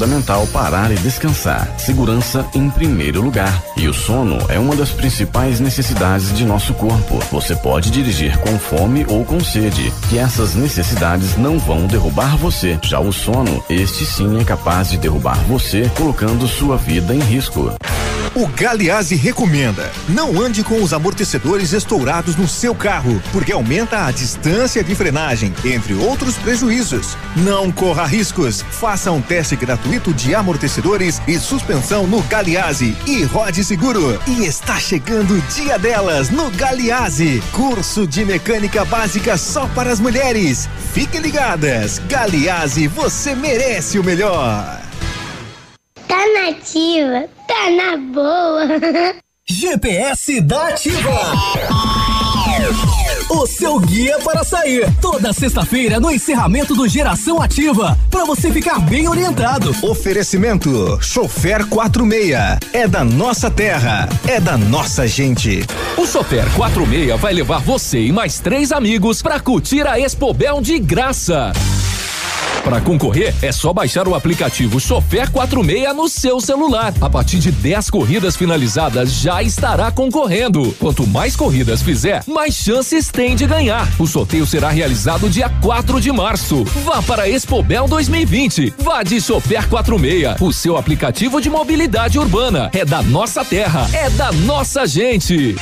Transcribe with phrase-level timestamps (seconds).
[0.00, 1.78] fundamental parar e descansar.
[1.78, 3.62] Segurança em primeiro lugar.
[3.76, 7.18] E o sono é uma das principais necessidades de nosso corpo.
[7.30, 12.78] Você pode dirigir com fome ou com sede, que essas necessidades não vão derrubar você.
[12.82, 17.70] Já o sono, este sim é capaz de derrubar você, colocando sua vida em risco.
[18.34, 24.10] O Galiase recomenda: não ande com os amortecedores estourados no seu carro, porque aumenta a
[24.12, 27.16] distância de frenagem, entre outros prejuízos.
[27.36, 28.62] Não corra riscos.
[28.62, 34.20] Faça um teste gratuito de amortecedores e suspensão no Galiase e rode seguro.
[34.26, 37.42] E está chegando o dia delas no Galiase.
[37.52, 40.68] Curso de mecânica básica só para as mulheres.
[40.92, 41.98] Fiquem ligadas.
[42.08, 44.80] Galiase, você merece o melhor.
[46.06, 48.68] Tá nativa, tá na boa.
[49.44, 51.99] GPS da Ativa.
[53.30, 54.92] O seu guia para sair.
[55.00, 57.96] Toda sexta-feira no encerramento do Geração Ativa.
[58.10, 59.72] Para você ficar bem orientado.
[59.82, 62.58] Oferecimento: Chofer 46.
[62.72, 64.08] É da nossa terra.
[64.26, 65.64] É da nossa gente.
[65.96, 70.80] O Chofer 46 vai levar você e mais três amigos para curtir a Expobel de
[70.80, 71.52] graça.
[72.64, 76.92] Para concorrer, é só baixar o aplicativo Chofer 46 no seu celular.
[77.00, 80.74] A partir de 10 corridas finalizadas, já estará concorrendo.
[80.78, 83.88] Quanto mais corridas fizer, mais chances tem de ganhar.
[83.98, 86.64] O sorteio será realizado dia 4 de março.
[86.84, 88.74] Vá para Expobel 2020.
[88.78, 92.70] Vá de Chofer 46, o seu aplicativo de mobilidade urbana.
[92.72, 95.56] É da nossa terra, é da nossa gente.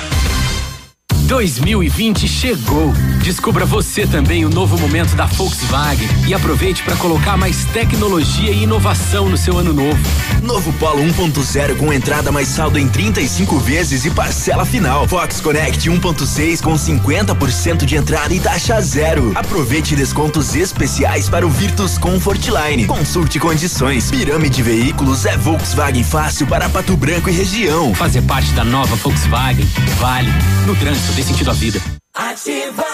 [1.28, 2.90] 2020 chegou.
[3.22, 8.62] Descubra você também o novo momento da Volkswagen e aproveite para colocar mais tecnologia e
[8.62, 9.98] inovação no seu ano novo.
[10.42, 15.06] Novo Polo 1.0 com entrada mais saldo em 35 vezes e parcela final.
[15.06, 19.32] Fox Connect 1.6 com 50% de entrada e taxa zero.
[19.34, 22.86] Aproveite descontos especiais para o Virtus Comfort Line.
[22.86, 24.10] Consulte condições.
[24.10, 27.94] Pirâmide Veículos é Volkswagen fácil para Pato Branco e região.
[27.94, 29.68] Fazer parte da nova Volkswagen
[29.98, 30.32] vale
[30.66, 31.82] no trânsito dê sentido à vida.
[32.14, 32.84] Ativa.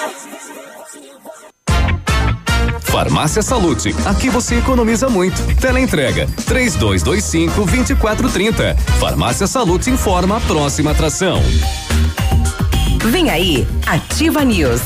[2.81, 5.37] Farmácia Salute, aqui você economiza muito.
[5.57, 8.75] Teleentrega, três dois, dois cinco, vinte e quatro, trinta.
[8.99, 11.39] Farmácia Salute informa a próxima atração.
[13.05, 14.81] Vem aí, Ativa News.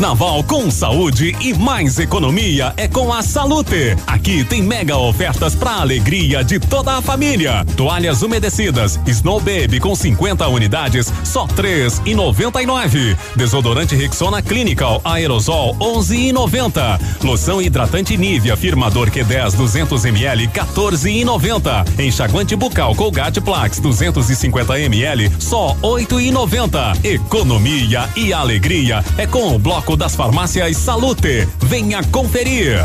[0.00, 3.94] Carnaval com saúde e mais economia é com a Salute.
[4.06, 7.66] Aqui tem mega ofertas para alegria de toda a família.
[7.76, 13.14] Toalhas umedecidas Snow Baby com 50 unidades, só três e noventa e nove.
[13.36, 16.98] Desodorante Rexona Clinical Aerosol 11 e noventa.
[17.22, 21.84] Loção hidratante Nivea Firmador Q10 200 ml 14 e noventa.
[21.98, 26.94] Enxaguante bucal Colgate Plax 250 ml só oito e noventa.
[27.04, 31.48] Economia e alegria é com o bloco das farmácias Salute.
[31.62, 32.84] Venha conferir.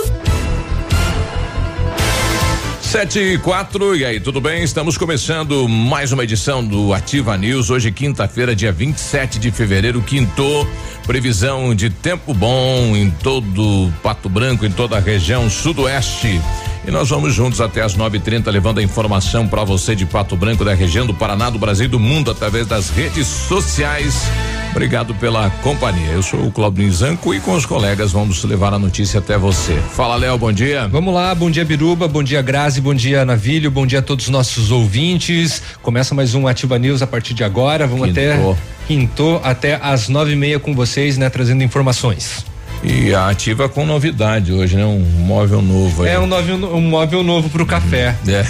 [2.91, 4.63] Sete e quatro, e aí, tudo bem?
[4.63, 7.69] Estamos começando mais uma edição do Ativa News.
[7.69, 10.67] Hoje, quinta-feira, dia 27 de fevereiro, quinto.
[11.07, 16.41] Previsão de tempo bom em todo Pato Branco, em toda a região sudoeste.
[16.85, 20.65] E nós vamos juntos até as 9:30 levando a informação para você de Pato Branco,
[20.65, 24.23] da região do Paraná, do Brasil e do mundo através das redes sociais.
[24.71, 26.11] Obrigado pela companhia.
[26.13, 29.77] Eu sou o Claudinho Zanco e com os colegas vamos levar a notícia até você.
[29.93, 30.87] Fala, Léo, bom dia.
[30.87, 34.25] Vamos lá, bom dia, Biruba, bom dia, Grazi, bom dia, Navilho, bom dia a todos
[34.25, 35.61] os nossos ouvintes.
[35.81, 37.85] Começa mais um Ativa News a partir de agora.
[37.85, 38.53] Vamos Quintou.
[38.53, 42.45] até quintou até às nove e meia com vocês, né, trazendo informações.
[42.83, 44.83] E a ativa com novidade hoje, né?
[44.83, 46.03] Um móvel novo.
[46.03, 46.09] Aí.
[46.09, 48.17] É um, móvel, um móvel novo pro café.
[48.27, 48.43] É.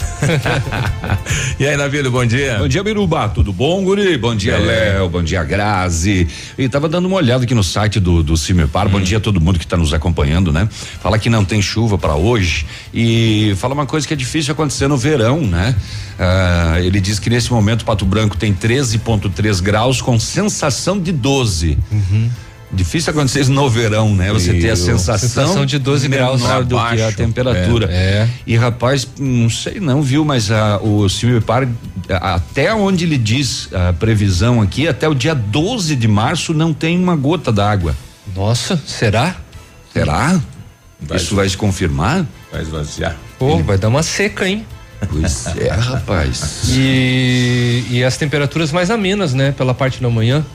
[1.60, 2.58] e aí, Navilho, bom dia.
[2.58, 3.28] Bom dia, Biruba.
[3.28, 4.18] Tudo bom, Guri?
[4.18, 4.60] Bom dia, é.
[4.60, 5.10] Léo.
[5.10, 6.30] Bom dia, Grazi.
[6.58, 8.88] E tava dando uma olhada aqui no site do, do Cimepar.
[8.88, 8.92] Hum.
[8.92, 10.68] Bom dia a todo mundo que está nos acompanhando, né?
[11.02, 14.88] Fala que não tem chuva para hoje e fala uma coisa que é difícil acontecer
[14.88, 15.76] no verão, né?
[16.18, 21.78] Ah, ele diz que nesse momento Pato Branco tem 13,3 graus com sensação de 12.
[21.92, 22.30] Uhum.
[22.74, 24.32] Difícil acontecer isso no verão, né?
[24.32, 27.88] Você ter a sensação, sensação de 12 graus menor do que a temperatura.
[27.92, 28.30] É, é.
[28.48, 31.68] E rapaz, não sei não, viu, mas a, o Cimepar
[32.10, 36.98] até onde ele diz a previsão aqui, até o dia 12 de março não tem
[36.98, 37.96] uma gota d'água.
[38.34, 39.36] Nossa, será?
[39.94, 40.40] Será?
[41.02, 42.26] Vai isso vai se confirmar?
[42.52, 43.18] Vai esvaziar.
[43.38, 43.64] Pô, ele...
[43.64, 44.66] vai dar uma seca, hein?
[45.10, 46.70] Pois é, rapaz.
[46.70, 49.52] E, e as temperaturas mais amenas, né?
[49.52, 50.46] Pela parte da manhã.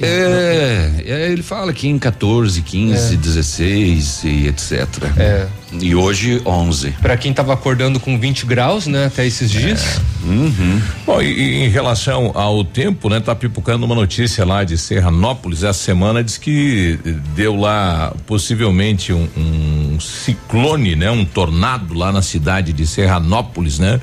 [0.00, 3.16] É, é, ele fala que em 14, 15, é.
[3.16, 4.86] 16 e etc.
[5.16, 5.48] É.
[5.80, 6.92] E hoje 11.
[7.02, 9.84] Para quem estava acordando com 20 graus, né, até esses dias.
[9.96, 10.26] É.
[10.26, 10.80] Uhum.
[11.04, 15.62] Bom, e, e, em relação ao tempo, né, tá pipocando uma notícia lá de Serranópolis
[15.62, 16.98] essa semana diz que
[17.34, 24.00] deu lá possivelmente um, um ciclone, né, um tornado lá na cidade de Serranópolis, né?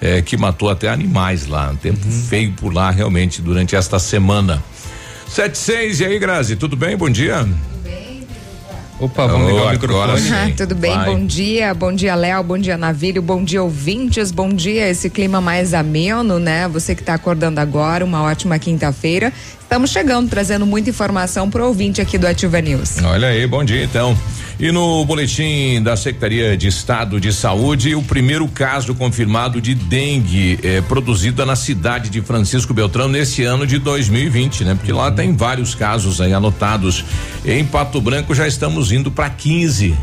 [0.00, 1.70] É, que matou até animais lá.
[1.70, 2.22] Um tempo uhum.
[2.28, 4.62] feio por lá realmente durante esta semana.
[5.28, 6.96] Sete seis, e aí, Grazi, tudo bem?
[6.96, 7.46] Bom dia.
[9.00, 10.28] Opa, vamos ligar o microfone.
[10.32, 11.06] Ah, tudo bem, Vai.
[11.06, 15.40] bom dia, bom dia Léo, bom dia Navírio, bom dia ouvintes, bom dia esse clima
[15.40, 16.66] mais ameno, né?
[16.66, 19.32] Você que está acordando agora, uma ótima quinta-feira.
[19.68, 23.02] Estamos chegando, trazendo muita informação para o ouvinte aqui do Ativa News.
[23.04, 24.16] Olha aí, bom dia então.
[24.58, 30.58] E no boletim da Secretaria de Estado de Saúde, o primeiro caso confirmado de dengue
[30.62, 34.74] é, produzida na cidade de Francisco Beltrão nesse ano de 2020, né?
[34.74, 37.04] Porque lá tem vários casos aí anotados.
[37.44, 39.94] Em Pato Branco já estamos indo para 15.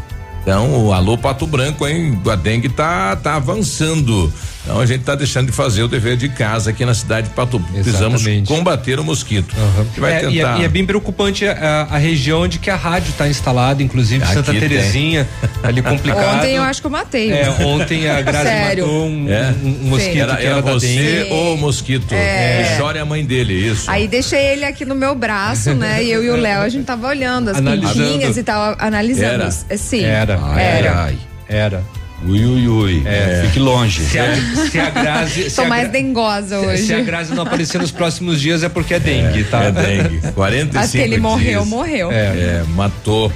[0.44, 2.22] Então, o alô Pato Branco, hein?
[2.32, 4.32] A dengue tá, tá avançando.
[4.66, 7.36] Então a gente está deixando de fazer o dever de casa aqui na cidade de
[7.36, 7.60] Pato.
[7.60, 9.56] Precisamos combater o mosquito.
[9.56, 9.86] Uhum.
[9.98, 10.32] Vai é, tentar...
[10.32, 13.84] e, é, e, é, bem preocupante a, a, região onde que a rádio está instalada,
[13.84, 15.28] inclusive aqui Santa Terezinha,
[15.62, 16.38] ali complicado.
[16.38, 17.32] Ontem eu acho que eu matei.
[17.32, 18.88] É, ontem a Grazi Sério?
[18.88, 19.54] matou um, é?
[19.64, 22.16] um, um mosquito era, que era, era você ou o mosquito.
[22.16, 22.80] É.
[22.96, 23.90] É a mãe dele, isso.
[23.90, 26.04] Aí deixei ele aqui no meu braço, né?
[26.04, 29.44] E eu e o Léo, a gente tava olhando as pinguinhas e tal, analisando.
[29.44, 29.50] Era.
[29.70, 30.04] É, sim.
[30.04, 30.40] Era.
[30.58, 31.04] Era.
[31.04, 31.18] Ai,
[31.48, 31.84] era.
[32.28, 33.04] Ui, ui, ui.
[33.06, 34.04] É, fique longe.
[34.04, 34.36] Se a,
[34.70, 35.52] se a Grazi.
[35.56, 36.84] Tô mais dengosa se, hoje.
[36.84, 39.64] Se a Grazi não aparecer nos próximos dias é porque é dengue, é, tá?
[39.66, 40.22] É dengue.
[40.34, 41.22] 45 Até ele dias.
[41.22, 42.12] morreu, morreu.
[42.12, 42.16] É.
[42.16, 43.32] é, matou.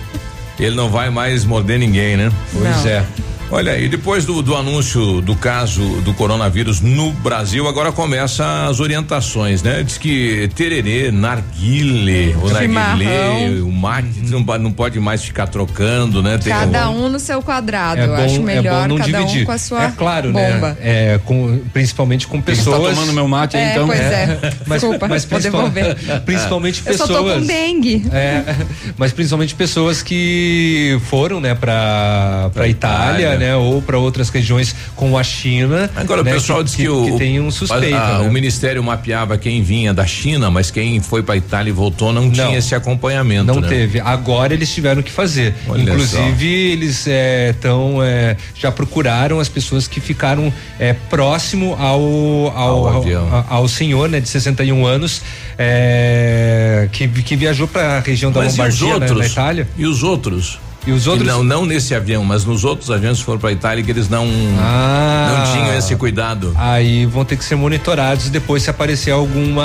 [0.60, 2.32] Ele não vai mais morder ninguém, né?
[2.52, 2.88] Pois não.
[2.88, 3.06] é.
[3.52, 8.80] Olha, e depois do, do, anúncio do caso do coronavírus no Brasil, agora começa as
[8.80, 9.82] orientações, né?
[9.82, 16.38] Diz que tererê, narguile, o narguilé, o mate não, não pode mais ficar trocando, né?
[16.38, 18.02] Tem cada um, no seu quadrado.
[18.02, 19.42] É Eu bom, acho melhor é cada dividir.
[19.42, 20.70] um com a sua é claro, bomba.
[20.70, 20.78] Né?
[20.82, 22.78] É, com, principalmente com pessoas.
[22.78, 23.88] Você tá tomando meu mate é, então.
[23.88, 24.40] Pois é.
[24.66, 25.96] Mas, Desculpa, mas vou devolver.
[26.26, 27.10] Principalmente pessoas.
[27.10, 28.06] Eu só tô com dengue.
[28.12, 28.44] É,
[28.98, 33.56] mas principalmente pessoas que foram, né, pra, pra, pra Itália, Itália, né?
[33.56, 35.90] Ou para outras regiões com a China.
[35.96, 37.96] Agora né, o pessoal que, diz que, que, o, que tem um suspeito.
[37.96, 38.28] A, né?
[38.28, 42.24] O Ministério mapeava quem vinha da China, mas quem foi para Itália e voltou não,
[42.24, 43.46] não, tinha esse acompanhamento.
[43.46, 43.68] Não né?
[43.68, 44.00] teve.
[44.00, 45.56] Agora eles tiveram que fazer.
[45.68, 46.74] Olha Inclusive só.
[46.74, 53.08] eles estão é, é, já procuraram as pessoas que ficaram é, próximo ao ao, ao,
[53.08, 55.22] ao, ao, senhor, né, de 61 anos,
[55.58, 59.68] é, que que viajou para a região da mas Lombardia, né, na Itália.
[59.78, 60.60] E os outros?
[60.88, 61.28] E os outros?
[61.28, 64.28] não, não nesse avião, mas nos outros aviões que foram para Itália que eles não
[64.60, 66.54] ah, não tinham esse cuidado.
[66.58, 69.64] Aí vão ter que ser monitorados depois se aparecer alguma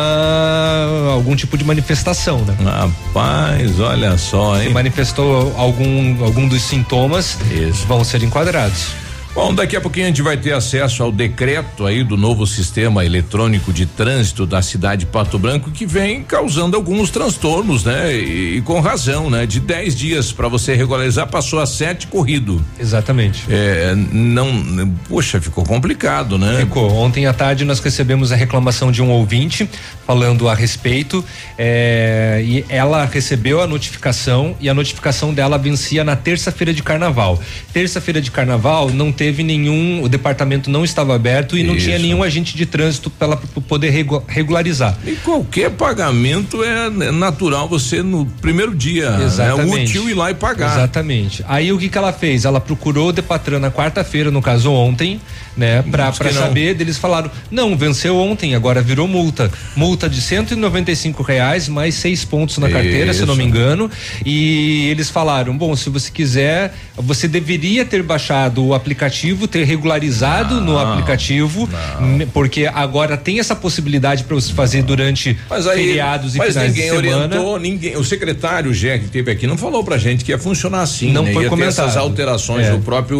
[1.12, 2.56] algum tipo de manifestação, né?
[2.62, 4.68] Rapaz, olha só, hein?
[4.68, 7.86] Se manifestou algum algum dos sintomas, Isso.
[7.86, 8.88] vão ser enquadrados.
[9.34, 13.04] Bom, daqui a pouquinho a gente vai ter acesso ao decreto aí do novo sistema
[13.04, 18.14] eletrônico de trânsito da cidade de Pato Branco que vem causando alguns transtornos, né?
[18.14, 19.44] E, e com razão, né?
[19.44, 22.64] De 10 dias para você regularizar passou a sete corrido.
[22.78, 23.44] Exatamente.
[23.48, 26.58] É, não, poxa, ficou complicado, né?
[26.60, 26.92] Ficou.
[26.92, 29.68] Ontem à tarde nós recebemos a reclamação de um ouvinte
[30.06, 31.24] falando a respeito
[31.58, 37.42] é, e ela recebeu a notificação e a notificação dela vencia na terça-feira de carnaval.
[37.72, 41.72] Terça-feira de carnaval não tem teve nenhum, o departamento não estava aberto e Isso.
[41.72, 43.88] não tinha nenhum agente de trânsito para poder
[44.28, 44.98] regularizar.
[45.02, 49.24] E qualquer pagamento é natural você no primeiro dia, né?
[49.24, 49.78] Exatamente.
[49.78, 50.76] é útil ir lá e pagar.
[50.76, 51.42] Exatamente.
[51.48, 52.44] Aí o que que ela fez?
[52.44, 55.18] Ela procurou o Depatran na quarta-feira, no caso ontem,
[55.56, 55.82] né?
[55.86, 56.32] Não.
[56.32, 59.50] saber, eles falaram, não, venceu ontem, agora virou multa.
[59.74, 63.48] Multa de 195 reais, mais seis pontos na carteira, se eu não me Isso.
[63.48, 63.90] engano.
[64.24, 69.13] E eles falaram, bom, se você quiser, você deveria ter baixado o aplicativo,
[69.48, 71.68] ter regularizado no aplicativo,
[72.00, 76.48] n- porque agora tem essa possibilidade para você fazer durante Mas aí, feriados e mas
[76.48, 77.24] finais ninguém de semana.
[77.36, 77.96] orientou, ninguém.
[77.96, 81.22] O secretário Gé que teve aqui não falou pra gente que ia funcionar assim, Não
[81.24, 81.32] né?
[81.32, 81.86] foi ia comentado.
[81.86, 82.70] essas alterações É.
[82.72, 83.18] do próprio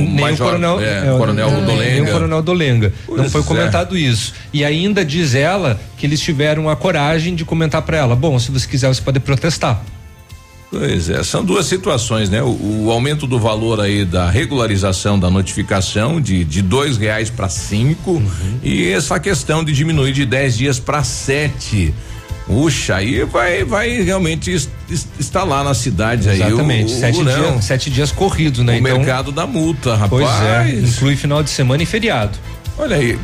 [0.00, 2.02] nem Major, o coronel, é, é, coronel nem Dolenga.
[2.02, 2.92] o coronel Dolenga.
[3.06, 3.44] Pois não foi é.
[3.44, 4.32] comentado isso.
[4.52, 8.50] E ainda diz ela que eles tiveram a coragem de comentar para ela: bom, se
[8.50, 9.82] você quiser, você pode protestar.
[10.70, 12.40] Pois é, são duas situações, né?
[12.42, 17.48] O, o aumento do valor aí da regularização da notificação de de dois reais para
[17.48, 18.58] cinco Uhum.
[18.62, 21.92] e essa questão de diminuir de dez dias para sete.
[22.46, 26.40] Puxa, aí vai, vai realmente es- es- instalar nas cidades aí.
[26.40, 26.92] o- Exatamente.
[26.92, 28.78] sete, dias, sete dias corridos, né?
[28.78, 30.08] O mercado da multa, rapaz.
[30.10, 32.36] Pois é, inclui final de semana e feriado.
[32.78, 33.18] Olha aí,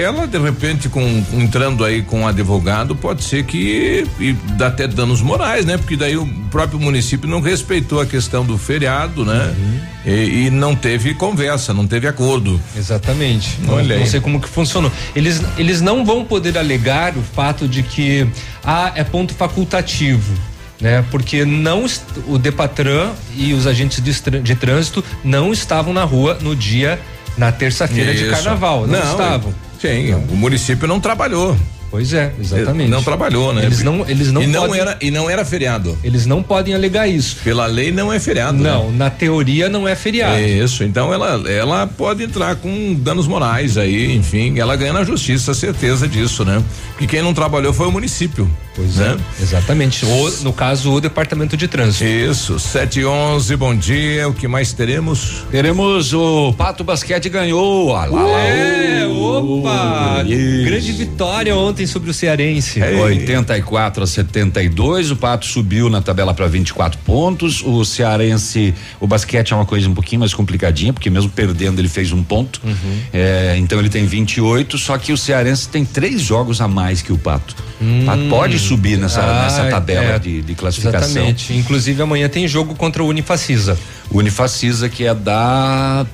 [0.00, 4.86] ela de repente com entrando aí com um advogado pode ser que e dá até
[4.86, 5.76] danos morais, né?
[5.76, 9.54] Porque daí o próprio município não respeitou a questão do feriado, né?
[9.58, 9.80] Uhum.
[10.06, 12.60] E, e não teve conversa, não teve acordo.
[12.76, 13.58] Exatamente.
[13.62, 14.08] Não, Olha não aí.
[14.08, 14.90] sei como que funcionou.
[15.16, 18.26] Eles, eles não vão poder alegar o fato de que
[18.64, 20.32] ah, é ponto facultativo.
[20.80, 21.04] Né?
[21.12, 21.86] Porque não
[22.26, 26.98] o Depatran e os agentes de, de trânsito não estavam na rua no dia
[27.36, 29.54] na terça-feira de carnaval, não, estavam.
[29.80, 31.56] Sim, o município não trabalhou.
[31.92, 32.88] Pois é, exatamente.
[32.88, 33.66] Não trabalhou, né?
[33.66, 35.98] Eles não, eles não e não podem, era e não era feriado.
[36.02, 37.36] eles não podem alegar isso.
[37.44, 38.56] Pela lei não é feriado.
[38.56, 38.96] Não, né?
[38.96, 40.40] na teoria não é feriado.
[40.40, 45.52] Isso, então ela, ela pode entrar com danos morais aí, enfim, ela ganha na justiça,
[45.52, 46.62] certeza disso, né?
[46.92, 48.50] Porque quem não trabalhou foi o município.
[48.74, 49.16] Pois né?
[49.38, 50.04] é, exatamente.
[50.06, 52.04] Ou, no caso, o departamento de trânsito.
[52.04, 54.28] Isso, 7 e 11 bom dia.
[54.28, 55.44] O que mais teremos?
[55.50, 57.94] Teremos o Pato Basquete ganhou.
[57.94, 60.24] Ah, lá, lá, É, opa!
[60.26, 60.64] Isso.
[60.64, 62.80] Grande vitória ontem sobre o Cearense.
[62.82, 67.62] 84 a 72, o Pato subiu na tabela para 24 pontos.
[67.62, 71.88] O Cearense, o basquete é uma coisa um pouquinho mais complicadinha, porque mesmo perdendo ele
[71.88, 72.60] fez um ponto.
[72.64, 72.98] Uhum.
[73.12, 77.12] É, então ele tem 28, só que o Cearense tem três jogos a mais que
[77.12, 77.54] o Pato.
[77.80, 81.08] O Pato pode subir nessa, Ah, nessa tabela é, de, de classificação.
[81.08, 81.54] Exatamente.
[81.54, 83.78] Inclusive amanhã tem jogo contra o Unifacisa.
[84.10, 86.06] Unifacisa que é da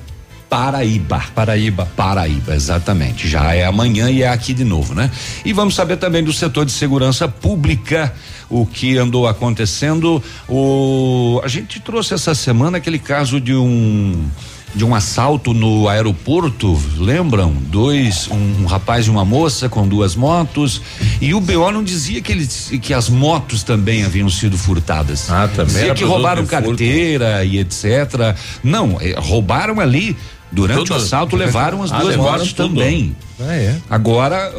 [0.49, 1.23] Paraíba.
[1.35, 1.85] Paraíba.
[1.95, 3.27] Paraíba, exatamente.
[3.27, 5.11] Já é amanhã e é aqui de novo, né?
[5.45, 8.11] E vamos saber também do setor de segurança pública,
[8.49, 10.21] o que andou acontecendo.
[10.47, 14.27] O a gente trouxe essa semana aquele caso de um
[14.75, 17.51] de um assalto no aeroporto, lembram?
[17.53, 20.81] Dois, um, um rapaz e uma moça com duas motos.
[21.19, 25.29] E o BO não dizia que eles que as motos também haviam sido furtadas.
[25.29, 28.35] Ah, também Dizia que roubaram carteira e etc.
[28.63, 30.15] Não, eh, roubaram ali.
[30.51, 30.93] Durante Tudo.
[30.93, 32.69] o assalto levaram as Ah, duas levaram motos tudo.
[32.75, 33.15] também.
[33.39, 33.75] Ah, é.
[33.89, 34.51] Agora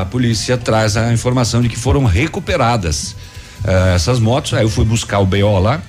[0.00, 3.14] a polícia traz a informação de que foram recuperadas
[3.62, 4.54] eh, essas motos.
[4.54, 5.82] Aí eu fui buscar o BO lá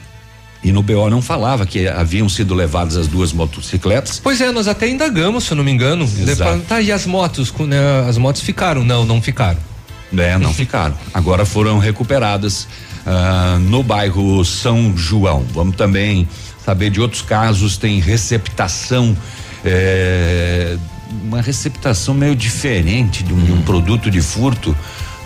[0.65, 4.19] e no BO não falava que haviam sido levadas as duas motocicletas.
[4.21, 6.07] Pois é, nós até indagamos, se eu não me engano.
[6.35, 7.53] Falaram, Tá, e as motos?
[7.59, 7.77] Né,
[8.09, 8.83] as motos ficaram?
[8.83, 9.59] Não, não ficaram.
[10.11, 10.37] né?
[10.39, 10.97] Não ficaram.
[11.13, 12.67] Agora foram recuperadas
[13.05, 15.45] ah, no bairro São João.
[15.53, 16.27] Vamos também
[16.65, 17.77] saber de outros casos.
[17.77, 19.15] Tem receptação.
[19.63, 20.77] eh,
[21.23, 24.75] uma receptação meio diferente de um, de um produto de furto.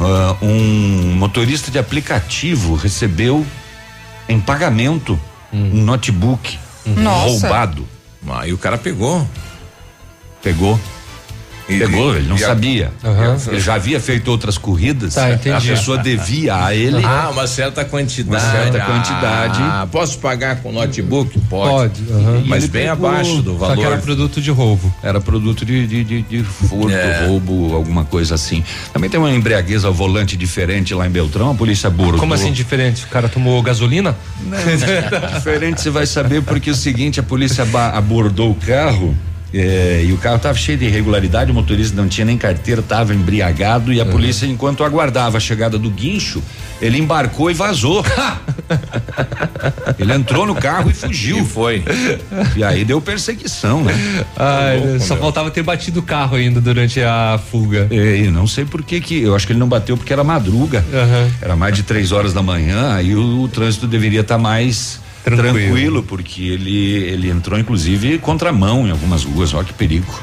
[0.02, 3.46] Ah, um motorista de aplicativo recebeu
[4.28, 5.18] em pagamento
[5.54, 7.48] um notebook Nossa.
[7.48, 7.88] roubado.
[8.46, 9.28] E o cara pegou.
[10.42, 10.80] Pegou.
[11.70, 12.92] E- Pegou, ele não a- sabia.
[13.04, 13.38] Aham.
[13.48, 15.14] Ele já havia feito outras corridas.
[15.14, 15.56] Tá, entendi.
[15.56, 17.04] A pessoa devia a ele.
[17.06, 18.44] Ah, uma certa quantidade.
[18.44, 19.92] Uma certa Ah, quantidade.
[19.92, 21.40] posso pagar com notebook?
[21.42, 22.02] Pode.
[22.02, 22.12] Pode.
[22.12, 22.44] aham.
[22.48, 24.02] Mas ele bem pegou, abaixo do Só que era valor.
[24.02, 24.94] produto de roubo.
[25.04, 27.26] Era produto de, de, de, de furto, É.
[27.28, 28.64] roubo, alguma coisa assim.
[28.92, 32.20] Também tem uma embriaguez ao volante diferente lá em Beltrão, a polícia abordou.
[32.20, 33.06] Como assim diferente?
[33.06, 34.16] O cara tomou gasolina?
[35.36, 39.16] Diferente você vai saber porque é o seguinte, a polícia abordou o carro
[39.54, 43.14] é, e o carro estava cheio de irregularidade, o motorista não tinha nem carteira, estava
[43.14, 46.42] embriagado e a polícia, enquanto aguardava a chegada do guincho,
[46.82, 48.06] ele embarcou e vazou.
[49.98, 51.40] ele entrou no carro e fugiu.
[51.40, 51.84] E foi.
[52.56, 53.94] E aí deu perseguição, né?
[54.38, 55.24] Ai, louco, só meu.
[55.24, 57.88] faltava ter batido o carro ainda durante a fuga.
[57.90, 60.24] É, eu não sei por que que, eu acho que ele não bateu porque era
[60.24, 61.32] madruga, Aham.
[61.42, 65.54] era mais de três horas da manhã, aí o, o trânsito deveria estar mais Tranquilo.
[65.54, 66.04] tranquilo.
[66.04, 70.20] porque ele ele entrou inclusive contramão em algumas ruas, olha que perigo.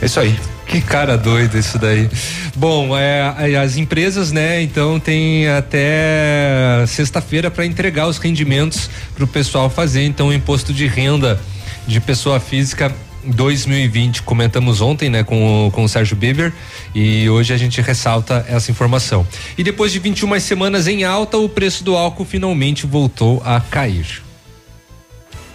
[0.00, 0.38] É isso aí.
[0.66, 2.08] Que cara doido isso daí.
[2.56, 9.26] Bom, é, as empresas, né, então tem até sexta-feira para entregar os rendimentos para o
[9.26, 10.04] pessoal fazer.
[10.04, 11.38] Então, o imposto de renda
[11.86, 12.90] de pessoa física
[13.26, 14.22] 2020.
[14.22, 16.52] Comentamos ontem, né, com, o- com o Sérgio Biber
[16.94, 19.26] e hoje a gente ressalta essa informação.
[19.58, 24.22] E depois de 21 semanas em alta, o preço do álcool finalmente voltou a cair.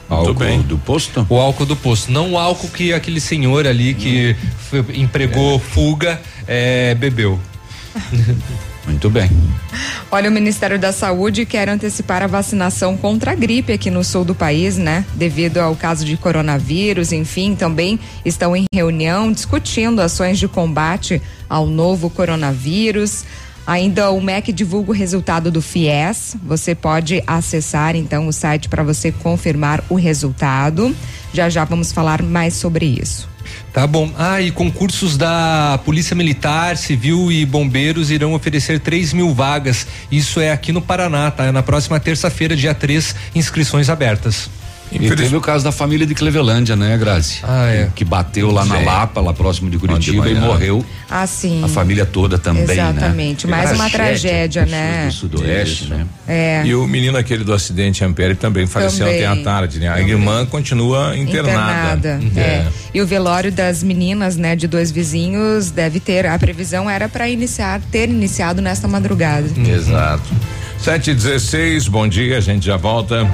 [0.09, 0.61] Álcool bem.
[0.61, 1.25] do posto?
[1.29, 4.35] O álcool do posto, não o álcool que aquele senhor ali que
[4.69, 7.39] foi- empregou fuga eh, bebeu.
[8.89, 9.29] Muito bem.
[10.11, 14.25] Olha, o Ministério da Saúde quer antecipar a vacinação contra a gripe aqui no sul
[14.25, 15.05] do país, né?
[15.13, 21.67] Devido ao caso de coronavírus, enfim, também estão em reunião discutindo ações de combate ao
[21.67, 23.23] novo coronavírus.
[23.69, 26.35] Ainda o MEC divulga o resultado do FIES.
[26.43, 30.95] Você pode acessar então o site para você confirmar o resultado.
[31.31, 33.29] Já já vamos falar mais sobre isso.
[33.71, 34.11] Tá bom.
[34.17, 39.85] Ah, e concursos da Polícia Militar, Civil e Bombeiros irão oferecer 3 mil vagas.
[40.11, 41.45] Isso é aqui no Paraná, tá?
[41.45, 44.49] É na próxima terça-feira, dia 3, inscrições abertas.
[44.91, 47.39] E teve o caso da família de Clevelândia, né, Grazi?
[47.43, 47.89] Ah, é.
[47.93, 48.79] Que bateu lá na.
[48.79, 50.47] Lapa, lá próximo de Curitiba, e de manhã.
[50.47, 51.63] morreu Ah, sim.
[51.63, 53.45] a família toda também, Exatamente.
[53.45, 53.51] né?
[53.51, 55.05] Mais uma tragédia, né?
[55.07, 55.93] Do sudoeste, Isso.
[55.93, 56.05] né?
[56.29, 56.61] É.
[56.63, 59.27] E o menino aquele do acidente Ampere também faleceu Também.
[59.27, 59.87] ontem à tarde, né?
[59.87, 60.09] A Também.
[60.09, 62.19] irmã continua internada.
[62.21, 62.67] Internada, é.
[62.93, 66.27] E o velório das meninas, né, de dois vizinhos, deve ter.
[66.27, 69.47] A previsão era para iniciar, ter iniciado nesta madrugada.
[69.67, 70.29] Exato.
[70.77, 73.27] 7 e 16 bom dia, a gente já volta.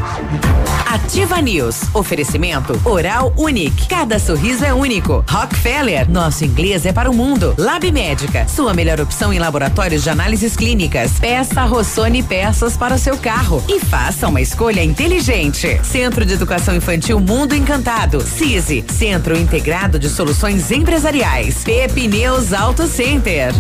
[0.88, 1.82] Ativa News.
[1.94, 3.88] Oferecimento Oral Unique.
[3.88, 5.24] Cada sorriso é único.
[5.30, 6.10] Rockefeller.
[6.10, 7.54] Nosso inglês é para o mundo.
[7.58, 8.48] Lab Médica.
[8.48, 11.12] Sua melhor opção em laboratórios de análises clínicas.
[11.20, 13.64] Peça Rossoni peças para o seu carro.
[13.68, 15.80] E faça uma escolha inteligente.
[15.84, 18.22] Centro de Educação Infantil Mundo Encantado.
[18.22, 18.86] CISI.
[18.88, 21.64] Centro Integrado de Soluções Empresariais.
[21.64, 23.54] Pepineus Auto Center.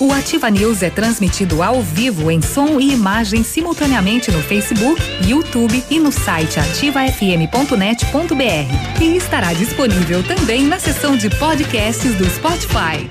[0.00, 5.82] O Ativa News é transmitido ao vivo em som e imagem simultaneamente no Facebook, YouTube
[5.90, 9.02] e no site ativafm.net.br.
[9.02, 13.10] E estará disponível também na seção de podcasts do Spotify.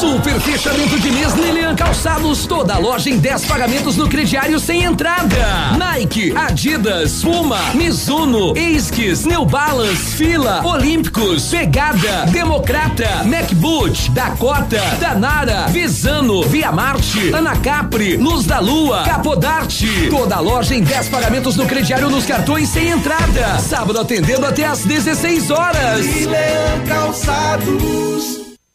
[0.00, 5.76] Super fechamento de mês Lilian Calçados, toda loja em 10 pagamentos no crediário sem entrada.
[5.78, 16.42] Nike, Adidas, Puma, Mizuno, Esquis, New Balance, Fila, Olímpicos, Pegada, Democrata, MacBoot, Dakota, Danara, Visano,
[16.44, 20.08] Via Marte, Anacapri, Luz da Lua, Capodarte.
[20.08, 23.58] Toda loja em 10 pagamentos no crediário nos cartões sem entrada.
[23.58, 26.06] Sábado atendendo até às 16 horas.
[26.88, 28.49] Calçados.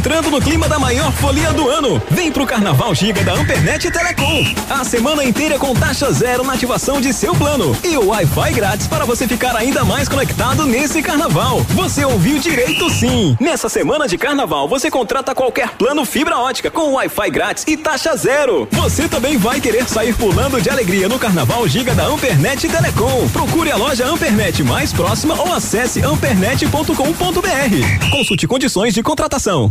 [0.00, 4.46] Entrando no clima da maior folia do ano, vem pro Carnaval Giga da Ampernet Telecom.
[4.70, 8.86] A semana inteira com taxa zero na ativação de seu plano e o Wi-Fi grátis
[8.86, 11.60] para você ficar ainda mais conectado nesse carnaval.
[11.74, 13.36] Você ouviu direito sim.
[13.38, 18.16] Nessa semana de carnaval, você contrata qualquer plano fibra ótica com Wi-Fi grátis e taxa
[18.16, 18.66] zero.
[18.72, 23.28] Você também vai querer sair pulando de alegria no Carnaval Giga da Ampernet Telecom.
[23.28, 28.10] Procure a loja Ampernet mais próxima ou acesse ampernet.com.br.
[28.10, 29.70] Consulte condições de contratação.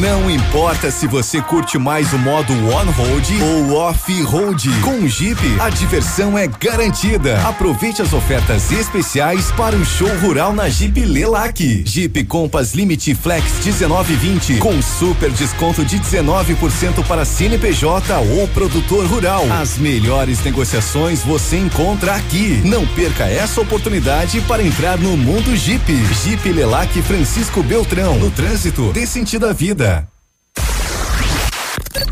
[0.00, 4.70] Não importa se você curte mais o modo on-road ou off-road.
[4.80, 7.38] Com o Jeep, a diversão é garantida.
[7.46, 11.82] Aproveite as ofertas especiais para o show rural na Jeep Lelac.
[11.84, 19.44] Jeep Compass Limite Flex 1920 com super desconto de 19% para CNPJ ou produtor rural.
[19.60, 22.62] As melhores negociações você encontra aqui.
[22.64, 25.84] Não perca essa oportunidade para entrar no mundo Jeep.
[26.24, 28.18] Jeep Lelac Francisco Beltrão.
[28.18, 29.81] No trânsito, dê sentido à vida.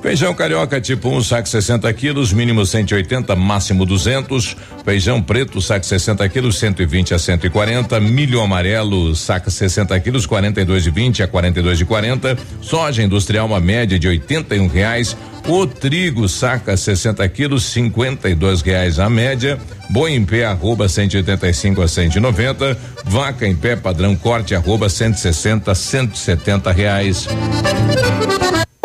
[0.02, 4.58] Feijão carioca tipo 1, um, saco 60 quilos, mínimo 180, máximo 200.
[4.84, 8.00] Feijão preto, saco 60 quilos, 120 a 140.
[8.00, 12.38] Milho amarelo, saco 60 quilos, 42 de 20 a 42 de 40.
[12.62, 15.16] Soja industrial, uma média de 81 reais.
[15.48, 19.60] O trigo saca 60 quilos, 52 reais a média.
[19.90, 22.78] Boi em pé, arroba 185 a 190.
[23.06, 27.28] Vaca em pé, padrão corte, arroba 160 170 reais.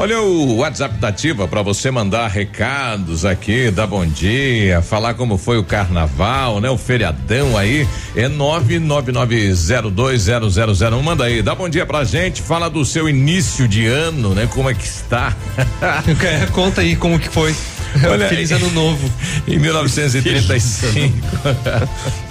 [0.00, 5.36] Olha o WhatsApp da Ativa para você mandar recados aqui, dar bom dia, falar como
[5.36, 6.70] foi o carnaval, né?
[6.70, 7.86] O feriadão aí
[8.16, 11.84] é nove nove nove zero dois zero zero zero um, manda aí, dá bom dia
[11.84, 14.48] pra gente, fala do seu início de ano, né?
[14.50, 15.36] Como é que está?
[16.54, 17.54] Conta aí como que foi.
[18.10, 19.12] Olha, Feliz ano novo.
[19.46, 21.12] Em 1935.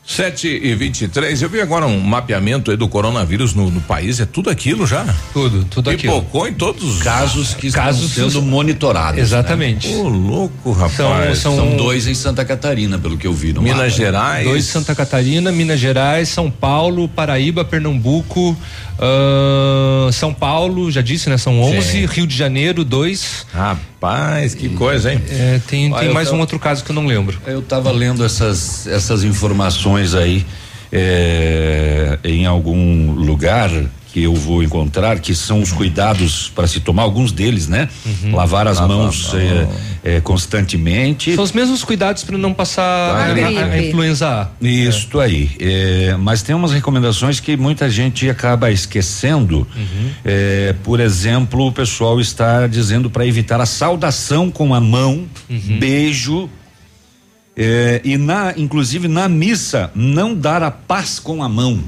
[0.06, 4.48] 7 e 23 eu vi agora um mapeamento do coronavírus no, no, país, é tudo
[4.48, 5.04] aquilo já?
[5.32, 6.14] Tudo, tudo aquilo.
[6.14, 9.20] Pipocou em todos os casos que casos estão sendo monitorados.
[9.20, 9.88] Exatamente.
[9.88, 9.96] Né?
[9.96, 11.38] Ô, louco, rapaz.
[11.38, 13.52] São, são, são, dois em Santa Catarina, pelo que eu vi.
[13.52, 13.90] No Minas mapa.
[13.90, 14.46] Gerais.
[14.46, 18.56] Dois em Santa Catarina, Minas Gerais, São Paulo, Paraíba, Pernambuco,
[18.98, 21.36] uh, São Paulo, já disse, né?
[21.36, 22.06] São 11, Sim.
[22.06, 23.44] Rio de Janeiro, dois.
[23.52, 25.20] Rapaz, que coisa, hein?
[25.28, 27.38] É, tem, tem mais tava, um outro caso que eu não lembro.
[27.44, 30.44] Eu estava lendo essas, essas informações aí
[30.92, 33.70] é, em algum lugar
[34.12, 37.87] que eu vou encontrar, que são os cuidados para se tomar, alguns deles, né?
[38.32, 41.35] Lavar as Lavar mãos é, é, constantemente.
[41.35, 44.48] São os mesmos cuidados para não passar A a, a- a influenza A.
[44.64, 45.50] Isto aí.
[45.61, 49.66] É, mas tem umas recomendações que muita gente acaba esquecendo.
[50.24, 55.26] É, por exemplo, o pessoal está dizendo para evitar a saudação com a mão,
[55.78, 56.48] beijo.
[57.56, 61.80] É, e na, inclusive na missa, não dar a paz com a mão.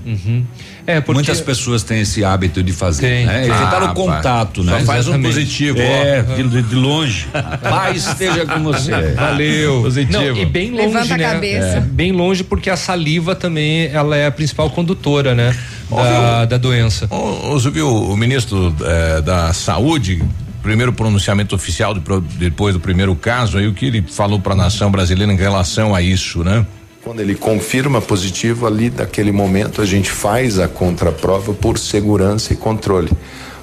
[0.87, 3.07] É, porque- Muitas pessoas têm esse hábito de fazer.
[3.07, 3.41] Tem, né?
[3.47, 4.81] Evitar Ah, o contato, só né?
[4.87, 5.35] faz um Exatamente.
[5.35, 6.35] positivo, É, ó.
[6.43, 7.27] de, de longe.
[7.63, 8.91] Paz esteja com você.
[9.15, 9.83] Valeu.
[9.83, 10.19] Positivo.
[10.19, 11.25] Não, e bem longe, Levanta a né?
[11.35, 11.67] cabeça.
[11.77, 15.55] É, bem longe porque a saliva também ela é a principal condutora, né?
[15.91, 17.07] Da, da doença.
[17.07, 20.23] Você viu o ministro eh, da Saúde,
[20.63, 22.01] primeiro pronunciamento oficial de
[22.39, 25.95] depois do primeiro caso, aí o que ele falou para a nação brasileira em relação
[25.95, 26.67] a isso, né?
[27.03, 32.57] Quando ele confirma positivo, ali daquele momento a gente faz a contraprova por segurança e
[32.57, 33.11] controle.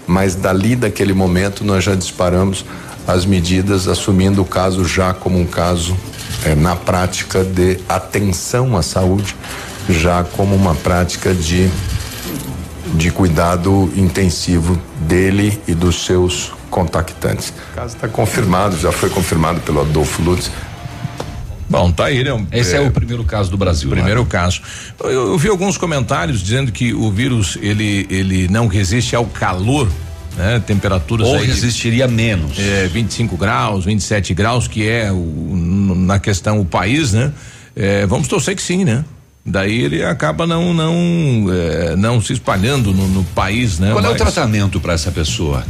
[0.08, 2.65] Mas dali daquele momento nós já disparamos
[3.08, 5.95] as medidas, assumindo o caso já como um caso
[6.43, 9.36] eh, na prática de atenção à saúde,
[9.89, 11.69] já como uma prática de
[12.95, 17.53] de cuidado intensivo dele e dos seus contactantes.
[17.71, 20.51] O caso está confirmado, já foi confirmado pelo Adolfo Lutz.
[21.69, 22.45] Bom, tá aí, né?
[22.51, 23.89] Esse é, o primeiro caso do Brasil.
[23.89, 23.95] né?
[23.95, 24.61] Primeiro caso.
[24.99, 29.88] Eu, eu vi alguns comentários dizendo que o vírus ele ele não resiste ao calor,
[30.35, 30.61] né?
[30.67, 32.59] Temperaturas Ou aí resistiria menos.
[32.59, 35.53] É, 25 graus, 27 graus, que é o,
[35.95, 37.31] na questão o país, né?
[37.73, 39.05] É, vamos torcer que sim, né?
[39.45, 43.91] Daí ele acaba não não é, não se espalhando no, no país, né?
[43.93, 45.63] Qual é o Mas- tratamento para essa pessoa?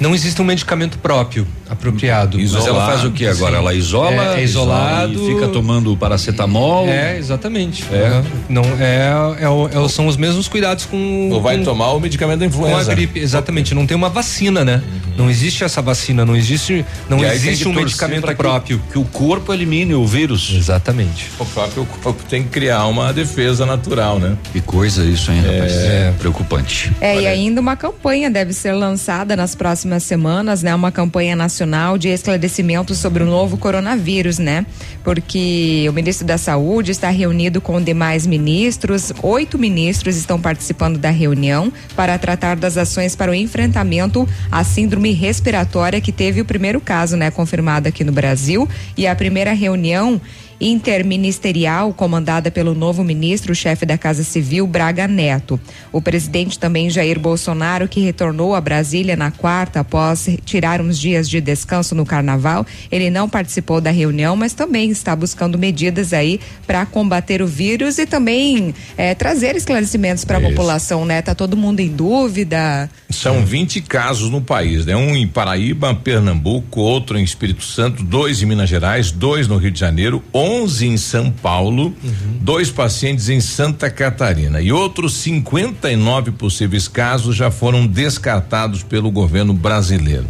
[0.00, 2.36] Não existe um medicamento próprio, apropriado.
[2.38, 3.56] Mas ela faz o que agora?
[3.58, 4.34] Ela isola?
[4.36, 5.12] É, é isolado.
[5.12, 6.88] E fica tomando paracetamol?
[6.88, 7.84] É, exatamente.
[7.92, 8.18] É.
[8.18, 8.24] Uhum.
[8.48, 11.30] Não é, é é são os mesmos cuidados com.
[11.32, 12.92] Ou vai com- tomar o medicamento da Com a influenza.
[12.94, 13.72] gripe, exatamente.
[13.74, 14.82] Não tem uma vacina, né?
[15.16, 18.82] Não existe essa vacina, não existe, não E existe um medicamento que- próprio.
[18.90, 20.52] Que o corpo elimine o vírus.
[20.52, 21.30] Exatamente.
[21.38, 24.36] O próprio corpo tem que criar uma defesa natural, né?
[24.52, 25.72] Que coisa isso, hein, rapaz?
[25.72, 26.90] É preocupante.
[27.00, 30.74] É, e ainda uma campanha deve ser lançada nas próximas semanas, né?
[30.74, 34.66] Uma campanha nacional de esclarecimento sobre o novo coronavírus, né?
[35.02, 41.10] Porque o ministro da Saúde está reunido com demais ministros, oito ministros estão participando da
[41.10, 46.80] reunião para tratar das ações para o enfrentamento à síndrome respiratória que teve o primeiro
[46.80, 47.30] caso, né?
[47.30, 50.20] Confirmado aqui no Brasil e a primeira reunião
[50.60, 55.60] interministerial comandada pelo novo ministro, chefe da Casa Civil, Braga Neto.
[55.92, 61.28] O presidente também Jair Bolsonaro, que retornou a Brasília na quarta após tirar uns dias
[61.28, 66.40] de descanso no carnaval, ele não participou da reunião, mas também está buscando medidas aí
[66.66, 70.50] para combater o vírus e também eh, trazer esclarecimentos para a Isso.
[70.50, 71.20] população, né?
[71.22, 72.88] Tá todo mundo em dúvida.
[73.10, 74.96] São 20 casos no país, né?
[74.96, 79.70] Um em Paraíba, Pernambuco, outro em Espírito Santo, dois em Minas Gerais, dois no Rio
[79.70, 80.43] de Janeiro, 11
[80.82, 81.94] em São Paulo,
[82.40, 89.52] dois pacientes em Santa Catarina e outros 59 possíveis casos já foram descartados pelo governo
[89.52, 90.26] brasileiro.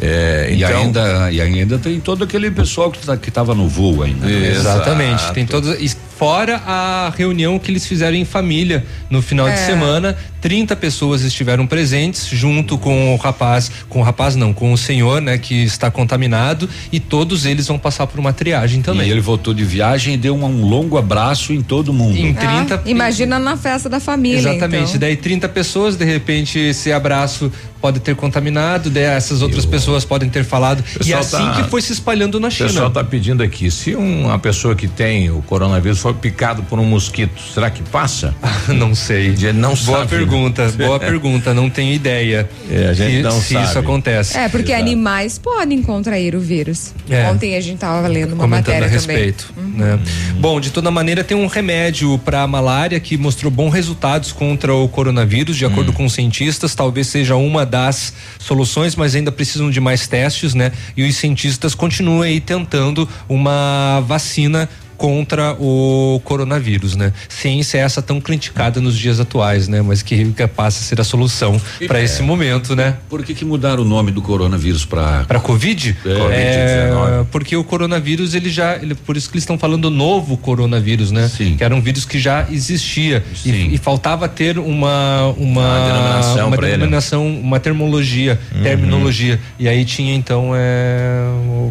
[0.00, 3.68] É, E então, ainda, e ainda tem todo aquele pessoal que, tá, que tava no
[3.68, 4.26] voo ainda.
[4.26, 4.50] né?
[4.52, 5.32] Exatamente.
[5.32, 5.96] Tem todos.
[6.24, 9.56] Fora a reunião que eles fizeram em família no final de É.
[9.56, 14.76] semana, 30 pessoas estiveram presentes junto com o rapaz, com o rapaz não, com o
[14.76, 19.08] senhor, né, que está contaminado e todos eles vão passar por uma triagem também.
[19.08, 22.18] E ele voltou de viagem e deu um, um longo abraço em todo mundo.
[22.18, 24.40] Em 30 Ah, imagina na festa da família.
[24.40, 24.88] Exatamente.
[24.90, 25.00] então.
[25.00, 30.28] Daí 30 pessoas, de repente, esse abraço pode ter contaminado, daí essas outras pessoas podem
[30.28, 30.84] ter falado.
[30.96, 32.68] E pessoal assim tá- que foi se espalhando na O China.
[32.68, 36.78] pessoal está pedindo aqui, se um- uma pessoa que tem o coronavírus for picado por
[36.78, 38.34] um mosquito, será que passa?
[38.68, 39.34] não sei.
[39.54, 40.08] Não Boa sabe.
[40.10, 41.54] pergunta, boa pergunta.
[41.54, 42.48] Não tenho ideia.
[42.70, 43.66] É, a gente se, não se sabe.
[43.66, 44.36] isso acontece.
[44.38, 46.92] É, porque animais podem contrair o vírus.
[47.08, 47.28] É.
[47.30, 49.16] Ontem a gente tava lendo uma comentando matéria a também.
[49.16, 49.52] respeito.
[49.56, 49.98] né?
[50.38, 54.88] Bom, de toda maneira tem um remédio para malária que mostrou bons resultados contra o
[54.88, 59.80] coronavírus, de acordo com os cientistas, talvez seja uma das soluções, mas ainda precisam de
[59.80, 60.72] mais testes, né?
[60.96, 64.68] E os cientistas continuam aí tentando uma vacina
[65.00, 67.10] contra o coronavírus, né?
[67.26, 69.80] Ciência é essa tão criticada nos dias atuais, né?
[69.80, 72.04] Mas que, que passa a ser a solução para é.
[72.04, 72.98] esse momento, né?
[73.08, 75.96] Por que que mudaram o nome do coronavírus para Para Covid?
[76.04, 81.10] É, porque o coronavírus ele já, ele, por isso que eles estão falando novo coronavírus,
[81.10, 81.28] né?
[81.34, 81.56] Sim.
[81.56, 86.46] Que era um vírus que já existia e, e faltava ter uma uma Uma denominação
[86.48, 86.66] uma ele.
[86.72, 88.62] denominação, uma termologia, Uhum.
[88.62, 89.40] terminologia.
[89.58, 91.22] E aí tinha então é,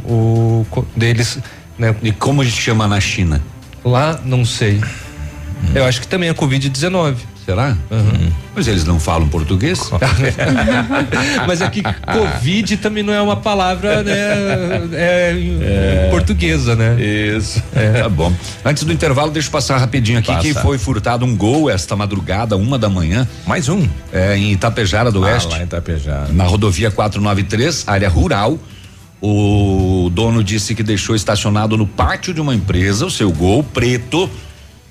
[0.08, 1.38] o, o deles,
[1.80, 1.96] né?
[2.04, 3.42] E como a gente chama na China?
[3.84, 4.80] Lá não sei.
[5.74, 7.16] Eu acho que também é Covid-19.
[7.46, 7.76] Será?
[8.56, 9.80] Mas eles não falam português?
[11.48, 14.14] Mas aqui Covid também não é uma palavra, né?
[14.94, 16.96] É, é, portuguesa, né?
[17.02, 17.62] Isso.
[17.76, 18.04] É.
[18.04, 18.32] Tá bom.
[18.64, 20.42] Antes do intervalo, deixa eu passar rapidinho aqui Passa.
[20.42, 23.28] que foi furtado um gol esta madrugada, uma da manhã.
[23.48, 23.88] Mais um?
[24.14, 25.50] É, em Itapejara do Ah, Oeste.
[25.50, 26.28] lá em Itapejara.
[26.32, 28.60] Na rodovia 493, área rural.
[29.22, 34.30] O dono disse que deixou estacionado no pátio de uma empresa o seu gol preto,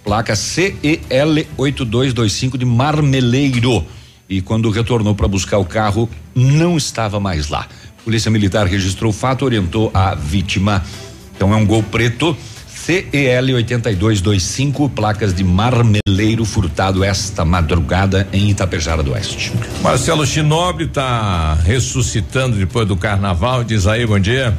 [0.04, 3.84] placa CEL 8225 de Marmeleiro.
[4.28, 7.66] E quando retornou para buscar o carro, não estava mais lá.
[8.04, 10.84] Polícia Militar registrou o fato, orientou a vítima.
[11.34, 12.36] Então é um gol preto.
[12.88, 19.52] CEL 8225, placas de Marmeleiro furtado esta madrugada em Itapejara do Oeste.
[19.82, 23.62] Marcelo Chinobre está ressuscitando depois do carnaval.
[23.62, 24.56] Diz aí, bom dia.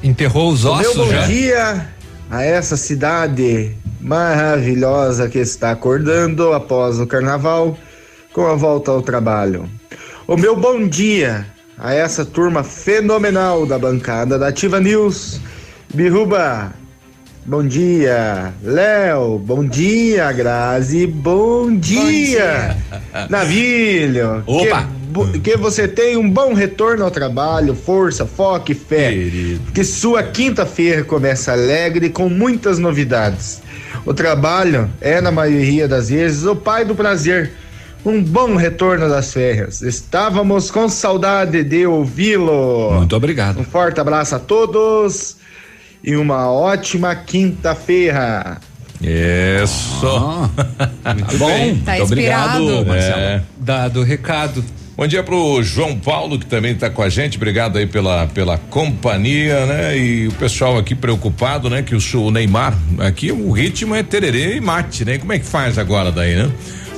[0.00, 1.88] Enterrou os Meu bom dia
[2.30, 7.76] a essa cidade maravilhosa que está acordando após o carnaval
[8.32, 9.68] com a volta ao trabalho.
[10.28, 15.40] O meu bom dia a essa turma fenomenal da bancada da Ativa News.
[15.92, 16.72] Biruba,
[17.44, 18.52] bom dia.
[18.62, 20.30] Léo, bom dia.
[20.32, 22.76] Grazi, bom dia.
[23.28, 24.88] Navilho, Opa.
[25.32, 29.12] que que você tenha um bom retorno ao trabalho, força, foco e fé.
[29.74, 33.60] Que sua quinta-feira comece alegre com muitas novidades.
[34.06, 37.52] O trabalho é, na maioria das vezes, o pai do prazer.
[38.04, 39.80] Um bom retorno das férias.
[39.80, 42.94] Estávamos com saudade de ouvi-lo.
[42.94, 43.60] Muito obrigado.
[43.60, 45.36] Um forte abraço a todos
[46.02, 48.58] e uma ótima quinta-feira.
[49.00, 50.06] Isso.
[51.04, 51.46] Muito bom.
[51.46, 51.76] bem.
[51.76, 53.20] Tá Muito obrigado, Marcelo.
[53.20, 53.42] É.
[53.58, 54.64] Dado o recado.
[54.94, 57.36] Bom dia pro João Paulo, que também está com a gente.
[57.36, 59.96] Obrigado aí pela, pela companhia, né?
[59.96, 61.82] E o pessoal aqui preocupado, né?
[61.82, 65.18] Que o, o Neymar, aqui o ritmo é tererê e mate, né?
[65.18, 66.52] Como é que faz agora daí, né?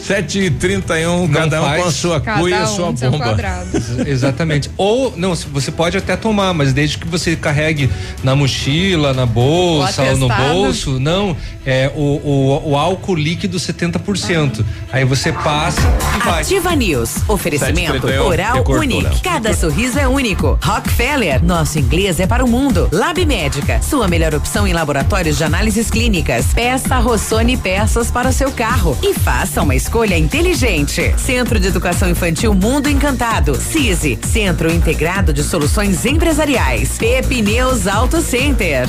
[0.07, 3.35] Sete e trinta e um, cada um com a sua cuia e a sua bomba.
[3.73, 4.71] Ex- Exatamente.
[4.77, 7.89] Ou, não, se- você pode até tomar, mas desde que você carregue
[8.23, 14.63] na mochila, na bolsa Ou no bolso, não, é o, o, o álcool líquido 70%.
[14.93, 15.81] Aí você passa
[16.17, 16.43] e vai.
[16.43, 17.17] Ativa News.
[17.27, 18.57] Oferecimento 731, Oral.
[19.03, 19.21] Léo.
[19.23, 20.59] Cada sorriso é único.
[20.63, 21.43] Rockefeller.
[21.43, 22.91] Nosso inglês é para o mundo.
[22.93, 23.81] Lab Médica.
[23.83, 26.45] Sua melhor opção em laboratórios de análises clínicas.
[26.53, 28.99] Peça Rossoni peças para o seu carro.
[29.03, 31.15] E faça uma escolha inteligente.
[31.17, 33.55] Centro de Educação Infantil Mundo Encantado.
[33.55, 34.19] CISI.
[34.27, 36.99] Centro Integrado de Soluções Empresariais.
[36.99, 38.89] Pepineus Auto Center.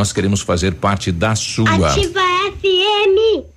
[0.13, 1.89] queremos fazer parte da sua.
[1.89, 2.21] Ativa
[2.61, 3.51] FM.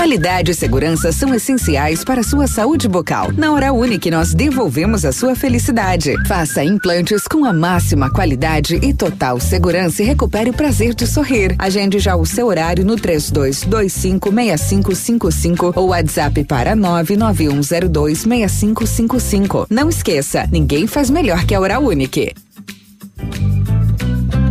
[0.00, 3.30] Qualidade e segurança são essenciais para a sua saúde bucal.
[3.32, 6.14] Na Hora Unique, nós devolvemos a sua felicidade.
[6.26, 11.54] Faça implantes com a máxima qualidade e total segurança e recupere o prazer de sorrir.
[11.58, 19.66] Agende já o seu horário no 32256555 ou WhatsApp para 991026555.
[19.68, 22.32] Não esqueça, ninguém faz melhor que a Hora Unique.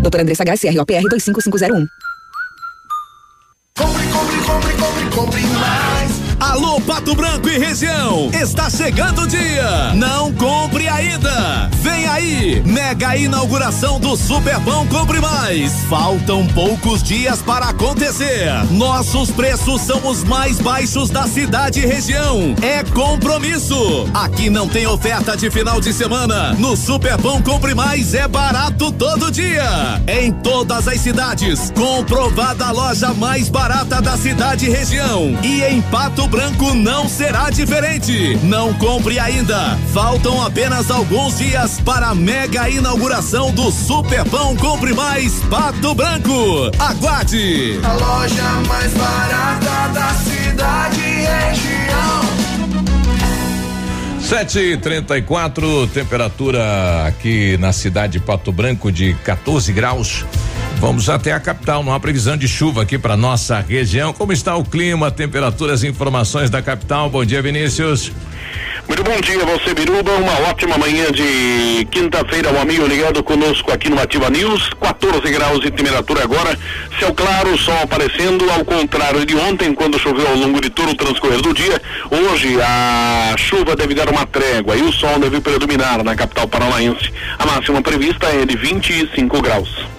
[0.01, 1.87] Doutora Andressa HSROPR 25501.
[3.77, 6.11] Compre, compre, compre, compre, compre mais.
[6.39, 9.93] Alô, Pato Branco e região, está chegando o dia.
[9.93, 11.69] Não compre ainda.
[12.65, 15.71] Mega inauguração do Superpão Compre Mais.
[15.87, 18.49] Faltam poucos dias para acontecer.
[18.71, 22.55] Nossos preços são os mais baixos da cidade e região.
[22.61, 24.09] É compromisso.
[24.13, 26.53] Aqui não tem oferta de final de semana.
[26.53, 30.01] No Superpão Compre Mais é barato todo dia.
[30.07, 35.37] Em todas as cidades, comprovada a loja mais barata da cidade e região.
[35.43, 38.39] E em Pato Branco não será diferente.
[38.41, 39.77] Não compre ainda.
[39.93, 42.38] Faltam apenas alguns dias para a mega
[42.89, 46.71] inauguração do Superpão Compre Mais Pato Branco.
[46.79, 47.79] Aguarde!
[47.83, 52.21] A loja mais barata da cidade e região.
[54.21, 60.25] Sete e trinta e quatro, temperatura aqui na cidade de Pato Branco de 14 graus.
[60.77, 64.13] Vamos até a capital, não há previsão de chuva aqui para nossa região.
[64.13, 67.09] Como está o clima, temperaturas e informações da capital?
[67.09, 68.11] Bom dia, Vinícius.
[68.89, 70.11] Muito bom dia, você Biruba.
[70.13, 74.71] Uma ótima manhã de quinta-feira, um amigo ligado conosco aqui no Ativa News.
[74.81, 76.57] 14 graus de temperatura agora,
[76.99, 80.95] céu claro, sol aparecendo, ao contrário de ontem, quando choveu ao longo de todo o
[80.95, 81.79] transcorrer do dia.
[82.09, 87.13] Hoje a chuva deve dar uma trégua e o sol deve predominar na capital paranaense.
[87.37, 89.98] A máxima prevista é de 25 graus.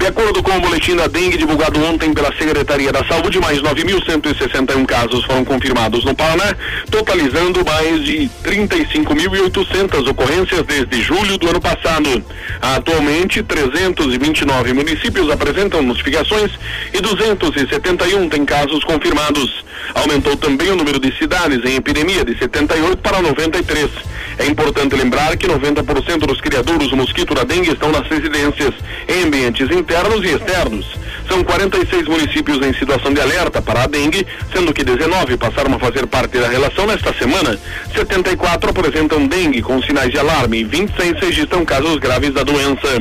[0.00, 4.86] De acordo com o boletim da dengue divulgado ontem pela Secretaria da Saúde, mais 9.161
[4.86, 6.56] casos foram confirmados no Paraná,
[6.90, 12.24] totalizando mais de 35.800 ocorrências desde julho do ano passado.
[12.62, 16.50] Atualmente, 329 municípios apresentam notificações
[16.94, 19.66] e 271 têm casos confirmados.
[19.94, 23.90] Aumentou também o número de cidades em epidemia de 78 para 93.
[24.38, 28.72] É importante lembrar que 90% dos criadores do mosquito da dengue estão nas residências,
[29.06, 29.89] em ambientes internos
[30.24, 30.86] e externos.
[31.28, 35.78] São 46 municípios em situação de alerta para a dengue, sendo que 19 passaram a
[35.78, 37.58] fazer parte da relação nesta semana.
[37.94, 43.00] 74 apresentam dengue com sinais de alarme e 26 registram casos graves da doença.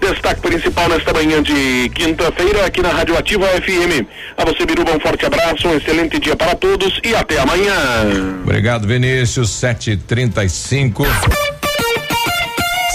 [0.00, 4.06] Destaque principal nesta manhã de quinta-feira aqui na Rádio Ativa FM.
[4.36, 8.40] A você, Biruba, um forte abraço, um excelente dia para todos e até amanhã.
[8.44, 9.50] Obrigado, Vinícius.
[9.50, 11.04] 735.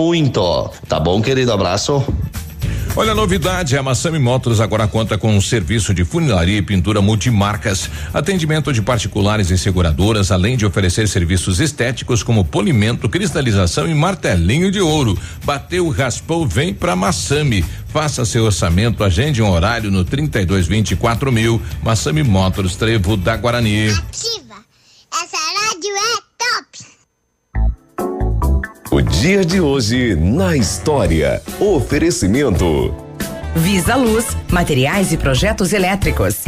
[0.00, 0.70] muito.
[0.88, 1.52] Tá bom, querido?
[1.52, 2.02] Abraço.
[2.96, 7.00] Olha a novidade, a Massami Motors agora conta com um serviço de funilaria e pintura
[7.00, 13.94] multimarcas, atendimento de particulares e seguradoras, além de oferecer serviços estéticos como polimento, cristalização e
[13.94, 15.16] martelinho de ouro.
[15.44, 17.64] Bateu, raspou, vem pra Massami.
[17.88, 21.62] Faça seu orçamento, agende um horário no 3224 mil.
[21.82, 23.90] Massami Motors, Trevo da Guarani.
[23.90, 24.56] Ativa.
[25.12, 26.29] Essa rádio é
[29.10, 31.42] dia de hoje na história.
[31.58, 32.94] Oferecimento.
[33.54, 36.44] Visa Luz, materiais e projetos elétricos.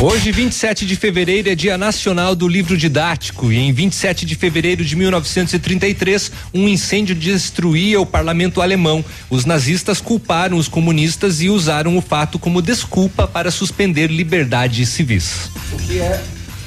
[0.00, 3.50] Hoje, 27 de fevereiro, é Dia Nacional do Livro Didático.
[3.50, 9.04] E em 27 de fevereiro de 1933, um incêndio destruía o parlamento alemão.
[9.28, 15.50] Os nazistas culparam os comunistas e usaram o fato como desculpa para suspender liberdades civis.
[15.72, 16.22] O que é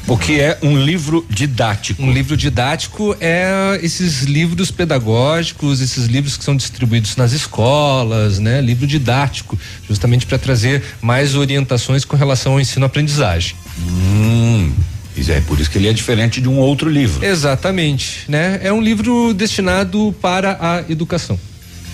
[0.09, 2.01] o que é um livro didático?
[2.01, 8.59] Um livro didático é esses livros pedagógicos, esses livros que são distribuídos nas escolas, né?
[8.59, 9.57] Livro didático,
[9.87, 13.55] justamente para trazer mais orientações com relação ao ensino-aprendizagem.
[13.77, 14.71] Hum.
[15.15, 17.23] Isso é por isso que ele é diferente de um outro livro.
[17.23, 18.59] Exatamente, né?
[18.63, 21.39] É um livro destinado para a educação.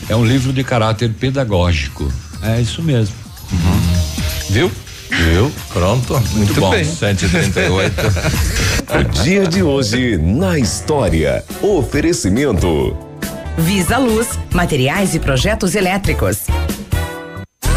[0.08, 2.12] É um livro de caráter pedagógico.
[2.42, 3.16] É isso mesmo.
[3.52, 4.52] Uhum.
[4.52, 4.72] Viu?
[5.10, 5.52] Viu?
[5.72, 6.14] Pronto.
[6.14, 6.72] Muito, Muito bom.
[6.72, 6.84] bem.
[6.84, 7.94] 738.
[8.90, 11.44] O dia de hoje na história.
[11.62, 12.96] Oferecimento.
[13.58, 16.45] Visa Luz, materiais e projetos elétricos.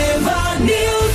[0.00, 1.12] Ativa News.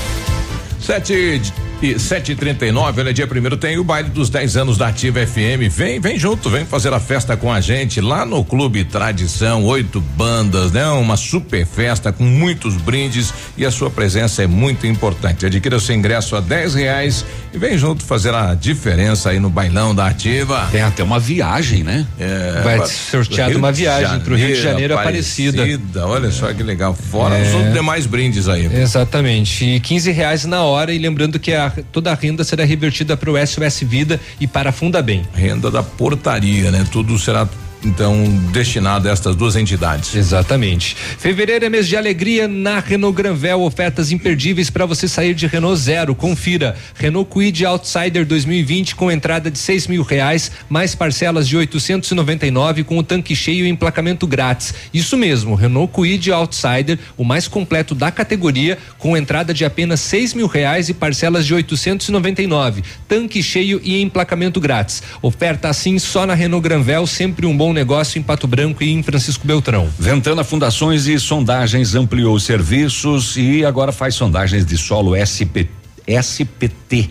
[0.80, 1.42] Sete
[1.82, 4.78] e sete e trinta e nove, olha, dia primeiro tem o baile dos 10 anos
[4.78, 5.70] da Ativa FM.
[5.70, 10.00] Vem, vem junto, vem fazer a festa com a gente lá no Clube Tradição, oito
[10.00, 10.88] bandas, né?
[10.88, 15.46] Uma super festa com muitos brindes e a sua presença é muito importante.
[15.46, 17.26] Adquira o seu ingresso a dez reais
[17.56, 20.68] e vem junto fazer a diferença aí no bailão da Ativa.
[20.72, 22.06] Tem até uma viagem, né?
[22.20, 25.64] É, Vai ser sorteado Rio uma viagem pro Rio de Janeiro, Aparecida.
[26.06, 26.94] Olha só que legal.
[26.94, 27.48] Fora É.
[27.48, 28.66] os outros demais brindes aí.
[28.66, 29.64] Exatamente.
[29.64, 33.32] E 15 reais na hora e lembrando que a, toda a renda será revertida para
[33.32, 35.26] o SOS Vida e para a Funda Bem.
[35.34, 36.86] Renda da portaria, né?
[36.92, 37.48] Tudo será
[37.86, 40.16] então destinado a estas duas entidades.
[40.16, 40.96] Exatamente.
[40.96, 45.80] Fevereiro é mês de alegria na Renault Granvel, ofertas imperdíveis para você sair de Renault
[45.80, 46.16] Zero.
[46.16, 46.76] Confira.
[46.96, 52.98] Renault Kwid Outsider 2020 com entrada de seis mil reais, mais parcelas de 899 com
[52.98, 54.74] o tanque cheio e emplacamento grátis.
[54.94, 60.34] Isso mesmo, Renault Kwid Outsider, o mais completo da categoria, com entrada de apenas seis
[60.34, 62.84] mil reais e parcelas de 899.
[63.08, 65.04] Tanque cheio e emplacamento grátis.
[65.22, 69.04] Oferta assim só na Renault Granvel, sempre um bom negócio em Pato Branco e em
[69.04, 69.88] Francisco Beltrão.
[70.00, 75.70] Ventana Fundações e Sondagens ampliou os serviços e agora faz sondagens de solo SP,
[76.08, 77.10] SPT.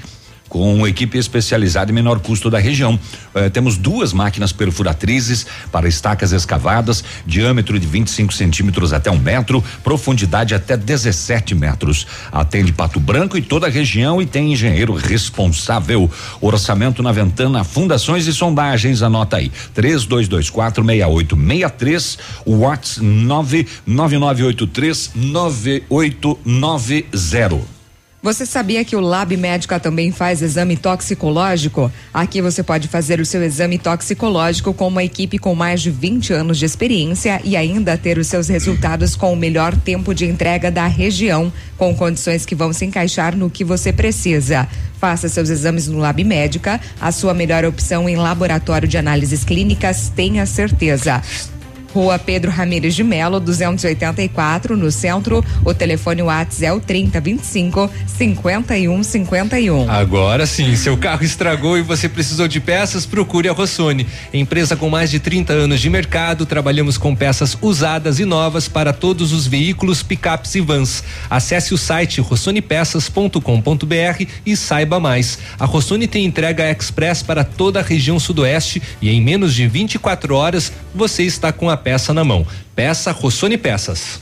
[0.54, 2.96] Com equipe especializada e menor custo da região.
[3.34, 9.64] Eh, temos duas máquinas perfuratrizes para estacas escavadas, diâmetro de 25 centímetros até um metro,
[9.82, 12.06] profundidade até 17 metros.
[12.30, 16.08] Atende Pato Branco e toda a região e tem engenheiro responsável.
[16.40, 19.50] Orçamento na Ventana Fundações e Sondagens, anota aí.
[19.74, 27.73] 3224 6863, Whats 99983 9890.
[28.24, 31.92] Você sabia que o Lab Médica também faz exame toxicológico?
[32.12, 36.32] Aqui você pode fazer o seu exame toxicológico com uma equipe com mais de 20
[36.32, 40.70] anos de experiência e ainda ter os seus resultados com o melhor tempo de entrega
[40.70, 44.66] da região, com condições que vão se encaixar no que você precisa.
[44.98, 50.08] Faça seus exames no Lab Médica, a sua melhor opção em laboratório de análises clínicas,
[50.08, 51.20] tenha certeza.
[51.94, 55.44] Rua Pedro Ramires de Melo, 284, no centro.
[55.64, 59.88] O telefone WhatsApp é o 3025 5151.
[59.88, 64.08] Agora sim, seu carro estragou e você precisou de peças, procure a Rossoni.
[64.32, 68.92] Empresa com mais de 30 anos de mercado, trabalhamos com peças usadas e novas para
[68.92, 71.04] todos os veículos, picapes e vans.
[71.30, 75.38] Acesse o site rossonepeças.com.br e saiba mais.
[75.60, 80.34] A Rossoni tem entrega express para toda a região sudoeste e em menos de 24
[80.34, 82.46] horas você está com a peça na mão.
[82.74, 84.20] Peça Rossoni Peças.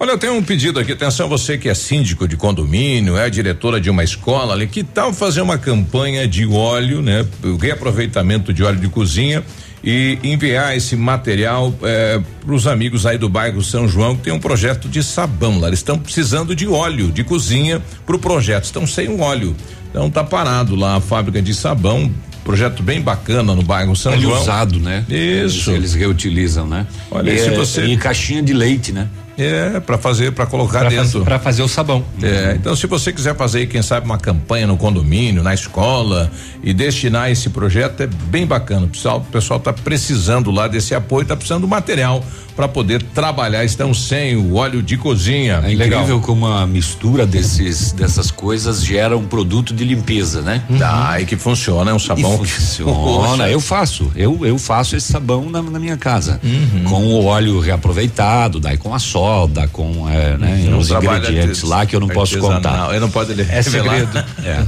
[0.00, 3.80] Olha, eu tenho um pedido aqui, atenção você que é síndico de condomínio, é diretora
[3.80, 7.26] de uma escola ali, que tal fazer uma campanha de óleo, né?
[7.60, 9.42] Reaproveitamento de óleo de cozinha
[9.82, 14.38] e enviar esse material para os amigos aí do bairro São João que tem um
[14.38, 15.66] projeto de sabão lá.
[15.66, 19.56] Eles estão precisando de óleo de cozinha para o projeto, estão sem óleo.
[19.90, 22.12] Então tá parado lá a fábrica de sabão,
[22.48, 24.40] projeto bem bacana no bairro São Óleo João.
[24.40, 25.04] usado, né?
[25.06, 25.68] Isso.
[25.70, 26.86] Eles, eles reutilizam, né?
[27.10, 29.06] Olha, e, se é- você- e caixinha de leite, né?
[29.38, 31.22] É, para fazer, para colocar Pra dentro.
[31.24, 32.04] pra fazer o sabão.
[32.20, 36.30] É, então se você quiser fazer, quem sabe, uma campanha no condomínio, na escola
[36.62, 38.86] e destinar esse projeto, é bem bacana.
[38.86, 42.22] O pessoal, o pessoal tá precisando lá desse apoio, tá precisando do material
[42.56, 43.64] para poder trabalhar.
[43.64, 45.62] Estão sem o óleo de cozinha.
[45.64, 50.64] É incrível como a mistura desses, dessas coisas gera um produto de limpeza, né?
[50.70, 52.34] Dá, e que funciona, é um sabão.
[52.34, 52.92] E que- funciona.
[52.92, 53.48] Poxa.
[53.50, 56.40] eu faço, eu, eu faço esse sabão na, na minha casa.
[56.42, 56.82] Uhum.
[56.82, 58.98] Com o óleo reaproveitado, daí com a
[59.28, 60.78] solda, com é, né, Uhum.
[60.78, 62.94] Um ingredientes lá que eu não posso contar.
[62.94, 64.08] Eu não pode ele- É segredo.
[64.44, 64.64] É.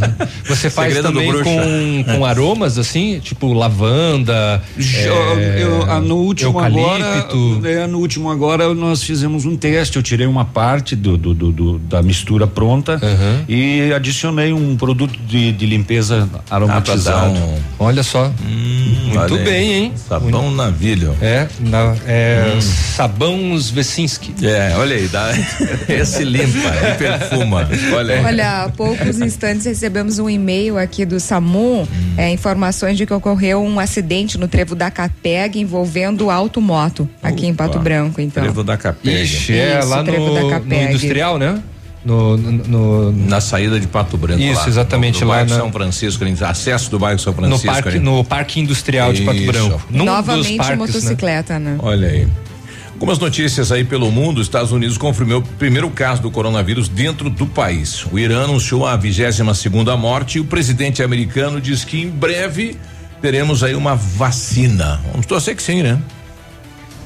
[0.46, 6.00] Você faz Segredo do também com, com aromas assim, tipo lavanda, Eu- é, eu- ah,
[6.00, 7.66] no último agora, eucalipto.
[7.66, 9.96] é, no último agora nós fizemos um teste.
[9.96, 13.00] Eu tirei uma parte do, do- do- do- da mistura pronta
[13.48, 17.36] e adicionei um produto de, de limpeza aromatizado.
[17.36, 18.30] Ah, um- Olha só.
[18.40, 19.44] Muito olha aí.
[19.44, 19.92] bem, hein?
[20.08, 21.16] Sabão navilho.
[21.22, 22.60] É, na, é Hum.
[22.60, 24.34] sabão Vesinski.
[24.42, 25.30] É, olha aí, dá,
[25.88, 27.68] esse limpa, e perfuma.
[27.94, 28.24] Olha aí.
[28.24, 31.86] Olha, há poucos instantes recebemos um e-mail aqui do SAMU,
[32.16, 37.54] é, informações de que ocorreu um acidente no trevo da Capeg envolvendo automoto aqui em
[37.54, 38.42] Pato Branco, então.
[38.42, 39.22] Trevo da Capeg.
[39.22, 41.62] Ixi, é Isso, lá trevo no, da no industrial, né?
[42.02, 44.40] No, no, no- Na saída de Pato Branco.
[44.40, 47.32] Isso, lá, exatamente, no, no lá bairro na- São Francisco, ali, acesso do bairro São
[47.34, 47.66] no Francisco.
[47.66, 47.98] parque, ali.
[47.98, 49.52] no parque industrial de Pato Isso.
[49.52, 49.82] Branco.
[49.90, 50.76] Num Novamente parques, né?
[50.86, 51.76] motocicleta, né?
[51.78, 52.26] Olha aí.
[53.00, 54.42] Algumas notícias aí pelo mundo.
[54.42, 58.04] Os Estados Unidos confirmou o primeiro caso do coronavírus dentro do país.
[58.12, 62.76] O Irã anunciou a 22 segunda morte e o presidente americano diz que em breve
[63.22, 65.00] teremos aí uma vacina.
[65.12, 65.98] Vamos torcer que sim, né?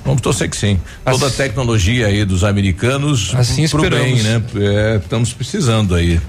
[0.05, 0.81] Vamos torcer que sim.
[1.05, 4.53] Toda a tecnologia aí dos americanos Assim pro bem, esperamos.
[4.53, 4.67] né?
[4.67, 6.21] É, estamos precisando aí.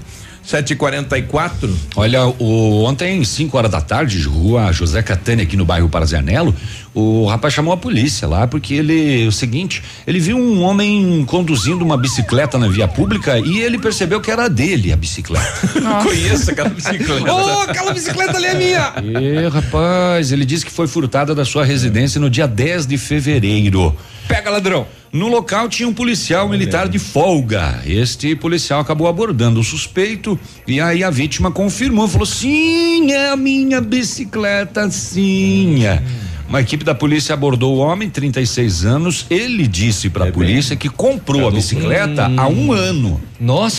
[0.46, 1.70] 7h44.
[1.96, 6.54] Olha, o, ontem, 5 horas da tarde, rua José Catani, aqui no bairro Parazianello,
[6.94, 11.84] o rapaz chamou a polícia lá porque ele, o seguinte, ele viu um homem conduzindo
[11.84, 15.68] uma bicicleta na via pública e ele percebeu que era dele a bicicleta.
[16.02, 17.32] Conheço aquela bicicleta.
[17.32, 18.94] oh, aquela bicicleta ali é minha.
[19.20, 23.94] E rapaz, ele disse que foi furtada da sua residência no dia 10 de fevereiro.
[24.28, 24.86] Pega ladrão.
[25.16, 27.80] No local tinha um policial militar de folga.
[27.86, 30.38] Este policial acabou abordando o suspeito
[30.68, 35.86] e aí a vítima confirmou, falou: "Sim, é a minha bicicleta, sim".
[35.86, 36.02] É.
[36.46, 39.24] Uma equipe da polícia abordou o homem, 36 anos.
[39.30, 43.18] Ele disse para a polícia que comprou a bicicleta há um ano.
[43.40, 43.78] Nossa,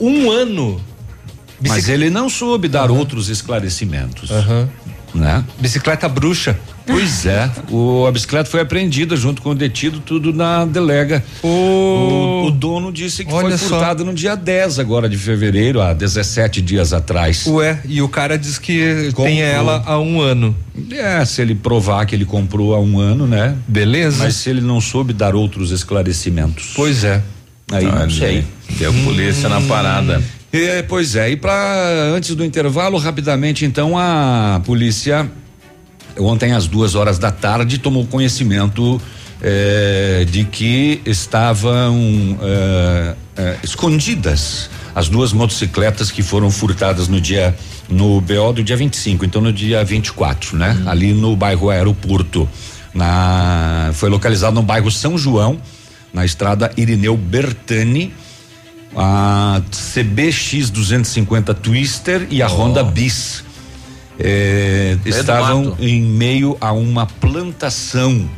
[0.00, 0.80] um ano.
[1.60, 4.30] Mas ele não soube dar outros esclarecimentos.
[5.14, 5.44] Né?
[5.60, 6.58] Bicicleta bruxa.
[6.86, 11.24] Pois é, o, a bicicleta foi apreendida junto com o detido, tudo na delega.
[11.42, 13.68] O, o dono disse que foi só.
[13.68, 17.46] furtado no dia 10 agora de fevereiro, há 17 dias atrás.
[17.46, 19.26] Ué, e o cara diz que Comprou.
[19.26, 20.54] tem ela há um ano.
[20.90, 23.56] É, se ele provar que ele comprou há um ano, né?
[23.66, 24.22] Beleza.
[24.22, 26.72] Mas se ele não soube dar outros esclarecimentos.
[26.74, 27.22] Pois é.
[27.72, 28.44] Aí não Olha sei.
[28.78, 30.22] Deu polícia na parada.
[30.56, 35.28] É, pois é, e para antes do intervalo, rapidamente, então, a polícia,
[36.16, 39.02] ontem às duas horas da tarde, tomou conhecimento
[39.42, 47.52] eh, de que estavam eh, eh, escondidas as duas motocicletas que foram furtadas no dia
[47.88, 50.80] no BO do dia 25, então no dia 24, né?
[50.86, 52.48] Ali no bairro Aeroporto.
[52.94, 55.60] Na, foi localizado no bairro São João,
[56.12, 58.12] na estrada Irineu Bertani
[58.96, 63.44] a CBX 250 Twister e a Honda Bis.
[65.02, 68.28] do estavam em meio a uma plantação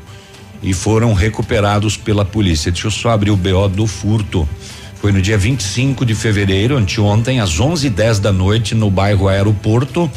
[0.62, 2.72] e foram recuperados pela polícia.
[2.72, 4.48] Deixa eu só abrir o BO do furto.
[4.94, 10.10] Foi no dia 25 de fevereiro, anteontem, às 11:10 da noite, no bairro Aeroporto.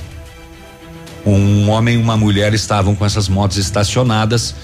[1.26, 4.56] Um homem e uma mulher estavam com essas motos estacionadas,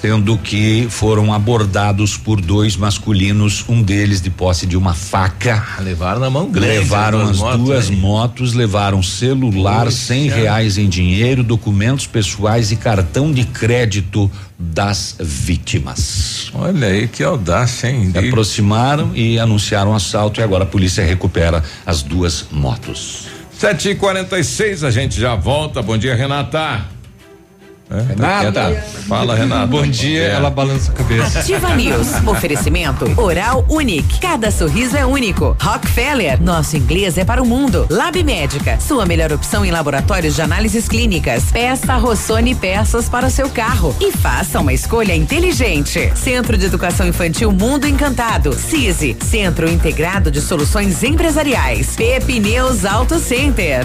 [0.00, 5.62] sendo que foram abordados por dois masculinos, um deles de posse de uma faca.
[5.80, 6.78] Levaram na mão grande.
[6.78, 9.96] Levaram as motos, duas motos, levaram celular, Poxa.
[9.96, 16.50] cem reais em dinheiro, documentos pessoais e cartão de crédito das vítimas.
[16.54, 18.10] Olha aí que audácia, hein?
[18.10, 23.26] Se aproximaram e anunciaram o assalto e agora a polícia recupera as duas motos.
[23.52, 25.82] 7 e 46 a gente já volta.
[25.82, 26.99] Bom dia, Renata.
[27.90, 28.52] É, Renata.
[28.52, 28.82] tá quieta.
[29.08, 29.66] Fala, Renata.
[29.66, 31.40] Bom dia, ela balança a cabeça.
[31.40, 32.08] Ativa News.
[32.24, 34.20] Oferecimento Oral Unique.
[34.20, 35.56] Cada sorriso é único.
[35.60, 36.40] Rockefeller.
[36.40, 37.88] Nosso inglês é para o mundo.
[37.90, 38.78] Lab Médica.
[38.78, 41.50] Sua melhor opção em laboratórios de análises clínicas.
[41.50, 43.94] Peça Rossoni peças para o seu carro.
[44.00, 46.12] E faça uma escolha inteligente.
[46.14, 48.52] Centro de Educação Infantil Mundo Encantado.
[48.52, 49.16] CISI.
[49.20, 51.96] Centro Integrado de Soluções Empresariais.
[51.96, 53.84] Pepineus Auto Center.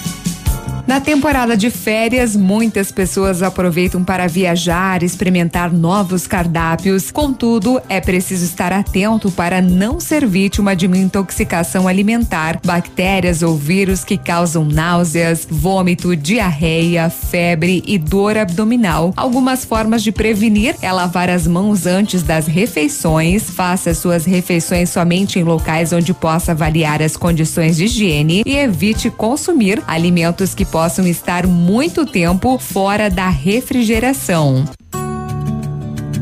[0.87, 7.11] Na temporada de férias, muitas pessoas aproveitam para viajar, experimentar novos cardápios.
[7.11, 13.55] Contudo, é preciso estar atento para não ser vítima de uma intoxicação alimentar, bactérias ou
[13.55, 19.13] vírus que causam náuseas, vômito, diarreia, febre e dor abdominal.
[19.15, 25.39] Algumas formas de prevenir é lavar as mãos antes das refeições, faça suas refeições somente
[25.39, 31.05] em locais onde possa avaliar as condições de higiene e evite consumir alimentos que possam
[31.05, 34.65] estar muito tempo fora da refrigeração.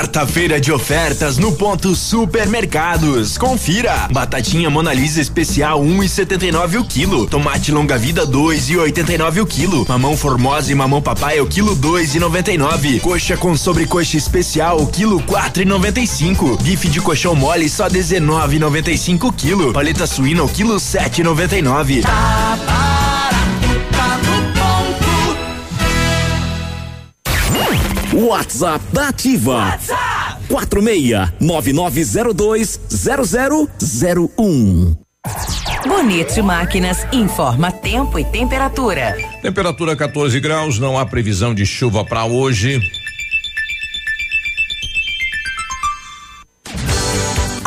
[0.00, 3.36] Quarta-feira de ofertas no ponto Supermercados.
[3.36, 4.08] Confira.
[4.10, 7.26] Batatinha Mona Lisa especial 1,79 um o quilo.
[7.26, 9.84] Tomate longa vida 2,89 o quilo.
[9.86, 13.02] Mamão formosa e mamão papai o quilo 2,99.
[13.02, 16.62] Coxa com sobrecoxa especial o quilo 4,95.
[16.62, 19.70] Bife de colchão mole só 19,95 o quilo.
[19.70, 22.00] Paleta suína o quilo 7,99.
[22.00, 22.89] Tá barato,
[28.12, 29.56] WhatsApp da Ativa.
[29.56, 34.96] WhatsApp 46 9902 0001.
[35.86, 39.16] Bonito Máquinas informa tempo e temperatura.
[39.40, 42.80] Temperatura 14 graus, não há previsão de chuva para hoje.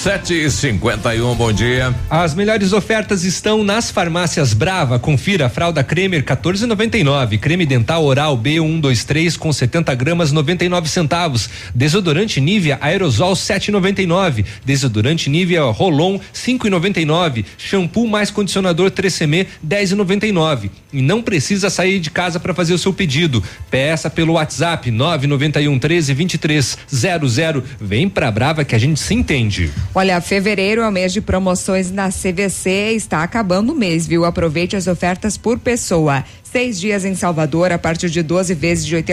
[0.00, 1.94] Sete e cinquenta e um, bom dia.
[2.08, 4.98] As melhores ofertas estão nas farmácias Brava.
[4.98, 12.78] Confira fralda Cremer 14,99, creme dental oral B123 com 70 gramas 99 centavos, desodorante Nivea
[12.80, 20.70] aerosol 7,99, desodorante Nivea Rolon 5,99, shampoo mais condicionador 3CM 10,99.
[20.94, 23.44] E não precisa sair de casa para fazer o seu pedido.
[23.70, 27.62] Peça pelo WhatsApp 991 13 23 00.
[27.78, 29.70] Vem pra Brava que a gente se entende.
[29.92, 34.24] Olha, fevereiro é o mês de promoções na CVC, está acabando o mês, viu?
[34.24, 36.24] Aproveite as ofertas por pessoa.
[36.52, 39.04] Seis dias em Salvador a partir de 12 vezes de R$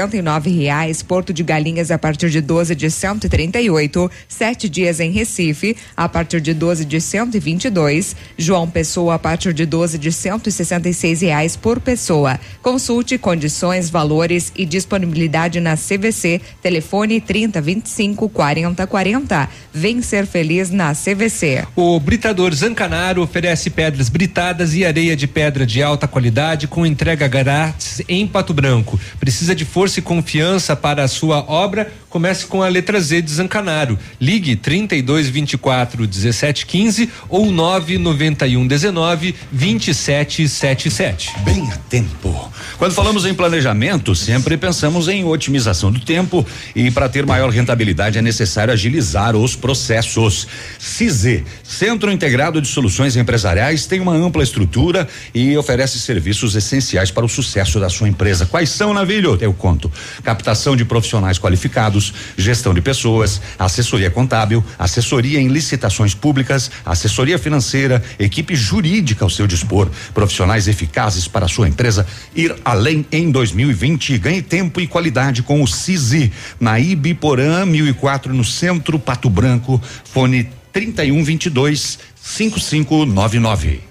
[0.44, 6.10] reais, Porto de Galinhas a partir de 12 de 138, sete dias em Recife a
[6.10, 11.80] partir de 12 de 122, João Pessoa a partir de 12 de 166 reais por
[11.80, 12.40] pessoa.
[12.64, 16.42] Consulte condições, valores e disponibilidade na CVC.
[16.60, 19.50] Telefone 30 25 40 40.
[19.72, 21.68] Vem ser feliz na CVC.
[21.76, 27.27] O Britador Zancanaro oferece pedras britadas e areia de pedra de alta qualidade com entrega
[27.28, 29.00] grátis em Pato Branco.
[29.20, 31.92] Precisa de força e confiança para a sua obra?
[32.18, 34.00] Comece com a letra Z de Zancanaro.
[34.20, 41.34] Ligue 32 24 17 15 ou 991 19 27 77.
[41.46, 42.52] Bem a tempo.
[42.80, 46.44] Quando falamos em planejamento, sempre pensamos em otimização do tempo
[46.76, 50.48] e para ter maior rentabilidade é necessário agilizar os processos.
[50.80, 57.26] CISE, Centro Integrado de Soluções Empresariais, tem uma ampla estrutura e oferece serviços essenciais para
[57.26, 58.48] o sucesso da sua empresa.
[58.48, 59.38] Quais são, Navilho?
[59.40, 59.92] Eu conto.
[60.24, 62.07] Captação de profissionais qualificados,
[62.38, 69.48] gestão de pessoas, assessoria contábil, assessoria em licitações públicas, assessoria financeira, equipe jurídica ao seu
[69.48, 72.06] dispor, profissionais eficazes para a sua empresa
[72.36, 74.18] ir além em 2020.
[74.18, 79.82] Ganhe tempo e qualidade com o CISI na Ibiporã 1004 no centro Pato Branco.
[80.12, 83.82] Fone 3122 5599.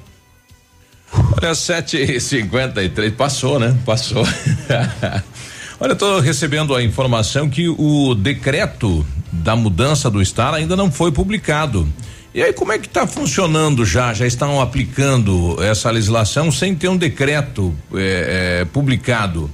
[1.12, 3.76] Olha, sete e cinquenta e três, passou, né?
[3.84, 4.24] Passou.
[5.78, 10.90] Olha, eu tô recebendo a informação que o decreto da mudança do estado ainda não
[10.90, 11.86] foi publicado.
[12.34, 14.12] E aí, como é que está funcionando já?
[14.14, 19.50] Já estão aplicando essa legislação sem ter um decreto é, é, publicado?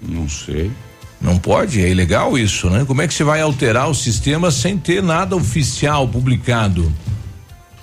[0.00, 0.70] Não sei.
[1.20, 1.84] Não pode?
[1.84, 2.84] É ilegal isso, né?
[2.84, 6.92] Como é que você vai alterar o sistema sem ter nada oficial publicado?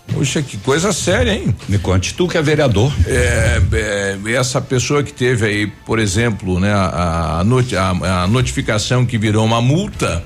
[0.08, 1.56] Poxa, que coisa séria, hein?
[1.68, 2.92] Me conte tu que é vereador.
[3.08, 7.90] É, é, essa pessoa que teve aí, por exemplo, né, a, a, noti a,
[8.24, 10.24] a notificação que virou uma multa,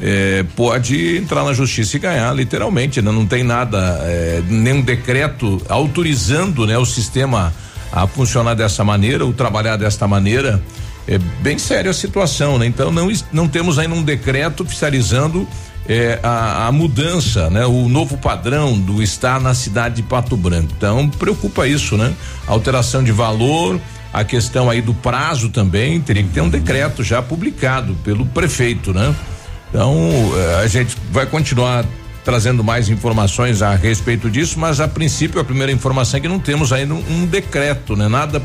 [0.00, 3.00] é, pode entrar na justiça e ganhar, literalmente.
[3.00, 3.12] Né?
[3.12, 7.54] Não tem nada, é, nenhum decreto autorizando né, o sistema
[7.92, 10.60] a funcionar dessa maneira, ou trabalhar desta maneira.
[11.06, 12.66] É bem séria a situação, né?
[12.66, 15.48] Então não, não temos ainda um decreto oficializando
[15.88, 17.66] é, a, a, mudança, né?
[17.66, 20.72] O novo padrão do estar na cidade de Pato Branco.
[20.76, 22.12] Então preocupa isso, né?
[22.46, 23.80] Alteração de valor,
[24.12, 28.92] a questão aí do prazo também, teria que ter um decreto já publicado pelo prefeito,
[28.92, 29.14] né?
[29.70, 29.96] Então,
[30.36, 31.84] eh, a gente vai continuar
[32.22, 36.38] trazendo mais informações a respeito disso, mas a princípio a primeira informação é que não
[36.38, 38.06] temos ainda um, um decreto, né?
[38.06, 38.42] Nada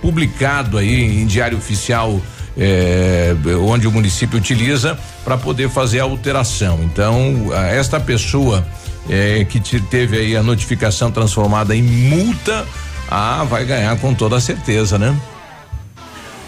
[0.00, 2.20] publicado aí em diário oficial
[2.58, 6.80] eh, onde o município utiliza para poder fazer a alteração.
[6.82, 8.66] Então, esta pessoa
[9.08, 12.66] eh, que te, teve aí a notificação transformada em multa,
[13.10, 15.16] ah, vai ganhar com toda certeza, né?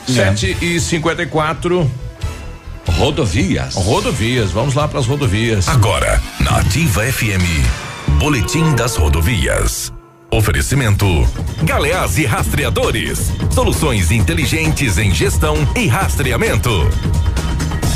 [0.09, 0.13] É.
[0.13, 1.91] Sete e cinquenta e quatro.
[2.87, 3.75] Rodovias.
[3.75, 5.69] Rodovias, vamos lá para as rodovias.
[5.69, 7.45] Agora, na Ativa FM,
[8.19, 9.93] Boletim das Rodovias.
[10.33, 11.07] Oferecimento:
[11.65, 13.33] Galeás e Rastreadores.
[13.51, 16.71] Soluções inteligentes em gestão e rastreamento.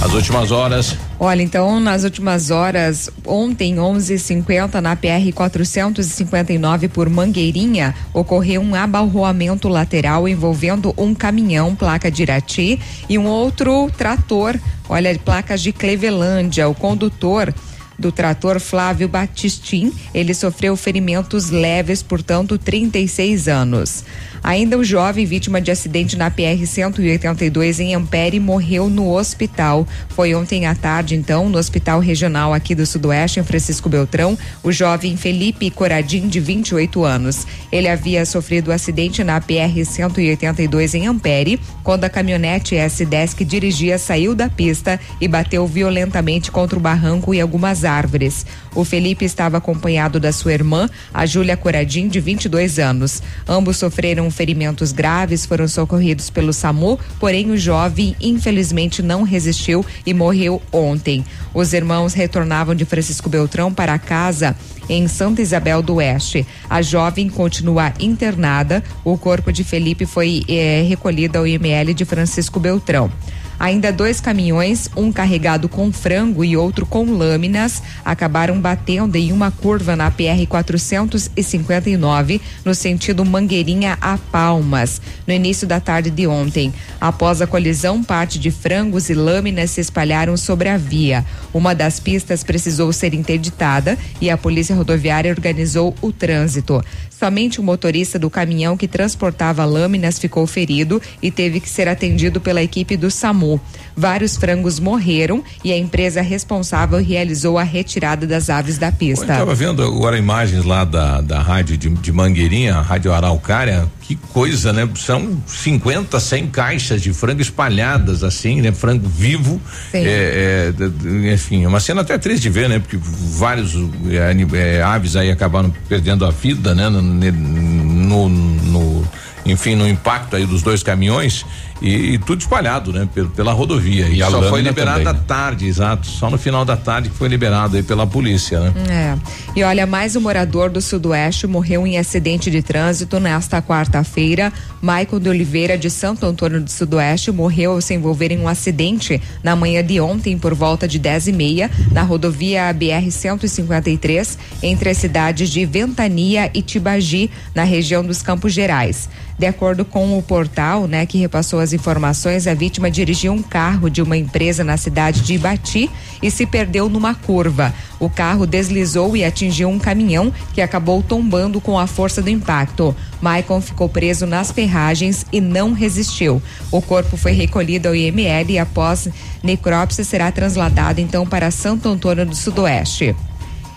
[0.03, 0.97] As últimas horas.
[1.19, 9.69] Olha, então, nas últimas horas, ontem, 11:50 na PR 459 por Mangueirinha, ocorreu um abalroamento
[9.69, 14.59] lateral envolvendo um caminhão, placa de Irati, e um outro trator,
[14.89, 16.69] olha, placas de Clevelândia.
[16.69, 17.55] O condutor
[17.99, 19.93] do trator Flávio Batistin.
[20.15, 24.05] Ele sofreu ferimentos leves, portanto, 36 anos.
[24.45, 29.89] Ainda o jovem vítima de acidente na PR 182 em Ampere morreu no hospital.
[30.11, 34.71] Foi ontem à tarde, então, no Hospital Regional aqui do Sudoeste, em Francisco Beltrão, o
[34.71, 37.47] jovem Felipe Coradim, de 28 anos.
[37.73, 43.47] Ele havia sofrido um acidente na PR 182 em Ampere, quando a caminhonete S10 que
[43.47, 48.45] dirigia saiu da pista e bateu violentamente contra o barranco e algumas árvores.
[48.75, 53.23] O Felipe estava acompanhado da sua irmã, a Júlia Coradim, de 22 anos.
[53.49, 60.13] Ambos sofreram ferimentos graves, foram socorridos pelo SAMU, porém o jovem infelizmente não resistiu e
[60.13, 61.25] morreu ontem.
[61.53, 64.57] Os irmãos retornavam de Francisco Beltrão para casa
[64.89, 66.47] em Santa Isabel do Oeste.
[66.69, 68.83] A jovem continua internada.
[69.05, 73.11] O corpo de Felipe foi eh, recolhido ao IML de Francisco Beltrão.
[73.59, 79.51] Ainda dois caminhões, um carregado com frango e outro com lâminas, acabaram batendo em uma
[79.51, 86.73] curva na PR 459, no sentido Mangueirinha a Palmas, no início da tarde de ontem.
[87.01, 91.25] Após a colisão, parte de frangos e lâminas se espalharam sobre a via.
[91.53, 96.83] Uma das pistas precisou ser interditada e a Polícia Rodoviária organizou o trânsito.
[97.19, 102.41] Somente o motorista do caminhão que transportava lâminas ficou ferido e teve que ser atendido
[102.41, 103.61] pela equipe do SAMU.
[103.97, 109.27] Vários frangos morreram e a empresa responsável realizou a retirada das aves da pista.
[109.27, 113.89] Eu estava vendo agora imagens lá da, da rádio de, de Mangueirinha, a Rádio Araucária,
[114.07, 114.87] que coisa, né?
[114.97, 118.71] São 50, 100 caixas de frango espalhadas assim, né?
[118.71, 119.61] Frango vivo.
[119.95, 122.79] É, é, enfim, é uma cena até triste de ver, né?
[122.79, 123.75] Porque vários
[124.11, 126.91] é, é, aves aí acabaram perdendo a vida, né?
[126.91, 129.09] no, no, no
[129.47, 131.45] enfim, no impacto aí dos dois caminhões
[131.81, 133.09] e, e tudo espalhado, né?
[133.13, 134.07] Pela, pela rodovia.
[134.09, 135.21] E, e só foi liberado à né?
[135.27, 136.07] tarde, exato.
[136.07, 138.73] Só no final da tarde que foi liberado aí pela polícia, né?
[138.89, 139.19] É.
[139.57, 144.53] E olha, mais um morador do Sudoeste morreu em acidente de trânsito nesta quarta-feira.
[144.81, 149.21] Maicon de Oliveira, de Santo Antônio do Sudoeste, morreu ao se envolver em um acidente
[149.43, 154.99] na manhã de ontem, por volta de 10 e meia, na rodovia BR-153, entre as
[154.99, 159.09] cidades de Ventania e Tibagi, na região dos Campos Gerais.
[159.39, 163.91] De acordo com o portal, né, que repassou as informações, a vítima dirigia um carro
[163.91, 165.91] de uma empresa na cidade de Ibati
[166.23, 167.75] e se perdeu numa curva.
[167.99, 172.95] O carro deslizou e atingiu um caminhão que acabou tombando com a força do impacto.
[173.21, 176.41] Maicon ficou preso nas ferragens e não resistiu.
[176.71, 179.09] O corpo foi recolhido ao IML e após
[179.43, 183.17] necrópsia será trasladado então para Santo Antônio do Sudoeste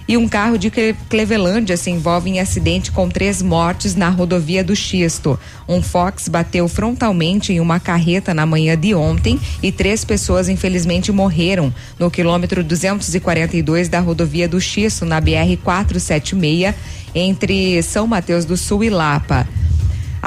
[0.08, 0.72] e um carro de
[1.10, 5.38] Clevelândia se envolve em acidente com três mortes na rodovia do Xisto.
[5.68, 11.12] Um Fox bateu frontalmente em uma carreta na manhã de ontem e três pessoas infelizmente
[11.12, 16.74] morreram no quilômetro 242 da rodovia do Xisto, na BR 476,
[17.14, 19.48] entre São Mateus do Sul e Lapa.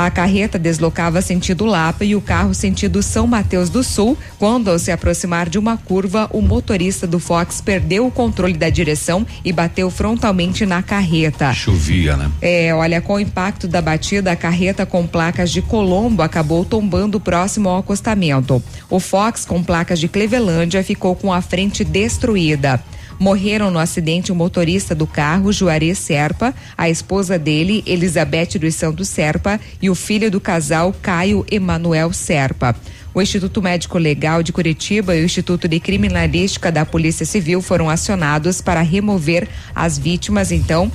[0.06, 4.16] A carreta deslocava sentido Lapa e o carro sentido São Mateus do Sul.
[4.38, 8.70] Quando, ao se aproximar de uma curva, o motorista do Fox perdeu o controle da
[8.70, 11.52] direção e bateu frontalmente na carreta.
[11.52, 12.30] Chovia, né?
[12.40, 17.20] É, olha, com o impacto da batida, a carreta com placas de Colombo acabou tombando
[17.20, 18.62] próximo ao acostamento.
[18.88, 22.82] O Fox, com placas de Clevelândia, ficou com a frente destruída.
[23.20, 29.08] Morreram no acidente o motorista do carro, Juarez Serpa, a esposa dele, Elizabeth dos Santos
[29.08, 32.74] Serpa, e o filho do casal, Caio Emanuel Serpa.
[33.12, 37.90] O Instituto Médico Legal de Curitiba e o Instituto de Criminalística da Polícia Civil foram
[37.90, 40.90] acionados para remover as vítimas, então,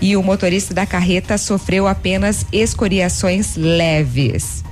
[0.00, 4.64] e o motorista da carreta sofreu apenas escoriações leves.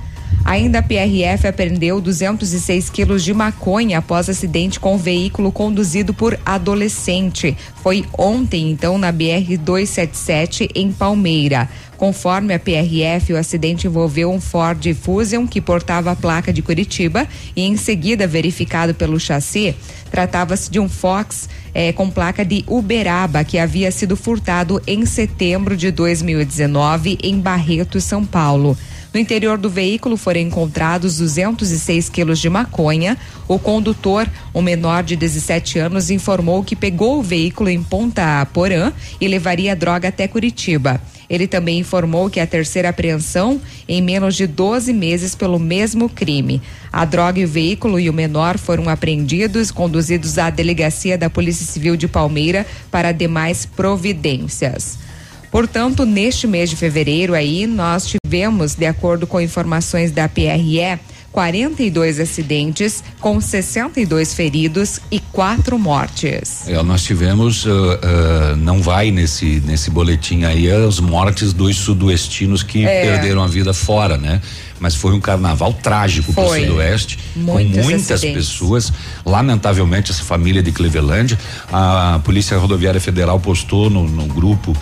[0.45, 7.55] Ainda a PRF apreendeu 206 quilos de maconha após acidente com veículo conduzido por adolescente.
[7.83, 11.69] Foi ontem, então, na BR 277 em Palmeira.
[11.97, 17.27] Conforme a PRF, o acidente envolveu um Ford Fusion que portava a placa de Curitiba
[17.53, 19.75] e, em seguida, verificado pelo chassi,
[20.09, 25.75] tratava-se de um Fox eh, com placa de Uberaba que havia sido furtado em setembro
[25.75, 28.77] de 2019 em Barreto, São Paulo.
[29.11, 33.17] No interior do veículo foram encontrados 206 quilos de maconha.
[33.47, 38.93] O condutor, um menor de 17 anos, informou que pegou o veículo em Ponta Porã
[39.19, 41.01] e levaria a droga até Curitiba.
[41.27, 46.07] Ele também informou que é a terceira apreensão em menos de 12 meses pelo mesmo
[46.07, 46.61] crime.
[46.91, 51.65] A droga e o veículo e o menor foram apreendidos, conduzidos à delegacia da Polícia
[51.65, 55.08] Civil de Palmeira para demais providências.
[55.51, 60.99] Portanto, neste mês de fevereiro aí, nós tivemos, de acordo com informações da PRE,
[61.31, 66.67] 42 acidentes, com 62 feridos e quatro mortes.
[66.67, 72.63] É, nós tivemos, uh, uh, não vai nesse nesse boletim aí as mortes dos sudoestinos
[72.63, 73.01] que É.
[73.03, 74.41] perderam a vida fora, né?
[74.79, 78.49] Mas foi um carnaval trágico para o sudoeste, Muitos com muitas acidentes.
[78.49, 78.93] pessoas.
[79.25, 81.37] Lamentavelmente, essa família de Cleveland,
[81.71, 84.75] a Polícia Rodoviária Federal postou no, no grupo.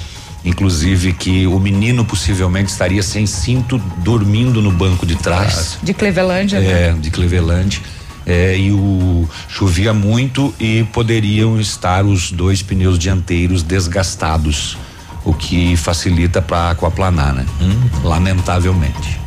[0.46, 5.78] Inclusive que o menino possivelmente estaria sem cinto dormindo no banco de trás.
[5.82, 6.90] De Clevelândia, né?
[6.90, 7.82] É, de Cleveland.
[8.26, 14.78] É, e o chovia muito e poderiam estar os dois pneus dianteiros desgastados,
[15.24, 17.46] o que facilita para aquaplanar, né?
[18.04, 19.27] Lamentavelmente.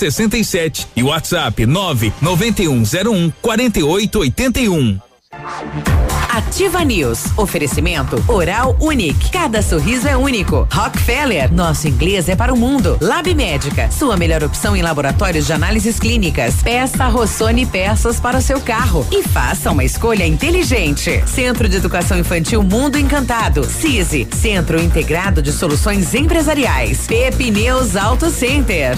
[0.01, 4.99] 3367 e WhatsApp 99101 4881.
[6.29, 7.25] Ativa News.
[7.37, 9.31] Oferecimento Oral Unique.
[9.31, 10.67] Cada sorriso é único.
[10.71, 11.53] Rockefeller.
[11.53, 12.97] Nosso inglês é para o mundo.
[13.01, 13.91] Lab Médica.
[13.91, 16.61] Sua melhor opção em laboratórios de análises clínicas.
[16.63, 21.21] Peça Rossoni peças para o seu carro e faça uma escolha inteligente.
[21.27, 23.63] Centro de Educação Infantil Mundo Encantado.
[23.65, 24.27] CISI.
[24.33, 27.07] Centro Integrado de Soluções Empresariais.
[27.07, 28.97] Pepineus Auto Center.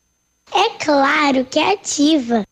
[0.53, 2.43] É claro que é ativa.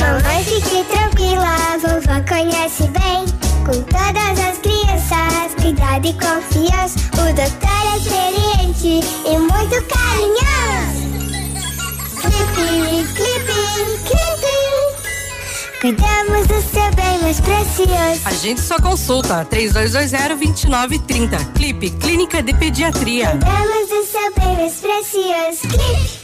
[0.00, 3.24] Mamãe, fique tranquila, vovó conhece bem.
[3.66, 6.98] Com todas as crianças, cuidado e confiança.
[7.14, 11.04] O doutor é experiente e muito carinhoso.
[12.20, 13.63] Clipe, clipe.
[15.84, 18.22] Cuidamos do seu bem mais precioso.
[18.24, 21.52] A gente só consulta 3220-2930.
[21.52, 23.32] Clipe Clínica de Pediatria.
[23.32, 25.68] Cuidamos do seu bem mais precioso.
[25.68, 26.23] Clipe.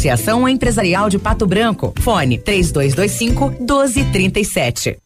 [0.01, 1.93] Associação Empresarial de Pato Branco.
[1.99, 4.97] Fone 3225 1237.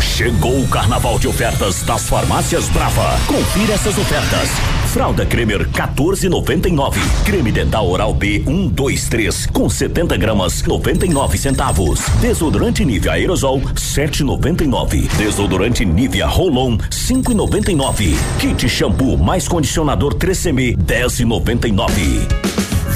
[0.00, 3.16] Chegou o carnaval de ofertas das farmácias Brava.
[3.28, 4.48] Confira essas ofertas.
[4.92, 6.98] Fralda Cremer 14,99.
[7.24, 12.00] Creme dental oral B 123 com 70 gramas 99 centavos.
[12.20, 15.08] Desodorante Nivea aerosol 7,99.
[15.16, 18.14] Desodorante Nivea Rolon 5,99.
[18.38, 22.28] Kit shampoo mais condicionador 3CM 10,99.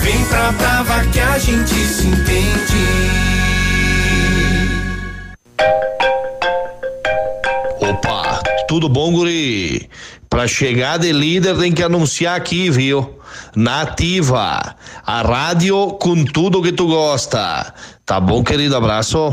[0.02, 3.26] Vem pra Brava que a gente se entende.
[7.80, 9.88] Opa, tudo bom, guri?
[10.28, 13.18] Pra chegar de líder tem que anunciar aqui, viu?
[13.54, 17.72] Nativa, a rádio com tudo que tu gosta.
[18.04, 18.76] Tá bom, querido?
[18.76, 19.32] Abraço.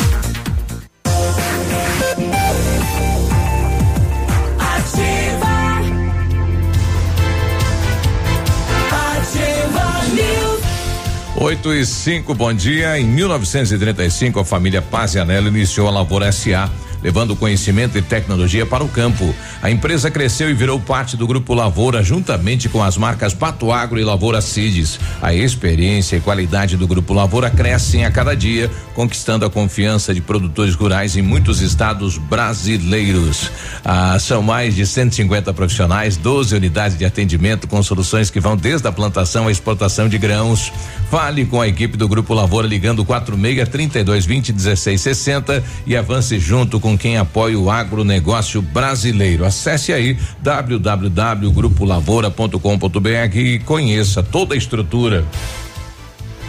[11.41, 12.99] 8 e 5, bom dia.
[12.99, 16.69] Em 1935, a família Pazianello iniciou a Lavoura SA,
[17.03, 19.33] levando conhecimento e tecnologia para o campo.
[19.61, 23.99] A empresa cresceu e virou parte do Grupo Lavoura, juntamente com as marcas Pato Agro
[23.99, 24.99] e Lavoura Cides.
[25.21, 30.21] A experiência e qualidade do Grupo Lavoura crescem a cada dia, conquistando a confiança de
[30.21, 33.51] produtores rurais em muitos estados brasileiros.
[33.83, 38.87] Ah, são mais de 150 profissionais, 12 unidades de atendimento com soluções que vão desde
[38.87, 40.71] a plantação à exportação de grãos.
[41.09, 46.39] Fale com a equipe do Grupo Lavoura ligando 46 32 20 16 60 e avance
[46.39, 49.45] junto com quem apoia o agronegócio brasileiro.
[49.45, 55.25] Acesse aí www.grupolavoura.com.br e conheça toda a estrutura.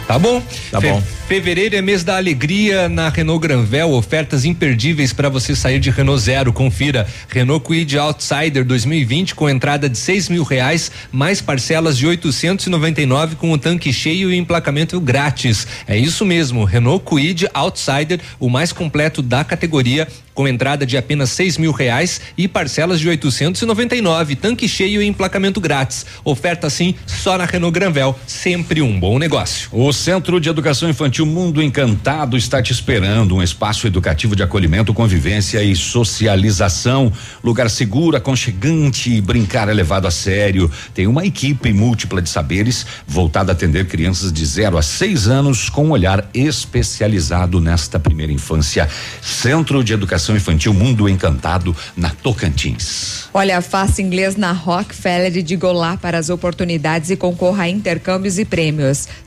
[0.07, 0.41] Tá bom?
[0.69, 1.01] Tá Fe- bom.
[1.29, 6.21] Fevereiro é mês da alegria na Renault Granvel, ofertas imperdíveis para você sair de Renault
[6.21, 6.51] Zero.
[6.51, 13.37] Confira Renault Kwid Outsider 2020 com entrada de seis mil reais, mais parcelas de 899
[13.37, 15.65] com o tanque cheio e emplacamento grátis.
[15.87, 21.29] É isso mesmo, Renault Kwid Outsider, o mais completo da categoria, com entrada de apenas
[21.29, 26.05] seis mil reais e parcelas de 899, tanque cheio e emplacamento grátis.
[26.23, 29.69] Oferta assim só na Renault Granvel, sempre um bom negócio.
[29.71, 33.35] O Centro de Educação Infantil Mundo Encantado está te esperando.
[33.35, 37.11] Um espaço educativo de acolhimento, convivência e socialização.
[37.43, 40.71] Lugar seguro, aconchegante e brincar é levado a sério.
[40.93, 45.69] Tem uma equipe múltipla de saberes voltada a atender crianças de 0 a 6 anos
[45.69, 48.89] com um olhar especializado nesta primeira infância.
[49.21, 53.25] Centro de Educação Infantil Mundo Encantado, na Tocantins.
[53.33, 58.37] Olha, faça inglês na Rockefeller e diga olá para as oportunidades e concorra a intercâmbios
[58.37, 59.07] e prêmios.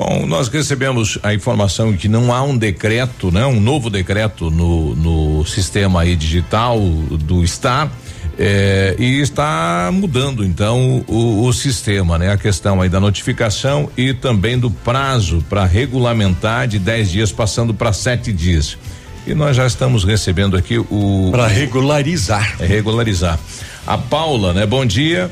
[0.00, 3.44] Bom, nós recebemos a informação que não há um decreto, né?
[3.44, 7.92] Um novo decreto no, no sistema aí digital do Star.
[8.38, 12.32] eh, e está mudando então o, o sistema, né?
[12.32, 17.74] A questão aí da notificação e também do prazo para regulamentar de 10 dias passando
[17.74, 18.78] para sete dias.
[19.26, 22.56] E nós já estamos recebendo aqui o Para regularizar.
[22.58, 23.38] é regularizar.
[23.86, 24.64] A Paula, né?
[24.64, 25.30] Bom dia.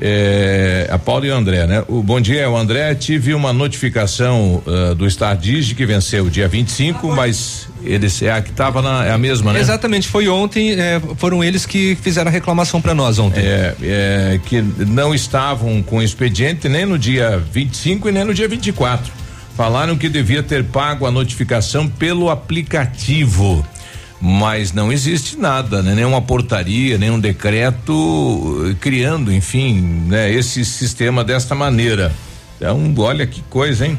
[0.00, 1.84] É, a Paula e o André, né?
[1.86, 2.94] O bom dia, o André.
[2.94, 8.42] Tive uma notificação ah, do Star Digi que venceu dia 25, mas eles é a
[8.42, 9.60] que estava na é a mesma, né?
[9.60, 13.40] Exatamente, foi ontem, é, foram eles que fizeram a reclamação para nós ontem.
[13.40, 18.48] É, é, que não estavam com expediente nem no dia 25 e nem no dia
[18.48, 19.12] 24.
[19.56, 23.66] Falaram que devia ter pago a notificação pelo aplicativo.
[24.20, 25.94] Mas não existe nada, né?
[25.94, 30.30] Nenhuma portaria, nenhum decreto eh, criando, enfim, né?
[30.30, 32.12] Esse sistema desta maneira.
[32.56, 33.98] Então, olha que coisa, hein?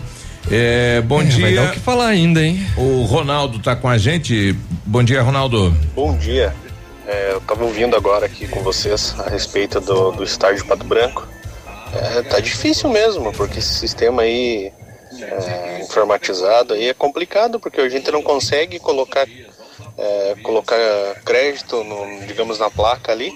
[0.49, 1.41] É, bom É, dia.
[1.41, 2.64] vai dar o que falar ainda, hein?
[2.77, 4.56] O Ronaldo tá com a gente.
[4.85, 5.76] Bom dia, Ronaldo.
[5.95, 6.53] Bom dia.
[7.07, 11.27] É, eu estava ouvindo agora aqui com vocês a respeito do, do estádio Pato Branco.
[11.93, 14.72] É, tá difícil mesmo, porque esse sistema aí
[15.19, 19.27] é, informatizado aí é complicado, porque a gente não consegue colocar,
[20.01, 20.77] é, colocar
[21.23, 23.33] crédito, no, digamos, na placa ali,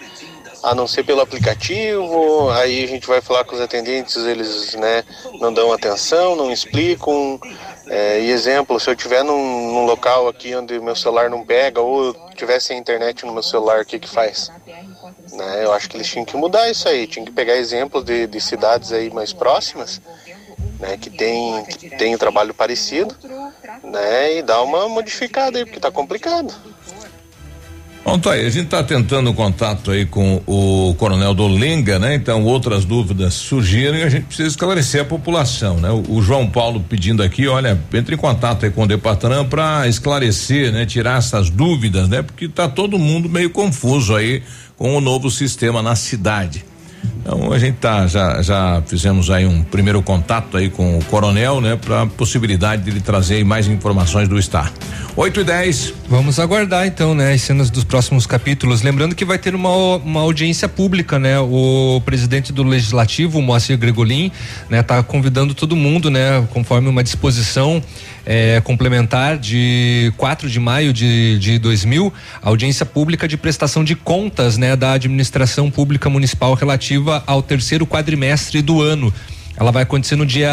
[0.64, 5.04] a não ser pelo aplicativo, aí a gente vai falar com os atendentes, eles né,
[5.40, 7.40] não dão atenção, não explicam.
[7.88, 11.80] É, e exemplo, se eu estiver num, num, local aqui onde meu celular não pega
[11.80, 14.52] ou tiver sem internet no meu celular, o que que faz?
[15.34, 18.26] Né, eu acho que eles tinham que mudar isso aí, tinham que pegar exemplos de,
[18.26, 20.02] de cidades aí mais próximas,
[20.80, 23.16] né, que tem, que tem um trabalho parecido,
[23.84, 26.54] né, e dar uma modificada aí, porque tá complicado.
[28.06, 32.14] Bom, tá aí, a gente está tentando contato aí com o Coronel Dolenga, né?
[32.14, 35.90] Então outras dúvidas surgiram e a gente precisa esclarecer a população, né?
[35.90, 39.88] O, o João Paulo pedindo aqui, olha, entre em contato aí com o Depatran para
[39.88, 40.86] esclarecer, né?
[40.86, 42.22] Tirar essas dúvidas, né?
[42.22, 44.44] Porque tá todo mundo meio confuso aí
[44.78, 46.64] com o novo sistema na cidade.
[47.22, 51.60] Então a gente tá já já fizemos aí um primeiro contato aí com o coronel,
[51.60, 54.72] né, para possibilidade de ele trazer mais informações do Star.
[55.18, 55.94] 8 e 10.
[56.10, 58.82] Vamos aguardar então, né, as cenas dos próximos capítulos.
[58.82, 61.40] Lembrando que vai ter uma, uma audiência pública, né?
[61.40, 64.30] O presidente do legislativo, Moacir Gregolin,
[64.70, 67.82] né, tá convidando todo mundo, né, conforme uma disposição
[68.26, 72.12] é, complementar de 4 de maio de, de 2000,
[72.42, 76.95] audiência pública de prestação de contas, né, da administração pública municipal relativa
[77.26, 79.14] ao terceiro quadrimestre do ano.
[79.58, 80.52] Ela vai acontecer no dia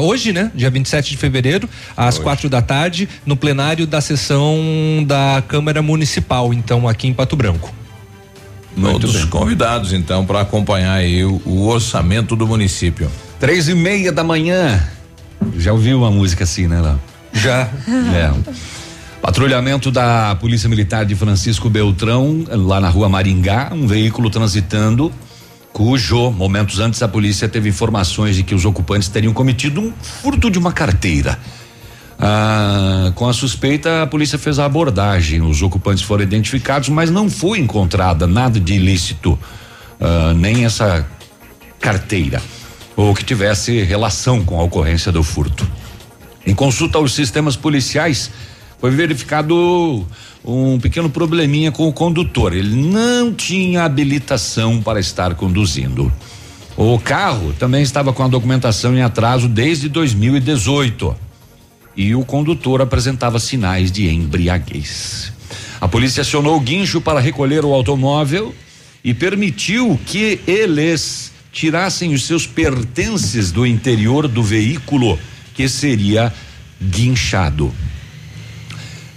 [0.00, 0.50] hoje, né?
[0.54, 2.24] Dia 27 de fevereiro, às hoje.
[2.24, 4.58] quatro da tarde, no plenário da sessão
[5.06, 7.72] da Câmara Municipal, então aqui em Pato Branco.
[8.80, 13.10] Todos convidados, então, para acompanhar aí o, o, orçamento do município.
[13.38, 14.82] Três e meia da manhã.
[15.56, 17.00] Já ouviu uma música assim, né, Léo?
[17.32, 17.68] Já.
[18.14, 18.32] É.
[19.20, 25.12] Patrulhamento da Polícia Militar de Francisco Beltrão, lá na rua Maringá, um veículo transitando,
[25.72, 30.50] cujo, momentos antes, a polícia teve informações de que os ocupantes teriam cometido um furto
[30.50, 31.38] de uma carteira.
[32.18, 35.40] Ah, com a suspeita, a polícia fez a abordagem.
[35.40, 39.38] Os ocupantes foram identificados, mas não foi encontrada nada de ilícito,
[40.00, 41.06] ah, nem essa
[41.80, 42.42] carteira
[42.96, 45.66] ou que tivesse relação com a ocorrência do furto.
[46.46, 48.30] Em consulta aos sistemas policiais,
[48.80, 50.06] foi verificado
[50.44, 52.54] um pequeno probleminha com o condutor.
[52.54, 56.10] Ele não tinha habilitação para estar conduzindo.
[56.76, 61.14] O carro também estava com a documentação em atraso desde 2018
[61.94, 65.32] e o condutor apresentava sinais de embriaguez.
[65.78, 68.54] A polícia acionou o guincho para recolher o automóvel
[69.04, 75.18] e permitiu que eles tirassem os seus pertences do interior do veículo
[75.54, 76.32] que seria
[76.80, 77.72] guinchado.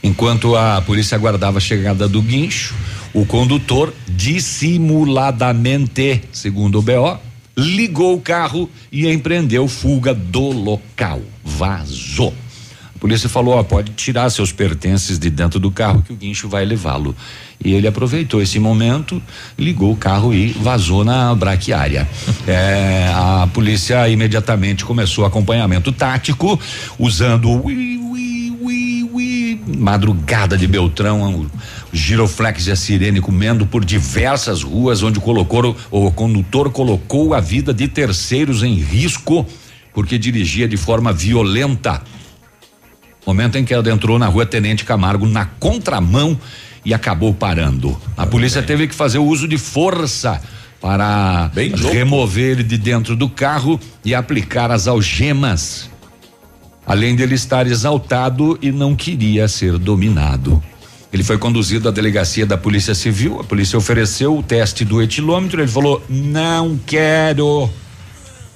[0.03, 2.75] Enquanto a polícia aguardava a chegada do guincho,
[3.13, 7.17] o condutor dissimuladamente, segundo o BO,
[7.57, 11.21] ligou o carro e empreendeu fuga do local.
[11.43, 12.33] Vazou.
[12.95, 16.49] A polícia falou: ó, pode tirar seus pertences de dentro do carro que o guincho
[16.49, 17.15] vai levá-lo.
[17.63, 19.21] E ele aproveitou esse momento,
[19.57, 22.07] ligou o carro e vazou na braquiária.
[22.45, 26.59] é, a polícia imediatamente começou acompanhamento tático,
[26.99, 27.71] usando o
[29.67, 31.49] madrugada de Beltrão, o
[31.95, 37.73] giroflex e a sirene comendo por diversas ruas, onde colocou o condutor colocou a vida
[37.73, 39.45] de terceiros em risco
[39.93, 42.01] porque dirigia de forma violenta.
[43.25, 46.37] Momento em que adentrou na rua Tenente Camargo na contramão
[46.83, 47.97] e acabou parando.
[48.17, 50.41] A polícia teve que fazer o uso de força
[50.81, 51.49] para
[51.93, 55.89] remover ele de dentro do carro e aplicar as algemas.
[56.85, 60.61] Além dele estar exaltado e não queria ser dominado.
[61.13, 63.39] Ele foi conduzido à delegacia da Polícia Civil.
[63.39, 65.61] A polícia ofereceu o teste do etilômetro.
[65.61, 67.69] Ele falou: Não quero.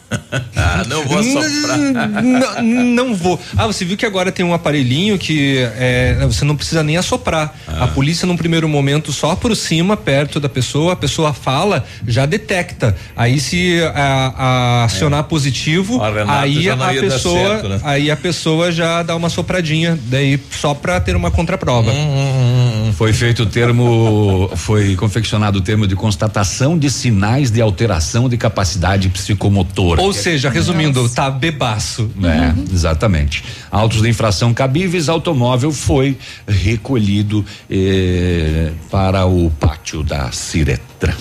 [0.55, 1.77] ah, não vou soprar.
[2.23, 3.39] não, não, vou.
[3.55, 7.53] Ah, você viu que agora tem um aparelhinho que é, você não precisa nem assoprar.
[7.67, 7.85] Ah.
[7.85, 12.95] A polícia, num primeiro momento, só aproxima perto da pessoa, a pessoa fala, já detecta.
[13.15, 15.23] Aí, se a, a acionar é.
[15.23, 17.81] positivo, aí a pessoa, certo, né?
[17.83, 21.91] aí a pessoa já dá uma sopradinha, daí só para ter uma contraprova.
[21.91, 22.93] Hum, hum, hum, hum.
[22.93, 28.37] Foi feito o termo, foi confeccionado o termo de constatação de sinais de alteração de
[28.37, 30.01] capacidade psicomotora.
[30.01, 31.15] Ou seja, resumindo, Nossa.
[31.15, 32.09] tá bebaço.
[32.23, 32.65] É, uhum.
[32.71, 33.43] exatamente.
[33.69, 41.15] Autos de infração cabíveis, automóvel foi recolhido eh, para o pátio da Ciretra.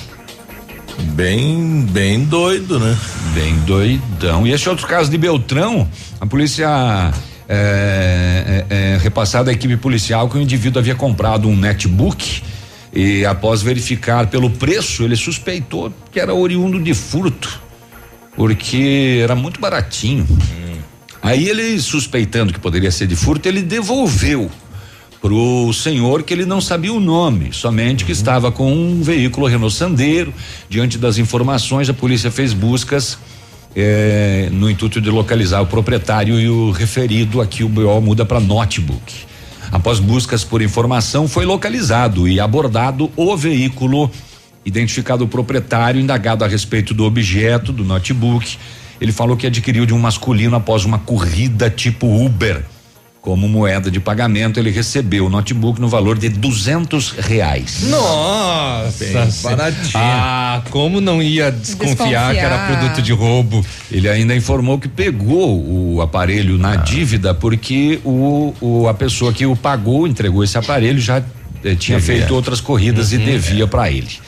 [1.15, 2.97] Bem, bem doido, né?
[3.35, 4.47] Bem doidão.
[4.47, 5.89] E esse outro caso de Beltrão,
[6.21, 7.13] a polícia
[7.49, 12.43] é, é, é, repassada à equipe policial que o indivíduo havia comprado um netbook
[12.93, 17.67] e após verificar pelo preço, ele suspeitou que era oriundo de furto
[18.37, 20.27] porque era muito baratinho.
[20.31, 20.77] Hum.
[21.23, 24.51] Aí ele, suspeitando que poderia ser de furto, ele devolveu
[25.21, 29.75] pro senhor que ele não sabia o nome, somente que estava com um veículo Renault
[29.75, 30.33] Sandero.
[30.69, 33.19] Diante das informações, a polícia fez buscas
[33.77, 38.41] eh, no intuito de localizar o proprietário e o referido aqui o BO muda para
[38.41, 39.27] notebook.
[39.71, 44.11] Após buscas por informação, foi localizado e abordado o veículo,
[44.65, 48.57] identificado o proprietário, indagado a respeito do objeto do notebook.
[48.99, 52.65] Ele falou que adquiriu de um masculino após uma corrida tipo Uber.
[53.27, 57.83] Como moeda de pagamento, ele recebeu o notebook no valor de duzentos reais.
[57.91, 59.91] Nossa, Bem baratinho.
[59.97, 62.79] Ah, como não ia desconfiar, que era Desconfiar.
[62.79, 63.67] produto de roubo?
[63.91, 65.61] Ele ainda informou que pegou
[65.97, 71.01] o aparelho na dívida porque o, o- a pessoa que o pagou, entregou esse aparelho,
[71.01, 71.19] já
[71.65, 72.19] eh, tinha Devia.
[72.19, 74.21] feito outras corridas e devia para ele.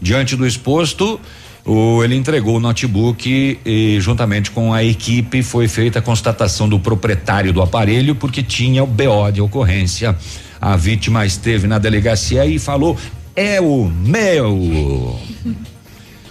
[0.00, 1.20] Diante do exposto,
[1.66, 6.78] o, ele entregou o notebook e, juntamente com a equipe, foi feita a constatação do
[6.78, 10.16] proprietário do aparelho, porque tinha o BO de ocorrência.
[10.60, 12.96] A vítima esteve na delegacia e falou:
[13.34, 15.18] é o meu.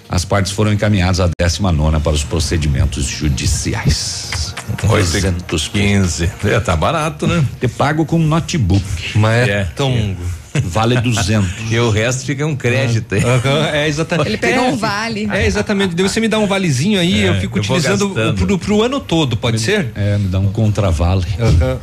[0.07, 4.55] As partes foram encaminhadas à 19 nona para os procedimentos judiciais.
[4.87, 6.31] 215.
[6.45, 7.43] É, tá barato, né?
[7.59, 8.83] Te pago com notebook.
[9.15, 10.15] Mas é tão.
[10.63, 11.49] Vale 200.
[11.71, 13.23] e o resto fica um crédito aí.
[13.23, 14.29] Aham, é exatamente.
[14.29, 15.27] Ele pegou um vale.
[15.31, 15.95] É exatamente.
[15.95, 18.45] Deve você me dar um valezinho aí, É, eu fico eu utilizando gastando.
[18.45, 19.91] pro, pro ano todo, pode ser?
[19.95, 21.25] É, me dá um contravale.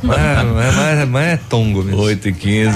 [0.01, 2.01] Mas, mas, mas é tongo mesmo.
[2.01, 2.73] 8 e 15.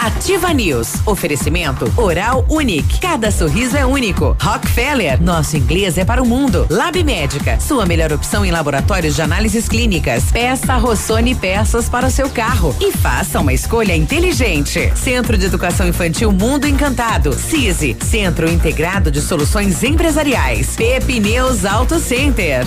[0.00, 0.94] Ativa News.
[1.06, 3.00] Oferecimento Oral Unique.
[3.00, 4.36] Cada sorriso é único.
[4.40, 5.20] Rockefeller.
[5.22, 6.66] Nosso inglês é para o mundo.
[6.70, 7.58] Lab Médica.
[7.60, 10.24] Sua melhor opção em laboratórios de análises clínicas.
[10.32, 12.74] Peça Rossoni peças para o seu carro.
[12.80, 14.90] E faça uma escolha inteligente.
[14.98, 17.32] Centro de Educação Infantil Mundo Encantado.
[17.32, 17.96] CISI.
[18.04, 20.74] Centro Integrado de Soluções Empresariais.
[20.76, 22.66] Pepineus Auto Center.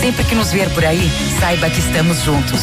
[0.00, 2.60] Sempre que nos ver por aí, saiba que estamos juntos.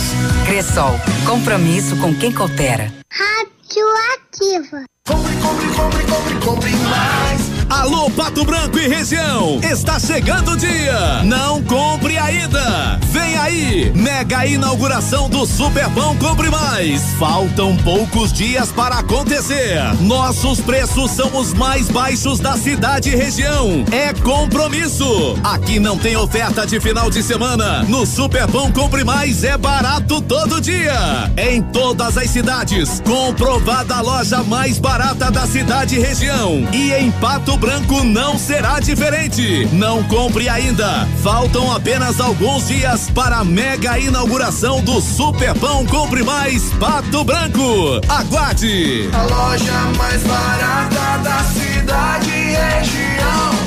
[0.48, 2.92] Cressol, compromisso com quem coopera.
[3.12, 4.86] Radioativa.
[5.08, 7.57] Compre, compre, compre, compre, compre mais.
[7.70, 11.22] Alô, Pato Branco e região, está chegando o dia.
[11.26, 12.98] Não compre ainda.
[13.12, 17.02] Vem aí, mega inauguração do Superpão Compre Mais.
[17.20, 19.82] Faltam poucos dias para acontecer.
[20.00, 23.84] Nossos preços são os mais baixos da cidade e região.
[23.92, 25.38] É compromisso.
[25.44, 27.84] Aqui não tem oferta de final de semana.
[27.84, 31.30] No Superpão Compre Mais é barato todo dia.
[31.36, 36.66] Em todas as cidades, comprovada a loja mais barata da cidade e região.
[36.72, 39.68] E em Pato Branco não será diferente.
[39.74, 41.08] Não compre ainda.
[41.24, 48.00] Faltam apenas alguns dias para a mega inauguração do Superpão Compre Mais Pato Branco.
[48.08, 49.10] Aguarde!
[49.12, 53.67] A loja mais barata da cidade e região.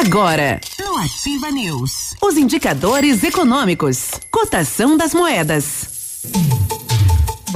[0.00, 5.88] Agora, no Ativa News, os indicadores econômicos, cotação das moedas.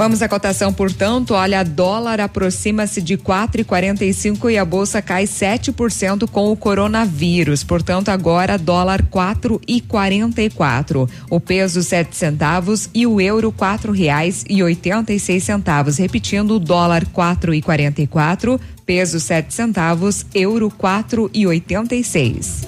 [0.03, 6.51] Vamos à cotação, portanto, olha, dólar aproxima-se de 4,45 e a bolsa cai 7% com
[6.51, 7.63] o coronavírus.
[7.63, 11.09] Portanto, agora dólar 4,44.
[11.29, 15.99] O peso sete centavos e o euro quatro reais e oitenta e seis centavos.
[15.99, 22.67] Repetindo, dólar 4,44, peso sete centavos, euro quatro e oitenta e seis.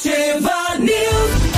[0.00, 1.50] Ativa News.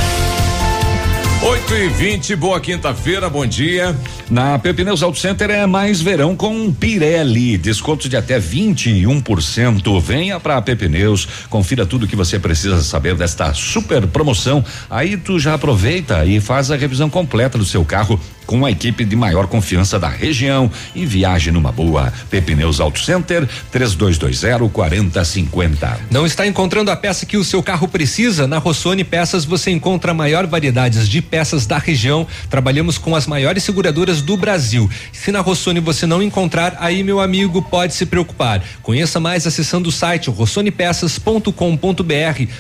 [1.45, 3.97] 8 e 20 boa quinta-feira, bom dia.
[4.29, 10.01] Na Pepineus Auto Center é mais verão com Pirelli, descontos de até 21%.
[10.01, 14.65] Venha para Pepineus, confira tudo que você precisa saber desta super promoção.
[14.91, 19.05] Aí tu já aproveita e faz a revisão completa do seu carro com a equipe
[19.05, 22.13] de maior confiança da região e viaje numa boa.
[22.31, 26.01] Pepineus Auto Center 3220 4050.
[26.11, 28.47] Não está encontrando a peça que o seu carro precisa?
[28.47, 32.27] Na Rossoni Peças você encontra a maior variedade de peças da região.
[32.51, 34.91] Trabalhamos com as maiores seguradoras do Brasil.
[35.13, 38.63] Se na Rossoni você não encontrar, aí meu amigo pode se preocupar.
[38.83, 41.53] Conheça mais acessando o site rossonepeças.com.br.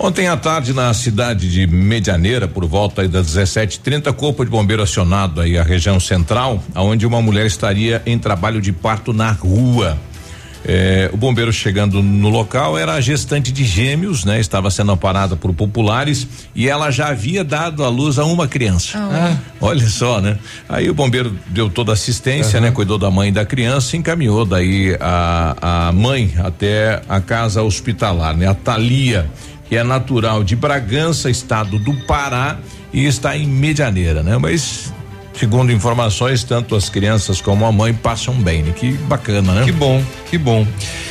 [0.00, 5.40] Ontem à tarde, na cidade de Medianeira, por volta das 17:30, corpo de bombeiro acionado
[5.40, 9.98] aí a região central, aonde uma mulher estaria em trabalho de parto na rua.
[10.70, 14.38] É, o bombeiro chegando no local era a gestante de gêmeos, né?
[14.38, 18.98] Estava sendo amparada por populares e ela já havia dado à luz a uma criança.
[18.98, 19.34] Ah.
[19.62, 20.36] Olha só, né?
[20.68, 22.70] Aí o bombeiro deu toda a assistência, né?
[22.70, 27.62] Cuidou da mãe e da criança e encaminhou daí a, a mãe até a casa
[27.62, 28.46] hospitalar, né?
[28.46, 29.26] A Thalia,
[29.70, 32.58] que é natural de Bragança, estado do Pará
[32.92, 34.36] e está em Medianeira, né?
[34.36, 34.92] Mas
[35.38, 38.72] segundo informações, tanto as crianças como a mãe passam bem, né?
[38.72, 39.64] Que bacana, né?
[39.64, 40.66] Que bom, que bom.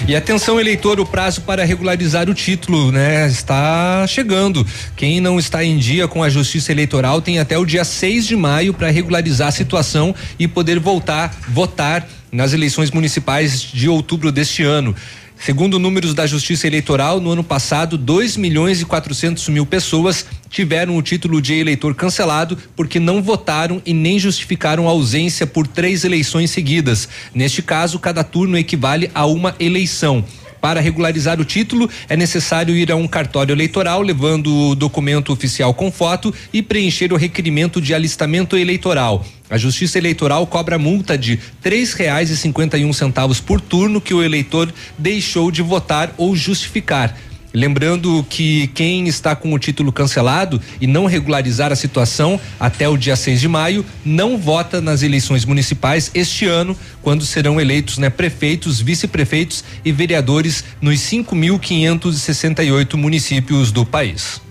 [0.08, 3.28] E atenção, eleitor, o prazo para regularizar o título, né?
[3.28, 4.66] Está chegando.
[4.96, 8.36] Quem não está em dia com a Justiça Eleitoral tem até o dia 6 de
[8.36, 14.64] maio para regularizar a situação e poder voltar votar nas eleições municipais de outubro deste
[14.64, 14.94] ano.
[15.40, 20.98] Segundo números da Justiça Eleitoral, no ano passado, 2 milhões e 400 mil pessoas tiveram
[20.98, 26.04] o título de eleitor cancelado porque não votaram e nem justificaram a ausência por três
[26.04, 27.08] eleições seguidas.
[27.34, 30.26] Neste caso, cada turno equivale a uma eleição.
[30.62, 35.74] Para regularizar o título, é necessário ir a um cartório eleitoral levando o documento oficial
[35.74, 39.26] com foto e preencher o requerimento de alistamento eleitoral.
[39.50, 44.02] A Justiça Eleitoral cobra multa de três reais e cinquenta e um centavos por turno
[44.02, 47.18] que o eleitor deixou de votar ou justificar.
[47.54, 52.98] Lembrando que quem está com o título cancelado e não regularizar a situação até o
[52.98, 58.10] dia 6 de maio não vota nas eleições municipais este ano, quando serão eleitos né,
[58.10, 64.42] prefeitos, vice-prefeitos e vereadores nos 5.568 municípios do país.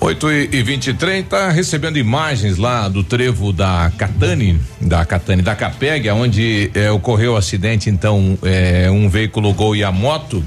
[0.00, 6.08] 8 e 23 tá recebendo imagens lá do trevo da Catane, da Catane da Capeg,
[6.08, 10.42] onde eh, ocorreu o acidente, então, eh, um veículo Gol e a moto.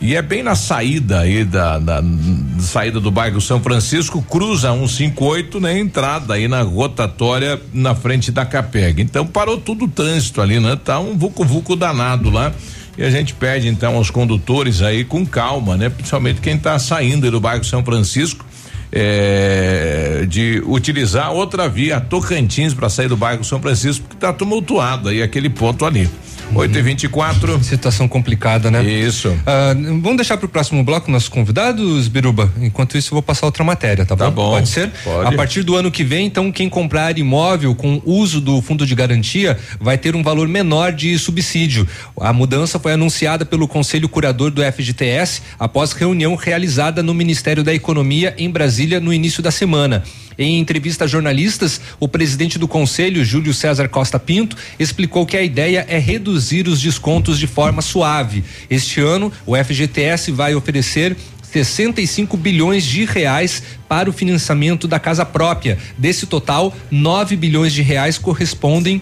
[0.00, 4.70] E é bem na saída aí da, da, da saída do bairro São Francisco, cruza
[4.72, 9.02] 158 na né, entrada aí na rotatória na frente da Capeg.
[9.02, 10.78] Então parou tudo o trânsito ali, né?
[10.82, 12.52] Tá um vucu vucu danado lá.
[12.96, 15.88] E a gente pede então aos condutores aí com calma, né?
[15.88, 18.44] Principalmente quem está saindo do bairro São Francisco
[18.92, 25.08] é, de utilizar outra via Tocantins para sair do bairro São Francisco, porque está tumultuado
[25.08, 26.08] aí aquele ponto ali.
[26.54, 28.82] 8 e 24 Situação complicada, né?
[28.82, 29.36] Isso.
[29.46, 32.50] Ah, vamos deixar para o próximo bloco nossos convidados, Biruba?
[32.60, 34.50] Enquanto isso, eu vou passar outra matéria, tá, tá bom?
[34.50, 34.50] bom?
[34.52, 34.90] Pode ser?
[35.04, 35.34] Pode.
[35.34, 38.94] A partir do ano que vem, então, quem comprar imóvel com uso do fundo de
[38.94, 41.86] garantia vai ter um valor menor de subsídio.
[42.20, 47.74] A mudança foi anunciada pelo Conselho Curador do FGTS após reunião realizada no Ministério da
[47.74, 50.02] Economia em Brasília no início da semana.
[50.38, 55.42] Em entrevista a jornalistas, o presidente do conselho, Júlio César Costa Pinto, explicou que a
[55.42, 56.37] ideia é reduzir
[56.68, 58.44] os descontos de forma suave.
[58.70, 65.24] Este ano, o FGTS vai oferecer 65 bilhões de reais para o financiamento da casa
[65.24, 65.78] própria.
[65.96, 69.00] Desse total, 9 bilhões de reais correspondem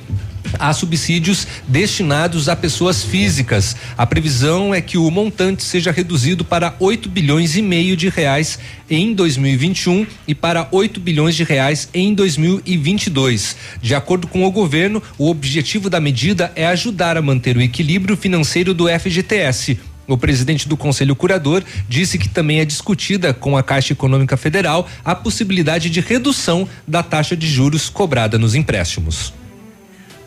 [0.58, 3.76] a subsídios destinados a pessoas físicas.
[3.96, 8.58] A previsão é que o montante seja reduzido para 8 bilhões e meio de reais
[8.88, 13.56] em 2021 e para 8 bilhões de reais em 2022.
[13.80, 18.16] De acordo com o governo, o objetivo da medida é ajudar a manter o equilíbrio
[18.16, 19.78] financeiro do FGTS.
[20.08, 24.88] O presidente do Conselho Curador disse que também é discutida com a Caixa Econômica Federal
[25.04, 29.32] a possibilidade de redução da taxa de juros cobrada nos empréstimos.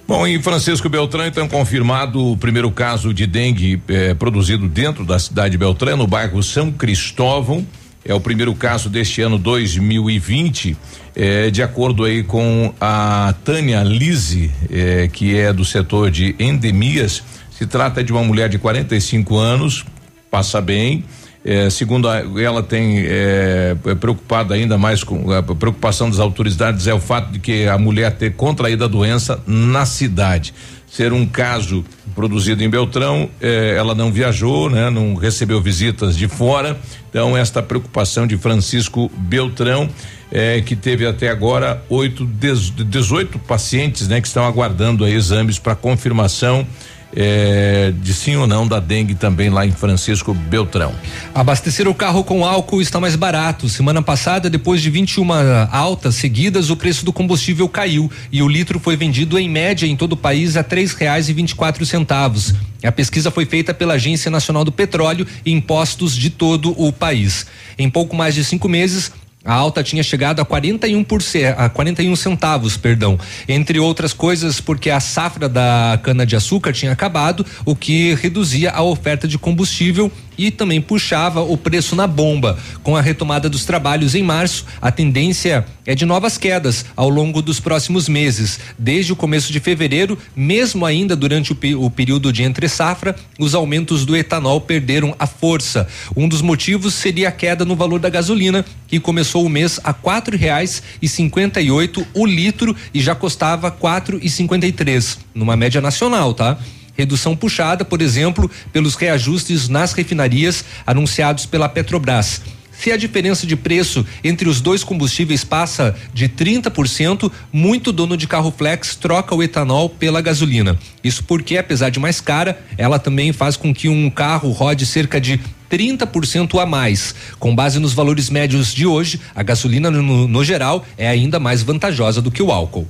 [0.10, 5.20] Bom, em Francisco Beltrão, então, confirmado o primeiro caso de dengue eh, produzido dentro da
[5.20, 7.64] cidade de Beltrão, no bairro São Cristóvão.
[8.04, 10.76] É o primeiro caso deste ano 2020,
[11.16, 17.22] eh, de acordo aí com a Tânia Lise, eh, que é do setor de endemias.
[17.52, 19.86] Se trata de uma mulher de 45 anos,
[20.32, 21.04] passa bem.
[21.44, 26.94] É, segundo a, ela tem é, preocupada ainda mais com a preocupação das autoridades é
[26.94, 30.54] o fato de que a mulher ter contraído a doença na cidade.
[30.86, 31.86] Ser um caso
[32.16, 34.90] produzido em Beltrão, é, ela não viajou, né?
[34.90, 36.78] Não recebeu visitas de fora.
[37.10, 39.88] Então, esta preocupação de Francisco Beltrão,
[40.32, 44.20] é, que teve até agora oito, 18 pacientes, né?
[44.20, 46.68] Que estão aguardando aí exames para confirmação
[47.16, 50.94] é, de sim ou não da dengue também lá em Francisco Beltrão.
[51.34, 53.68] Abastecer o carro com álcool está mais barato.
[53.70, 55.28] Semana passada, depois de 21
[55.72, 59.96] altas seguidas, o preço do combustível caiu e o litro foi vendido em média em
[59.96, 62.54] todo o país a três reais e vinte e quatro centavos.
[62.84, 67.46] A pesquisa foi feita pela Agência Nacional do Petróleo e Impostos de todo o país.
[67.78, 69.12] Em pouco mais de cinco meses,
[69.46, 71.22] a alta tinha chegado a 41 por
[71.58, 73.18] a 41 centavos, perdão.
[73.48, 78.72] Entre outras coisas, porque a safra da cana de açúcar tinha acabado, o que reduzia
[78.72, 82.58] a oferta de combustível e também puxava o preço na bomba.
[82.82, 87.42] Com a retomada dos trabalhos em março, a tendência é de novas quedas ao longo
[87.42, 88.60] dos próximos meses.
[88.78, 93.56] Desde o começo de fevereiro, mesmo ainda durante o, o período de entre safra, os
[93.56, 95.88] aumentos do etanol perderam a força.
[96.16, 99.94] Um dos motivos seria a queda no valor da gasolina, que começou o mês a
[99.94, 104.72] quatro reais e cinquenta e oito o litro e já custava quatro e cinquenta e
[104.72, 106.58] três numa média nacional, tá?
[106.98, 112.42] Redução puxada, por exemplo, pelos reajustes nas refinarias anunciados pela Petrobras.
[112.80, 118.26] Se a diferença de preço entre os dois combustíveis passa de 30%, muito dono de
[118.26, 120.80] carro flex troca o etanol pela gasolina.
[121.04, 125.20] Isso porque, apesar de mais cara, ela também faz com que um carro rode cerca
[125.20, 127.16] de 30% a mais.
[127.40, 131.62] Com base nos valores médios de hoje, a gasolina, no, no geral, é ainda mais
[131.62, 132.88] vantajosa do que o álcool.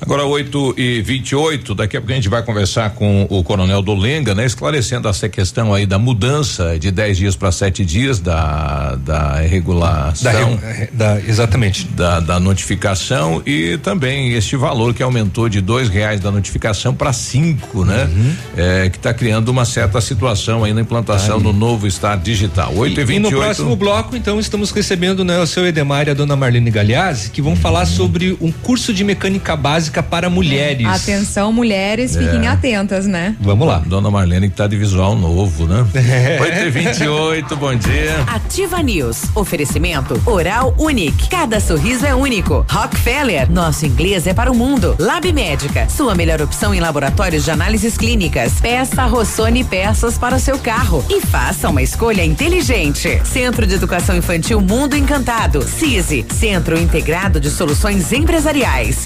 [0.00, 4.34] Agora 8 e 28 daqui a pouco a gente vai conversar com o Coronel Dolenga,
[4.34, 4.44] né?
[4.44, 10.58] Esclarecendo essa questão aí da mudança de 10 dias para sete dias da da regulação.
[10.92, 11.86] Da, da, exatamente.
[11.86, 17.12] Da, da notificação e também este valor que aumentou de dois reais da notificação para
[17.12, 18.04] cinco, né?
[18.04, 18.34] Uhum.
[18.56, 21.42] É, que está criando uma certa situação aí na implantação Aí.
[21.42, 22.72] do novo Estado digital.
[22.74, 26.10] 8 e, E, 28 no próximo bloco, então, estamos recebendo né, o seu Edemar e
[26.10, 30.30] a dona Marlene Galeazzi, que vão falar sobre um curso de mecânica básica básica para
[30.30, 30.86] mulheres.
[30.86, 32.20] Atenção, mulheres, É.
[32.22, 33.36] fiquem atentas, né?
[33.38, 33.82] Vamos lá.
[33.84, 35.86] Dona Marlene que tá de visual novo, né?
[36.16, 36.38] É.
[36.40, 38.24] 8 e 28 bom dia.
[38.26, 39.24] Ativa News.
[39.34, 41.28] Oferecimento Oral Unique.
[41.28, 42.64] Cada sorriso é único.
[42.70, 43.50] Rockefeller.
[43.50, 44.96] Nosso inglês é para o mundo.
[44.98, 45.86] Lab Médica.
[45.90, 48.54] Sua melhor opção em laboratórios de análises clínicas.
[48.60, 51.04] Peça Rossoni peças para o seu carro.
[51.10, 53.20] E faça uma escolha inteligente.
[53.24, 55.60] Centro de Educação Infantil Mundo Encantado.
[55.62, 56.24] CISI.
[56.32, 59.04] Centro Integrado de Soluções Empresariais.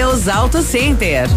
[0.00, 1.28] Pepineus Auto Center.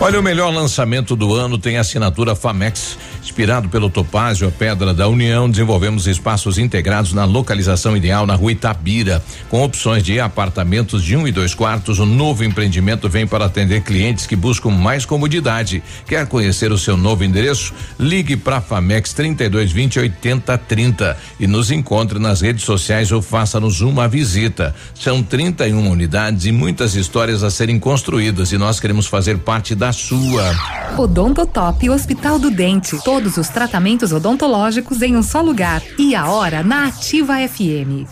[0.00, 2.96] Olha, o melhor lançamento do ano tem assinatura Famex.
[3.28, 8.52] Inspirado pelo Topázio, a Pedra da União, desenvolvemos espaços integrados na localização ideal na rua
[8.52, 11.98] Itabira, com opções de apartamentos de um e dois quartos.
[11.98, 15.82] O novo empreendimento vem para atender clientes que buscam mais comodidade.
[16.06, 17.74] Quer conhecer o seu novo endereço?
[18.00, 24.74] Ligue para Famex 3220 8030 e nos encontre nas redes sociais ou faça-nos uma visita.
[24.94, 29.92] São 31 unidades e muitas histórias a serem construídas e nós queremos fazer parte da
[29.92, 30.50] sua.
[30.96, 32.96] Odontotop Hospital do Dente.
[33.18, 35.82] Todos os tratamentos odontológicos em um só lugar.
[35.98, 38.06] E a hora na Ativa FM.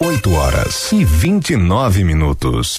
[0.00, 2.78] 8 horas e 29 minutos.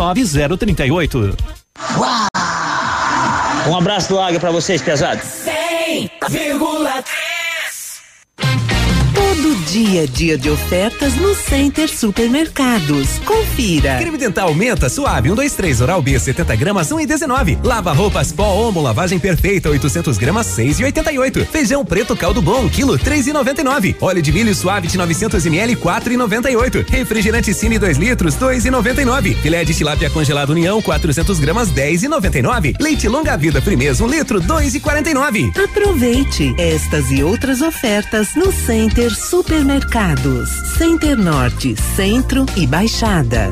[0.01, 1.37] 29038.
[3.67, 5.23] Um abraço do Águia pra vocês, pesados.
[5.23, 7.20] 100,3 Todo
[9.71, 13.19] dia é dia de ofertas no Center Supermercados.
[13.19, 13.99] Confira.
[13.99, 17.57] Creme dental menta suave 123 oral B 70 gramas 1,19.
[17.63, 21.45] Lava roupas pó Omo lavagem perfeita 800 gramas 6,88.
[21.45, 23.95] Feijão preto caldo bom quilo 3,99.
[24.01, 26.89] Óleo de milho suave de 900 ml 4,98.
[26.89, 29.37] Refrigerante Cine 2 litros 2,99.
[29.37, 32.75] Filé de tilápia congelado União 400 gramas 10,99.
[32.77, 35.63] Leite longa vida Frimeza 1 litro 2,49.
[35.63, 39.09] Aproveite estas e outras ofertas no Center
[39.61, 40.49] Supermercados.
[40.75, 43.51] Center Norte, Centro e Baixada.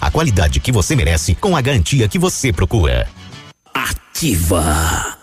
[0.00, 3.08] a qualidade que você merece com a garantia que você procura.
[3.72, 5.16] Ativa.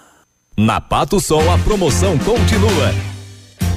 [0.57, 2.93] Na Pato Sol a promoção continua.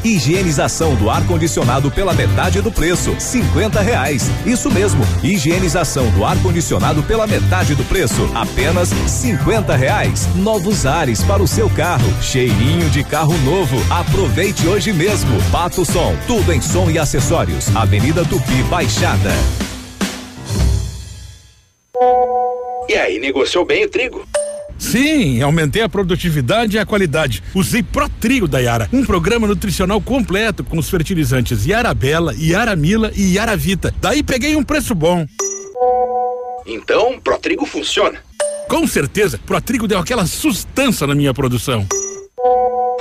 [0.05, 4.31] Higienização do ar-condicionado pela metade do preço, cinquenta reais.
[4.45, 10.29] Isso mesmo, higienização do ar-condicionado pela metade do preço, apenas cinquenta reais.
[10.35, 13.83] Novos ares para o seu carro, cheirinho de carro novo.
[13.91, 15.43] Aproveite hoje mesmo.
[15.51, 17.75] Pato Som, tudo em som e acessórios.
[17.75, 19.33] Avenida Tupi Baixada.
[22.89, 24.27] E aí, negociou bem o trigo?
[24.79, 27.43] Sim, aumentei a produtividade e a qualidade.
[27.55, 33.11] Usei ProTrigo da Yara, um programa nutricional completo com os fertilizantes Yara Bela, Yara Mila
[33.15, 33.95] e Yara Vita.
[34.01, 35.27] Daí peguei um preço bom.
[36.67, 38.19] Então, Protrigo funciona.
[38.69, 41.87] Com certeza, ProTrigo deu aquela sustância na minha produção.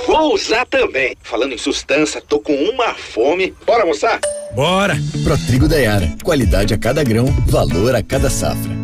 [0.06, 1.16] Vou usar também.
[1.22, 3.54] Falando em sustância, tô com uma fome.
[3.66, 4.20] Bora almoçar?
[4.54, 4.96] Bora!
[5.24, 6.14] Protrigo da Yara.
[6.22, 8.83] Qualidade a cada grão, valor a cada safra.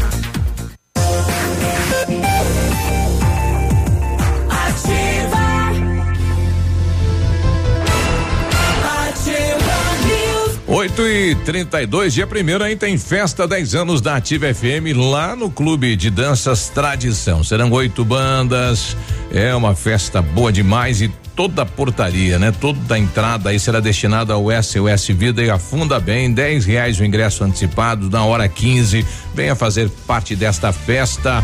[10.73, 15.51] 8 e 32 dia primeiro aí tem festa 10 anos da Ativa FM lá no
[15.51, 17.43] Clube de Danças Tradição.
[17.43, 18.95] Serão oito bandas,
[19.33, 22.53] é uma festa boa demais e toda a portaria, né?
[22.53, 27.03] Toda a entrada aí será destinada ao SOS Vida e afunda bem, 10 reais o
[27.03, 29.05] ingresso antecipado, na hora 15.
[29.35, 31.43] Venha fazer parte desta festa.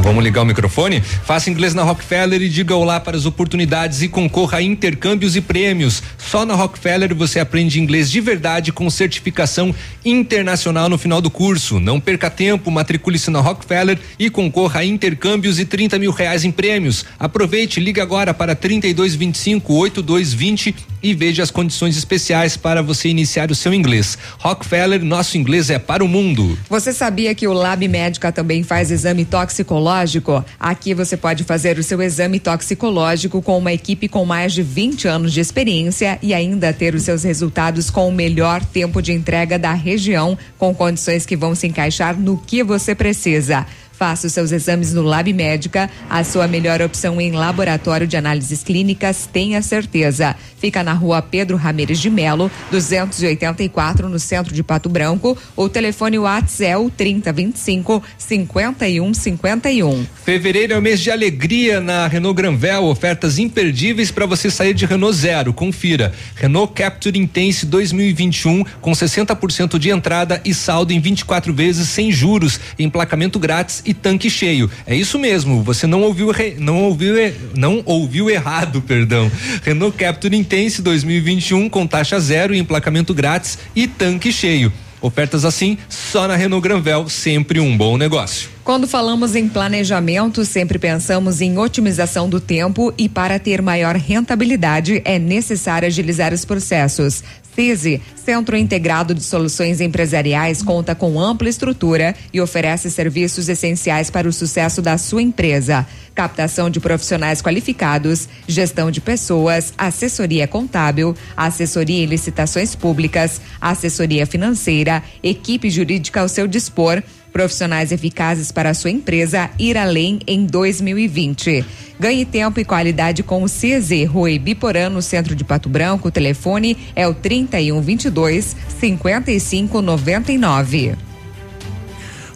[0.00, 1.00] Vamos ligar o microfone?
[1.00, 5.40] Faça inglês na Rockefeller e diga olá para as oportunidades e concorra a intercâmbios e
[5.40, 6.02] prêmios.
[6.18, 11.78] Só na Rockefeller você aprende inglês de verdade com certificação internacional no final do curso.
[11.78, 16.50] Não perca tempo, matricule-se na Rockefeller e concorra a intercâmbios e 30 mil reais em
[16.50, 17.04] prêmios.
[17.18, 23.54] Aproveite, ligue agora para 3225 8220 e veja as condições especiais para você iniciar o
[23.54, 24.16] seu inglês.
[24.38, 26.56] Rockefeller, nosso inglês é para o mundo.
[26.68, 29.24] Você sabia que o Lab Médica também faz exame
[29.72, 30.44] toxicológico?
[30.60, 35.08] Aqui você pode fazer o seu exame toxicológico com uma equipe com mais de 20
[35.08, 39.58] anos de experiência e ainda ter os seus resultados com o melhor tempo de entrega
[39.58, 43.66] da região, com condições que vão se encaixar no que você precisa.
[44.02, 48.64] Faça os seus exames no Lab Médica, a sua melhor opção em laboratório de análises
[48.64, 50.34] clínicas, tenha certeza.
[50.58, 55.38] Fica na rua Pedro Ramirez de Melo, 284, no centro de Pato Branco.
[55.54, 60.06] O telefone WhatsApp é o 3025 5151.
[60.24, 64.84] Fevereiro é o mês de alegria na Renault Granvel, ofertas imperdíveis para você sair de
[64.84, 65.52] Renault Zero.
[65.52, 66.12] Confira.
[66.34, 72.58] Renault Capture Intense 2021 com 60% de entrada e saldo em 24 vezes sem juros,
[72.78, 74.70] emplacamento grátis e tanque cheio.
[74.86, 79.30] É isso mesmo, você não ouviu não ouviu e- não ouviu errado, perdão.
[79.62, 84.72] Renault Capture Intense 2021 com taxa zero e emplacamento grátis e tanque cheio.
[85.02, 88.48] Ofertas assim só na Renault Granvel, sempre um bom negócio.
[88.62, 95.02] Quando falamos em planejamento, sempre pensamos em otimização do tempo e para ter maior rentabilidade
[95.04, 97.24] é necessário agilizar os processos.
[97.54, 104.28] CISI, Centro Integrado de Soluções Empresariais, conta com ampla estrutura e oferece serviços essenciais para
[104.28, 105.86] o sucesso da sua empresa.
[106.14, 115.02] Captação de profissionais qualificados, gestão de pessoas, assessoria contábil, assessoria em licitações públicas, assessoria financeira,
[115.22, 121.64] equipe jurídica ao seu dispor, profissionais eficazes para a sua empresa ir além em 2020.
[121.98, 126.08] Ganhe tempo e qualidade com o CZ Rui Biporã no centro de Pato Branco.
[126.08, 130.96] O telefone é o 3122 5599.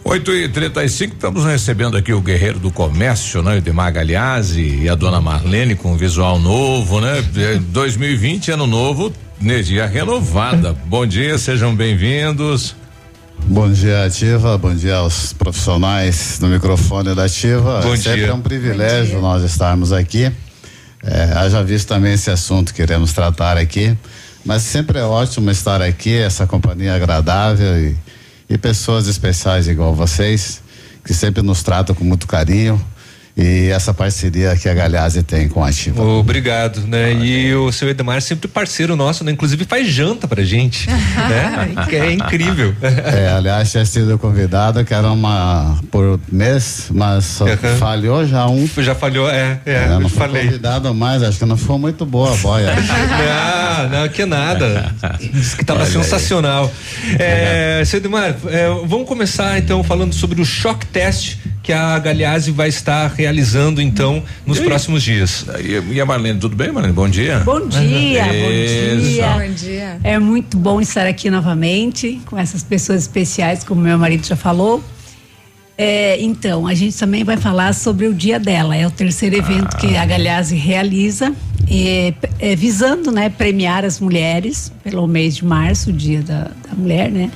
[0.07, 3.55] 8 e 35 estamos recebendo aqui o guerreiro do comércio, né?
[3.55, 3.93] O Edmar
[4.55, 7.21] e a dona Marlene com visual novo, né?
[7.35, 9.11] Eh, 2020, ano novo,
[9.41, 10.73] energia renovada.
[10.85, 12.73] Bom dia, sejam bem-vindos.
[13.49, 14.57] Bom dia, Ativa.
[14.57, 17.79] Bom dia aos profissionais do microfone da Ativa.
[17.81, 18.27] Bom Sempre dia.
[18.27, 20.29] é um privilégio nós estarmos aqui.
[21.01, 23.97] É, haja visto também esse assunto que queremos tratar aqui.
[24.43, 27.95] Mas sempre é ótimo estar aqui, essa companhia agradável e,
[28.49, 30.61] e pessoas especiais igual vocês,
[31.05, 32.79] que sempre nos tratam com muito carinho.
[33.37, 36.01] E essa parceria que a Galhazzi tem com a Ativa.
[36.01, 37.13] Obrigado, né?
[37.13, 39.31] E o seu Edmar é sempre parceiro nosso, né?
[39.31, 41.85] Inclusive faz janta pra gente, né?
[41.87, 42.75] Que é incrível.
[42.81, 47.45] É, aliás, tinha sido convidado, que era uma por mês, mas só
[47.77, 48.67] falhou já um.
[48.77, 50.45] Já falhou, é, é, eu não falei.
[50.45, 52.73] convidado mais, acho que não foi muito boa a boia.
[52.75, 54.91] Não, não, que nada.
[55.19, 55.93] Diz que tava Olha aí.
[55.93, 56.71] sensacional.
[57.19, 62.49] É, seu Edmar, é, vamos começar então falando sobre o choque teste que a Galhazzi
[62.49, 63.26] vai estar realizando
[63.81, 65.45] então nos E próximos dias.
[65.59, 66.93] E, e a Marlene, tudo bem, Marlene?
[66.93, 67.39] Bom dia.
[67.39, 69.09] Bom dia, bom Isso.
[69.09, 69.29] dia.
[69.29, 69.99] Bom dia.
[70.03, 74.83] É muito bom estar aqui novamente com essas pessoas especiais, como meu marido já falou.
[75.77, 78.75] É, então, a gente também vai falar sobre o dia dela.
[78.75, 81.31] É o terceiro evento que a Galhazzi realiza,
[81.69, 86.75] é, é, visando, né, premiar as mulheres pelo mês de março, o dia da, da
[86.75, 87.29] mulher, né?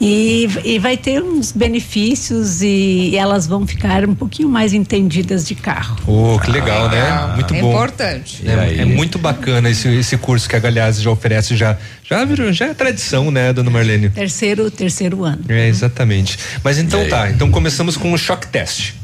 [0.00, 5.54] E, e vai ter uns benefícios e, elas vão ficar um pouquinho mais entendidas de
[5.54, 5.98] carro.
[6.06, 7.34] Oh, que legal, né?
[7.34, 7.68] Muito é bom.
[7.68, 8.42] importante.
[8.48, 12.50] É, é muito bacana esse, esse curso que a Galhazzi já oferece, já, já virou,
[12.50, 14.08] já é tradição, né, dona Marlene?
[14.08, 15.44] Terceiro, terceiro ano.
[15.48, 16.38] É, exatamente.
[16.64, 18.94] Mas então tá, então começamos com o choque teste.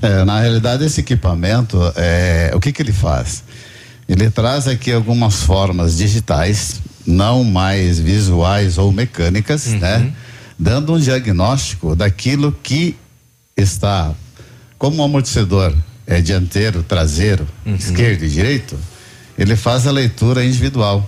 [0.00, 3.44] É, na realidade, esse equipamento, é, o que, que ele faz?
[4.08, 10.12] Ele traz aqui algumas formas digitais, não mais visuais ou mecânicas, né?
[10.58, 12.96] Dando um diagnóstico daquilo que
[13.56, 14.12] está,
[14.78, 15.74] como o amortecedor
[16.06, 18.76] é dianteiro, traseiro, esquerdo e direito,
[19.38, 21.06] ele faz a leitura individual.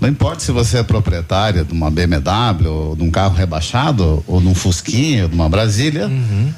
[0.00, 4.40] Não importa se você é proprietário de uma BMW, ou de um carro rebaixado, ou
[4.40, 6.08] de um Fusquinha, ou de uma Brasília,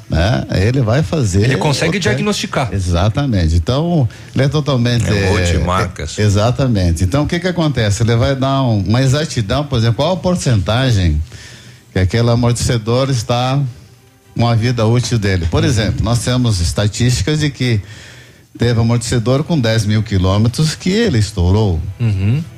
[0.09, 0.45] né?
[0.51, 1.43] Ele vai fazer.
[1.43, 2.69] Ele consegue o diagnosticar.
[2.71, 3.55] Exatamente.
[3.55, 5.09] Então, ele é totalmente.
[5.09, 6.19] É multimarcas.
[6.19, 7.03] é- exatamente.
[7.03, 8.03] Então, o que que acontece?
[8.03, 11.21] Ele vai dar um- uma exatidão, por exemplo, qual a porcentagem
[11.97, 13.59] que aquele amortecedor está
[14.35, 15.47] com a vida útil dele.
[15.49, 17.81] Por exemplo, nós temos estatísticas de que
[18.55, 21.81] teve amortecedor com 10 mil quilômetros que ele estourou.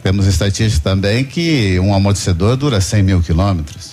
[0.03, 3.91] Temos estatísticas também que um amortecedor dura 100 mil quilômetros.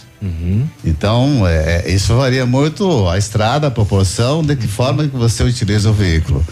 [0.85, 5.91] Então, é, isso varia muito a estrada, a proporção, de que forma que você utiliza
[5.91, 6.45] o veículo.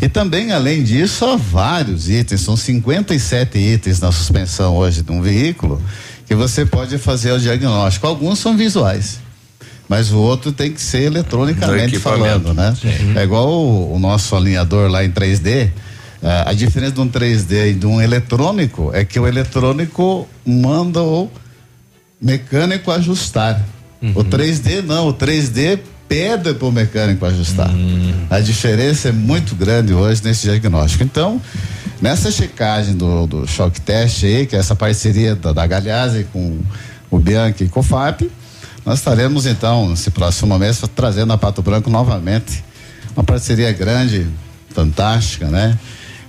[0.00, 5.20] E também, além disso, há vários itens, são 57 itens na suspensão hoje de um
[5.20, 5.82] veículo
[6.30, 8.06] que você pode fazer o diagnóstico.
[8.06, 9.18] Alguns são visuais,
[9.88, 12.72] mas o outro tem que ser eletronicamente falando, né?
[12.80, 13.18] Sim.
[13.18, 15.70] É igual o, o nosso alinhador lá em 3D.
[16.22, 21.02] eh, a diferença de um 3D e de um eletrônico é que o eletrônico manda
[21.02, 21.28] o
[22.22, 23.60] mecânico ajustar.
[24.14, 27.70] O 3D não, o 3D pede para o mecânico ajustar.
[28.30, 31.02] A diferença é muito grande hoje nesse diagnóstico.
[31.02, 31.42] Então,
[32.00, 36.58] nessa checagem do, do choque teste aí, que é essa parceria da, da Galhazzi com
[37.10, 38.30] o Bianchi e com o FAP,
[38.84, 42.64] nós estaremos então, nesse próximo mês, trazendo a Pato Branco novamente.
[43.14, 44.26] Uma parceria grande,
[44.74, 45.78] fantástica, né?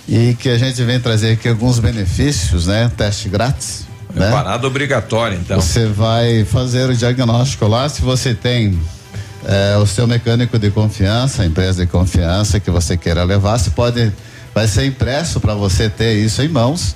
[0.07, 2.91] E que a gente vem trazer aqui alguns benefícios, né?
[2.98, 3.85] Teste grátis.
[4.14, 4.30] Né?
[4.30, 5.61] Parada obrigatória, então.
[5.61, 7.88] Você vai fazer o diagnóstico lá.
[7.88, 8.77] Se você tem
[9.45, 13.69] eh, o seu mecânico de confiança, a empresa de confiança que você queira levar, você
[13.69, 14.11] pode,
[14.53, 16.95] vai ser impresso para você ter isso em mãos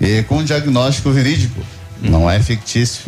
[0.00, 1.60] e com um diagnóstico verídico.
[2.00, 3.02] Não é fictício.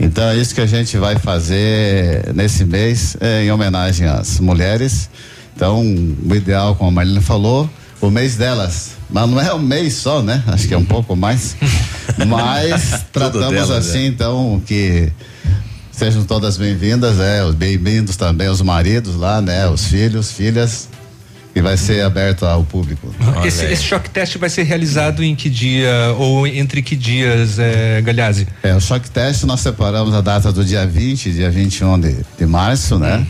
[0.00, 5.10] Então é isso que a gente vai fazer nesse mês eh, em homenagem às mulheres.
[5.54, 7.68] Então, o ideal, como a Marlene falou,
[8.00, 8.92] o mês delas.
[9.10, 10.42] Mas não é um mês só, né?
[10.46, 11.56] Acho que é um pouco mais.
[12.26, 14.06] Mas tratamos delas, assim, é.
[14.06, 15.12] então, que
[15.90, 19.68] sejam todas bem-vindas, é, os bem-vindos também os maridos lá, né?
[19.68, 20.88] Os filhos, filhas,
[21.52, 23.14] que vai ser aberto ao público.
[23.44, 28.00] Esse, esse choque teste vai ser realizado em que dia ou entre que dias, é,
[28.00, 28.48] Galhazi?
[28.62, 32.16] É, o choque teste nós separamos a data do dia 20 e dia 21 de,
[32.38, 33.26] de março, né?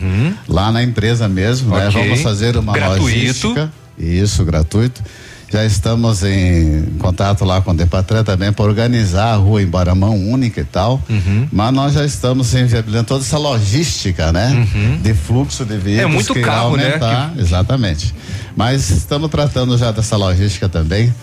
[0.47, 1.87] Lá na empresa mesmo, né?
[1.89, 2.01] Ok.
[2.01, 3.03] Vamos fazer uma Gratuito.
[3.03, 3.71] logística.
[3.97, 5.03] Isso, gratuito.
[5.53, 10.17] Já estamos em contato lá com o Depatran também para organizar a rua em Baramão
[10.17, 10.99] única e tal.
[11.07, 11.47] Uhum.
[11.51, 14.67] Mas nós já estamos inviabilizando toda essa logística, né?
[15.03, 15.99] De fluxo de veículos.
[15.99, 16.85] É muito que carro, né?
[16.87, 17.33] aumentar.
[17.37, 18.15] Exatamente.
[18.55, 21.13] Mas estamos tratando já dessa logística também,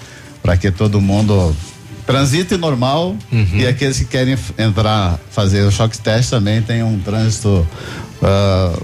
[0.41, 1.53] para que todo mundo
[2.07, 3.47] transite normal Uhum.
[3.55, 7.67] e aqueles que querem entrar, fazer o choque teste também tenham um trânsito
[8.23, 8.79] ah,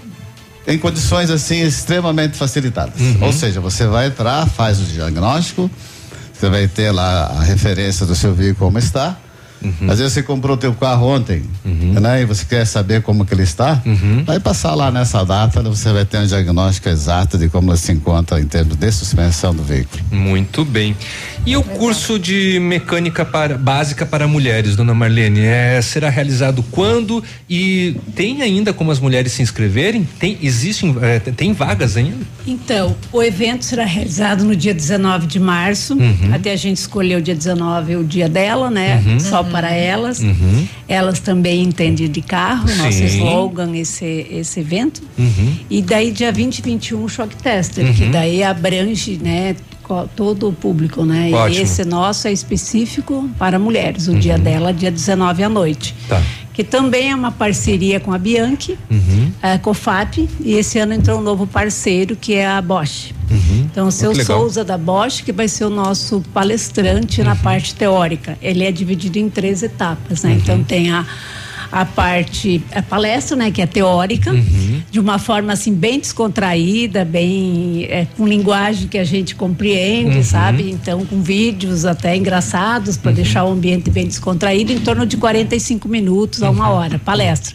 [0.67, 3.01] em condições assim extremamente facilitadas.
[3.01, 3.19] Uhum.
[3.23, 5.71] Ou seja, você vai entrar, faz o diagnóstico,
[6.33, 9.17] você vai ter lá a referência do seu veículo como está.
[9.63, 9.91] Uhum.
[9.91, 12.21] Às vezes você comprou teu carro ontem, né?
[12.21, 14.23] E você quer saber como que ele está, Uhum.
[14.25, 17.91] vai passar lá nessa data, você vai ter um diagnóstico exato de como ele se
[17.91, 20.03] encontra em termos de suspensão do veículo.
[20.13, 20.95] Muito bem.
[21.47, 27.23] E o curso de mecânica para- básica para mulheres, dona Marlene, é, será realizado quando?
[27.49, 30.07] E tem ainda como as mulheres se inscreverem?
[30.19, 32.19] Tem, existem, é, tem- vagas ainda?
[32.45, 35.95] Então, o evento será realizado no dia 19 de março.
[35.95, 36.35] Uhum.
[36.35, 39.01] Até a gente escolheu o dia 19, o dia dela, né?
[39.07, 39.21] Uhum.
[39.21, 40.19] Só para elas.
[40.19, 40.67] Uhum.
[40.89, 43.07] Elas também entendem de carro, nosso Sim.
[43.07, 45.01] slogan, esse, esse evento.
[45.17, 45.55] Uhum.
[45.71, 47.93] E daí, dia 20 e 21, o Shock Tester, Uhum.
[47.95, 49.55] que daí abrange, né?
[50.15, 51.31] Todo o público, né?
[51.33, 51.59] Ótimo.
[51.59, 54.09] E esse nosso é específico para mulheres.
[54.09, 55.95] O dia dela, dia 19 à noite.
[56.09, 56.23] Tá.
[56.53, 59.31] Que também é uma parceria com a Bianchi, Uhum.
[59.43, 63.15] a COFAP, e esse ano entrou um novo parceiro que é a Bosch.
[63.61, 64.15] Então, o seu.
[64.25, 68.39] Souza da Bosch, que vai ser o nosso palestrante na parte teórica.
[68.41, 70.33] Ele é dividido em três etapas, né?
[70.41, 71.05] Então, tem a,
[71.81, 73.51] a parte, a palestra, né?
[73.51, 74.33] Que é teórica,
[74.91, 80.25] de uma forma, assim, bem descontraída, bem, é, com linguagem que a gente compreende, Uhum.
[80.25, 80.71] sabe?
[80.71, 85.89] Então, com vídeos até engraçados, para deixar o ambiente bem descontraído, em torno de 45
[85.89, 87.55] minutos a uma hora, palestra.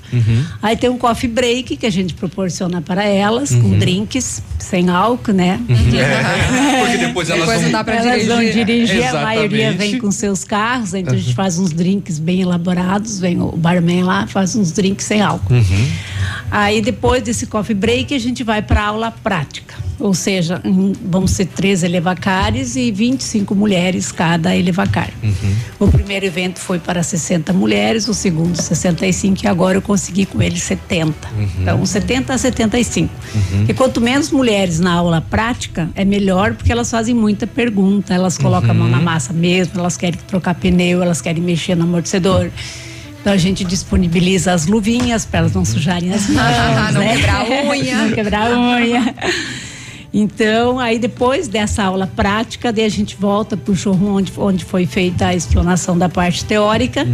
[0.62, 3.80] Aí tem um coffee break que a gente proporciona para elas, com Uhum.
[3.80, 5.60] drinks, sem álcool, né?
[6.02, 8.66] É, porque depois elas Depois vão- não dá pra elas vão dirigir.
[8.66, 9.24] dirigir, a Exatamente.
[9.24, 11.36] maioria vem com seus carros, então a gente Uhum.
[11.36, 15.54] faz uns drinks bem elaborados, vem o barman lá, faz uns drinks sem álcool.
[15.54, 15.92] Uhum.
[16.52, 20.62] Aí depois desse coffee break a gente vai para aula prática, ou seja,
[21.06, 25.10] vão ser três elevacares e 25 mulheres cada elevacar.
[25.80, 30.42] O primeiro evento foi para 60 mulheres, o segundo 65 e agora eu consegui com
[30.42, 31.16] ele 70.
[31.62, 33.14] Então 70 a 75.
[33.70, 38.38] E quanto menos mulheres na aula prática, é melhor porque elas fazem muita pergunta, elas
[38.38, 42.52] colocam a mão na massa mesmo, elas querem trocar pneu, elas querem mexer no amortecedor.
[43.22, 47.16] Então a gente disponibiliza as luvinhas para elas não sujarem as mãos, Não né?
[47.16, 47.98] quebrar a unha.
[47.98, 49.16] não quebrar a unha.
[50.14, 54.66] Então, aí depois dessa aula prática, daí a gente volta para o showroom onde, onde
[54.66, 57.08] foi feita a explanação da parte teórica,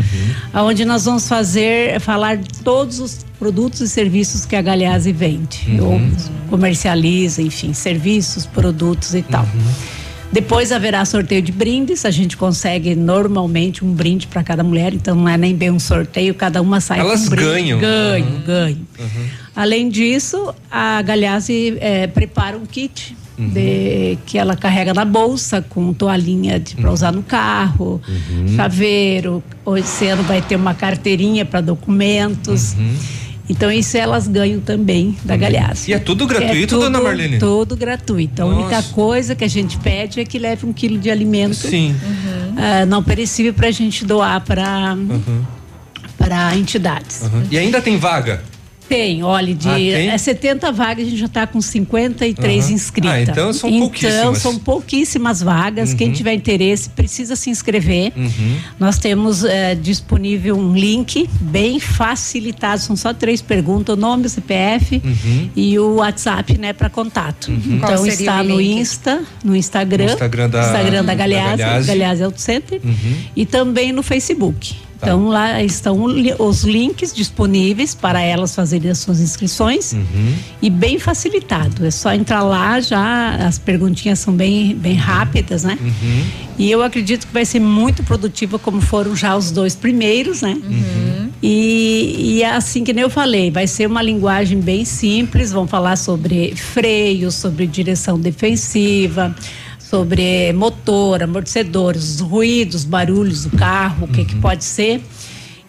[0.56, 5.60] onde nós vamos fazer, falar de todos os produtos e serviços que a Galeazzi vende,
[5.80, 5.94] Uhum.
[5.94, 6.02] ou
[6.50, 9.46] comercializa, enfim, serviços, produtos e tal.
[10.32, 12.06] Depois haverá sorteio de brindes.
[12.06, 15.80] A gente consegue normalmente um brinde para cada mulher, então não é nem bem um
[15.80, 17.52] sorteio, cada uma sai Elas com um brinde.
[17.52, 17.80] ganham.
[17.80, 18.42] Ganho, Uhum.
[18.46, 18.88] ganho.
[19.56, 23.50] Além disso, a Galhazi eh, prepara um kit Uhum.
[23.50, 28.02] de- que ela carrega na bolsa com toalhinha para usar no carro,
[28.56, 29.44] chaveiro.
[29.66, 32.76] Hoje esse ano vai ter uma carteirinha para documentos.
[33.50, 35.92] Então isso elas ganham também da Galhazi.
[35.92, 37.40] E é tudo gratuito, dona Marlene?
[37.40, 38.42] Tudo gratuito.
[38.42, 38.94] A única Nossa.
[38.94, 41.96] coisa que a gente pede é que leve um quilo de alimento Sim.
[42.58, 45.44] ah, não perecível para a gente doar para Uhum.
[46.18, 47.22] para entidades.
[47.22, 47.44] Uhum.
[47.50, 48.42] E ainda tem vaga?
[48.88, 50.10] Tem, olha, de Ah, tem?
[50.10, 52.74] é 70 vagas, a gente já está com 53 Aham.
[52.74, 53.12] inscritas.
[53.12, 54.38] Ah, então são Então, pouquíssimas.
[54.38, 55.94] são pouquíssimas vagas.
[55.94, 56.14] Quem Uhum.
[56.14, 58.14] tiver interesse precisa se inscrever.
[58.16, 58.58] Uhum.
[58.80, 64.30] Nós temos eh, disponível um link bem facilitado, são só três perguntas: o nome, o
[64.30, 65.50] CPF Uhum.
[65.56, 67.48] e o WhatsApp, né, para contato.
[67.48, 68.80] Qual Então seria está o no link?
[68.80, 71.88] Insta, no Instagram, No Instagram da- Instagram da da Galhazi, Galhazi.
[71.88, 73.16] Galhazi Auto Center, Uhum.
[73.36, 74.76] e também no Facebook.
[75.00, 75.08] Tá.
[75.08, 76.06] Então lá estão
[76.40, 80.34] os links disponíveis para elas fazerem as suas inscrições Uhum.
[80.62, 81.86] e bem facilitado.
[81.86, 85.78] É só entrar lá, já as perguntinhas são bem, bem rápidas, né?
[85.82, 86.24] Uhum.
[86.60, 90.58] E eu acredito que vai ser muito produtiva, como foram já os dois primeiros, né?
[91.44, 95.52] E, e é assim que nem eu falei, vai ser uma linguagem bem simples.
[95.52, 99.36] Vão falar sobre freio, sobre direção defensiva,
[99.90, 105.02] sobre motor, amortecedores, os ruídos, barulhos do carro, o que, que pode ser.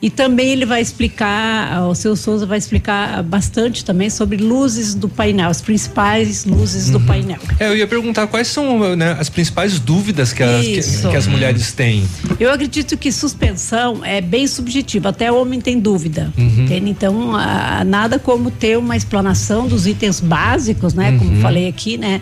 [0.00, 5.08] E também ele vai explicar, o seu Souza vai explicar bastante também sobre luzes do
[5.08, 7.38] painel, as principais luzes do painel.
[7.58, 11.26] É, eu ia perguntar quais são né, as principais dúvidas que as, que, que as
[11.26, 12.04] mulheres têm.
[12.38, 16.32] Eu acredito que suspensão é bem subjetiva, até o homem tem dúvida.
[16.38, 16.64] Uhum.
[16.64, 16.90] entende?
[16.90, 21.18] Então, ah, nada como ter uma explanação dos itens básicos, né?
[21.18, 21.40] Como Uhum.
[21.40, 22.20] falei aqui, né?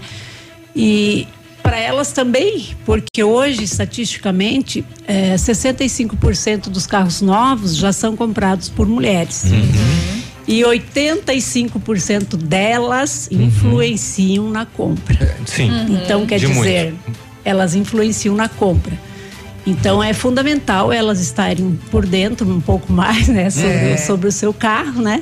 [0.74, 1.26] E
[1.66, 8.86] para elas também, porque hoje, estatisticamente, eh, 65% dos carros novos já são comprados por
[8.86, 9.42] mulheres.
[10.46, 15.36] E 85% delas influenciam na compra.
[15.44, 15.68] Sim.
[16.04, 17.18] Então, quer De dizer, muito.
[17.44, 18.96] elas influenciam na compra.
[19.66, 23.96] Então, é fundamental elas estarem por dentro um pouco mais, né, sobre, É.
[23.96, 25.20] sobre o seu carro, né?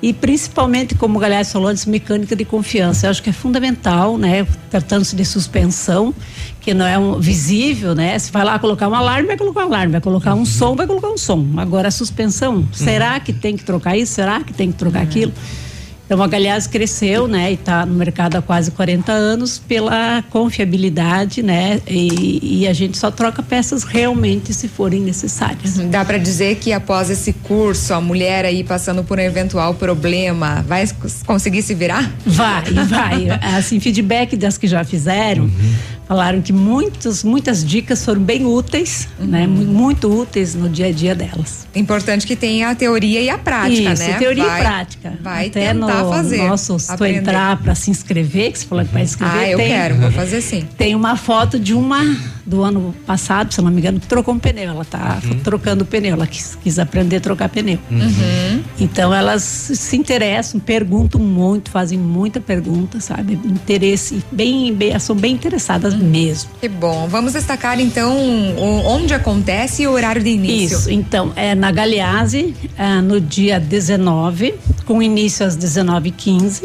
[0.00, 3.06] E principalmente, como o Galhaço falou antes, mecânica de confiança.
[3.06, 4.46] Eu acho que é fundamental, né?
[4.70, 6.14] Tratando-se de suspensão,
[6.60, 8.16] que não é um, visível, né?
[8.18, 9.92] Se vai lá colocar um alarme, vai colocar um alarme.
[9.92, 11.44] Vai colocar um som, vai colocar um som.
[11.56, 14.14] Agora, a suspensão, será que tem que trocar isso?
[14.14, 15.32] Será que tem que trocar aquilo?
[16.08, 21.42] Então, a Galhaz cresceu, né, e está no mercado há quase 40 anos pela confiabilidade,
[21.42, 25.76] né, e, e a gente só troca peças realmente se forem necessárias.
[25.76, 30.64] Dá para dizer que após esse curso, a mulher aí passando por um eventual problema,
[30.66, 32.10] vai cons- conseguir se virar?
[32.24, 33.28] Vai, vai.
[33.58, 35.50] Assim, feedback das que já fizeram,
[36.08, 40.92] falaram que muitos, muitas dicas foram bem úteis, né, mu- muito úteis no dia a
[40.92, 41.66] dia delas.
[41.74, 44.14] Importante que tenha a teoria e a prática, Isso, né?
[44.18, 45.12] teoria vai, e prática.
[45.22, 46.38] Vai Até tentar no fazer.
[46.48, 49.58] Nosso, se tu entrar para se inscrever, que você falou que vai inscrever, Ah, eu
[49.58, 50.66] tem, quero, vou fazer sim.
[50.78, 51.98] Tem uma foto de uma
[52.46, 54.70] do ano passado, se eu não me engano, que trocou um pneu.
[54.70, 57.78] Ela tá trocando o pneu, ela quis, quis aprender a trocar pneu.
[57.90, 58.62] Uhum.
[58.80, 63.34] Então elas se interessam, perguntam muito, fazem muita pergunta, sabe?
[63.44, 66.50] Interesse, bem, bem, elas são bem interessadas mesmo.
[66.60, 67.06] Que bom.
[67.08, 70.78] Vamos destacar então o- onde acontece e o horário de início.
[70.78, 74.54] Isso, então, é na Galeazzi, ah, no dia 19,
[74.84, 76.64] com início às 19h15.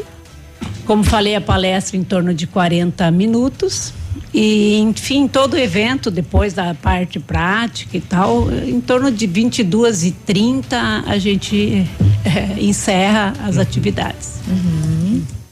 [0.85, 3.93] Como falei, a palestra em torno de 40 minutos.
[4.33, 11.03] E, enfim, todo o evento, depois da parte prática e tal, em torno de 22h30
[11.05, 11.87] a gente
[12.25, 14.39] eh, encerra as atividades.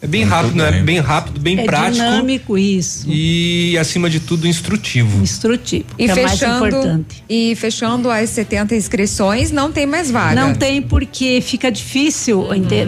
[0.04, 0.72] É bem rápido, né?
[0.82, 1.94] Bem rápido, bem é prático.
[2.04, 3.06] dinâmico isso.
[3.08, 5.22] E, acima de tudo, instrutivo.
[5.22, 5.86] Instrutivo.
[5.96, 7.24] E que é mais fechando, importante.
[7.30, 10.34] e fechando as 70 inscrições, não tem mais vaga.
[10.34, 12.88] Não tem porque fica difícil, ente-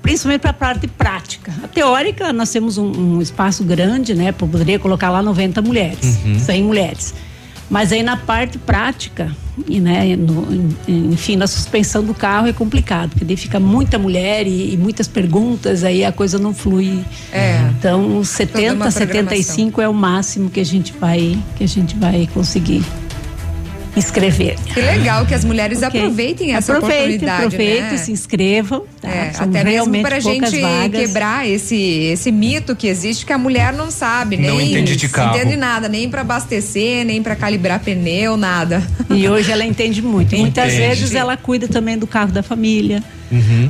[0.00, 1.52] principalmente para a parte prática.
[1.64, 4.30] A teórica, nós temos um, um espaço grande, né?
[4.30, 6.38] Poderia colocar lá 90 mulheres, Uhum.
[6.38, 7.12] 100 mulheres.
[7.72, 9.34] Mas aí na parte prática,
[9.66, 10.76] e, né, no- en-
[11.12, 15.08] enfim, na suspensão do carro é complicado, porque daí fica muita mulher e, e muitas
[15.08, 17.02] perguntas, aí a coisa não flui.
[17.32, 17.58] É.
[17.78, 22.28] Então, 70, uma 75 é o máximo que a gente vai, que a gente vai
[22.34, 22.84] conseguir
[23.96, 24.56] inscrever.
[24.72, 26.00] Que legal que as mulheres Ok.
[26.00, 27.96] aproveitem essa Aproveitem, oportunidade, aproveitem, né?
[27.98, 28.84] se inscrevam.
[29.00, 29.08] Tá?
[29.10, 31.00] É, até mesmo realmente para a gente vagas.
[31.00, 35.08] quebrar esse, esse mito que existe que a mulher não sabe, Não nem entende de
[35.08, 35.36] carro.
[35.36, 38.82] entende nada, nem para abastecer, nem para calibrar pneu, nada.
[39.10, 40.36] E hoje ela entende muito.
[40.36, 43.02] Muitas vezes ela cuida também do carro da família.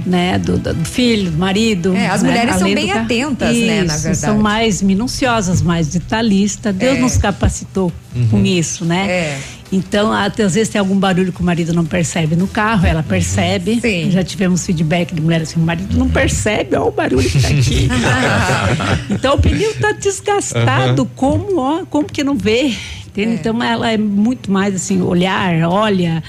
[0.06, 0.38] Né?
[0.38, 1.94] Do, do filho, do marido.
[1.94, 2.28] É, as né?
[2.30, 4.16] mulheres são Além bem do ca- atentas, né, na Isso, verdade.
[4.18, 6.74] São mais minuciosas, mais detalhistas.
[6.74, 7.00] Deus É.
[7.00, 8.28] nos capacitou Uhum.
[8.28, 9.06] com isso, né?
[9.10, 9.38] É.
[9.74, 13.02] Então, até às vezes tem algum barulho que o marido não percebe no carro, ela
[13.02, 13.80] percebe.
[14.10, 17.48] Já tivemos feedback de mulheres assim, o marido não percebe, ó o barulho que tá
[17.48, 17.88] aqui.
[19.10, 21.10] então o pneu tá desgastado, Aham.
[21.16, 22.74] como, ó, como que não vê?
[23.12, 23.34] Entende?
[23.34, 26.22] Então ela é muito mais assim, olhar, olha,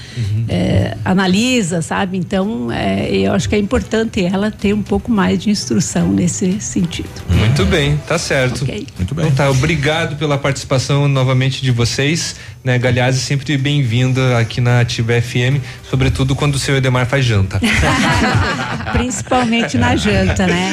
[0.46, 2.18] é, analisa, sabe?
[2.18, 6.60] Então é, eu acho que é importante ela ter um pouco mais de instrução nesse
[6.60, 7.08] sentido.
[7.30, 8.66] Muito bem, tá certo.
[8.98, 9.26] Muito bem.
[9.26, 12.78] Então tá, obrigado pela participação novamente de vocês, né?
[12.78, 15.60] Galiase sempre bem-vinda aqui na Ativa FM,
[15.90, 17.60] sobretudo quando o seu Edemar faz janta.
[18.92, 20.72] Principalmente na janta, né?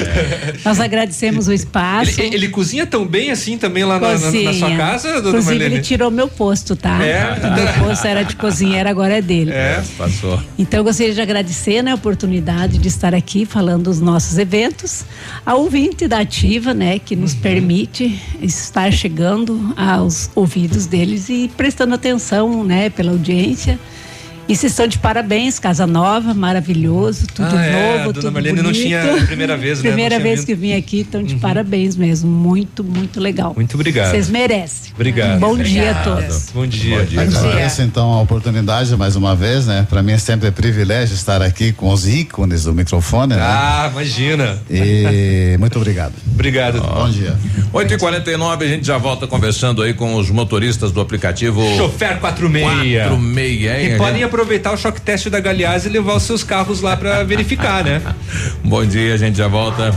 [0.63, 2.22] Nós agradecemos o espaço.
[2.22, 5.43] Ele, ele cozinha tão bem assim também lá na, na- na sua casa, dona Inclusive,
[5.55, 5.76] Marlene?
[5.76, 7.03] ele tirou meu posto, tá?
[7.03, 7.34] É?
[7.45, 9.51] O meu posto era de cozinheiro, agora é dele.
[9.51, 10.41] É, passou.
[10.57, 15.03] Então, eu gostaria de agradecer né, a oportunidade de estar aqui falando dos nossos eventos,
[15.45, 21.49] a ouvinte da Ativa, né, que nos permite estar chegando aos ouvidos deles e
[21.82, 23.80] prestando atenção, né, pela audiência.
[24.52, 28.32] E vocês estão de parabéns, Casa Nova, maravilhoso, tudo Ah, é, novo, a dona tudo
[28.34, 28.82] Marlene não bonito.
[28.84, 29.90] tinha a primeira vez, né?
[29.90, 30.45] Não Primeira vez vindo.
[30.48, 33.53] que vim aqui, então de parabéns mesmo, muito, muito legal.
[33.56, 34.11] Muito obrigado.
[34.11, 34.91] Vocês merecem.
[34.94, 35.38] Obrigado.
[35.38, 36.28] Um bom dia a Obrigado.
[36.28, 36.49] todos.
[36.53, 36.99] Bom dia.
[37.02, 39.88] Agradeço então a oportunidade mais uma vez, né?
[39.90, 43.41] Para mim é sempre um privilégio estar aqui com os ícones do microfone, né?
[43.41, 44.61] Ah, imagina.
[44.69, 46.11] E muito obrigado.
[46.30, 46.82] Obrigado.
[46.82, 47.38] Bom dia.
[47.72, 51.61] 8 e 49 a gente já volta conversando aí com os motoristas do aplicativo.
[51.78, 53.07] Chofer 46.
[53.07, 53.94] 46, hein?
[53.94, 57.23] E podem aproveitar o choque teste da Galiase e levar os seus carros lá pra
[57.23, 58.01] verificar, né?
[58.63, 59.93] Bom dia, a gente já volta.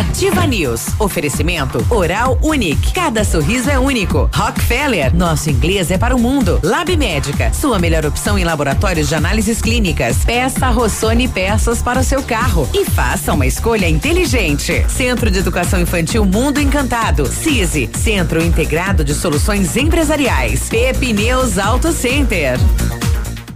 [0.00, 0.86] Ativa News.
[0.98, 2.92] Oferecimento Oral Unique.
[2.94, 4.30] Cada sorriso é único.
[4.34, 5.14] Rockefeller.
[5.14, 6.58] Nosso inglês é para o mundo.
[6.62, 7.52] Lab Médica.
[7.52, 10.24] Sua melhor opção em laboratórios de análises clínicas.
[10.24, 12.66] Peça Rossoni peças para o seu carro.
[12.72, 14.86] E faça uma escolha inteligente.
[14.88, 17.26] Centro de Educação Infantil Mundo Encantado.
[17.26, 17.90] CISI.
[17.92, 20.68] Centro Integrado de Soluções Empresariais.
[20.70, 22.58] Pepineus Auto Center.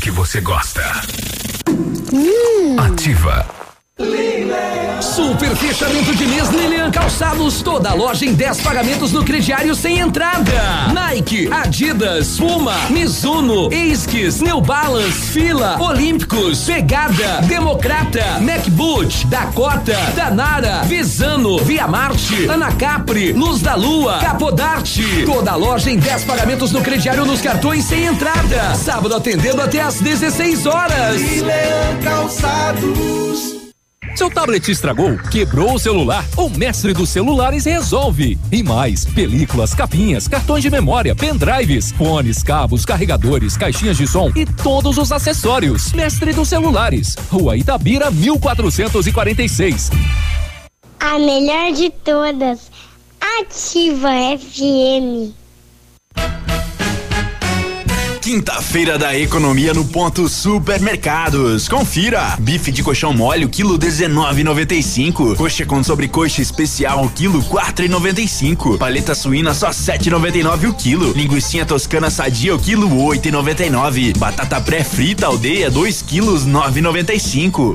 [0.00, 0.82] Que você gosta.
[2.78, 3.59] Ativa.
[5.00, 10.52] Super fechamento de mês Lilian Calçados, toda loja em 10 pagamentos no crediário sem entrada.
[10.94, 21.58] Nike, Adidas, Puma, Mizuno, Esquis, New Balance, Fila, Olímpicos, Pegada, Democrata, MacBoot, Dakota, Danara, Visano,
[21.58, 25.24] Via Marte, Anacapri, Luz da Lua, Capodarte.
[25.26, 28.74] Toda loja em 10 pagamentos no crediário nos cartões sem entrada.
[28.74, 31.20] Sábado atendendo até às 16 horas.
[31.20, 33.59] Lilian Calçados.
[34.14, 36.24] Seu tablet estragou, quebrou o celular?
[36.36, 38.38] O mestre dos celulares resolve.
[38.52, 44.44] E mais, películas, capinhas, cartões de memória, pendrives, fones, cabos, carregadores, caixinhas de som e
[44.44, 45.92] todos os acessórios.
[45.92, 49.90] Mestre dos celulares, Rua Itabira, 1446.
[50.98, 52.70] A melhor de todas.
[53.40, 55.34] Ativa FM.
[58.30, 61.68] Quinta-feira da economia no ponto supermercados.
[61.68, 62.36] Confira.
[62.38, 65.34] Bife de colchão mole, quilo 19,95.
[65.34, 68.78] Coxa com sobrecoxa especial, quilo 4,95.
[68.78, 71.12] Paleta suína só 7,99 o quilo.
[71.12, 74.16] Linguiça toscana sadia, o quilo 8,99.
[74.16, 77.74] Batata pré-frita aldeia, 2 quilos 9,95.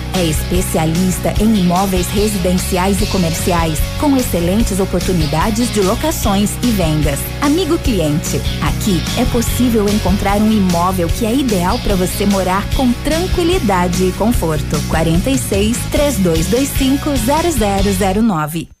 [0.13, 7.19] É especialista em imóveis residenciais e comerciais, com excelentes oportunidades de locações e vendas.
[7.41, 12.91] Amigo cliente, aqui é possível encontrar um imóvel que é ideal para você morar com
[13.03, 14.79] tranquilidade e conforto.
[14.89, 17.09] 46 3225
[18.21, 18.80] 0009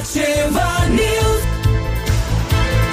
[0.00, 1.40] Ativa News.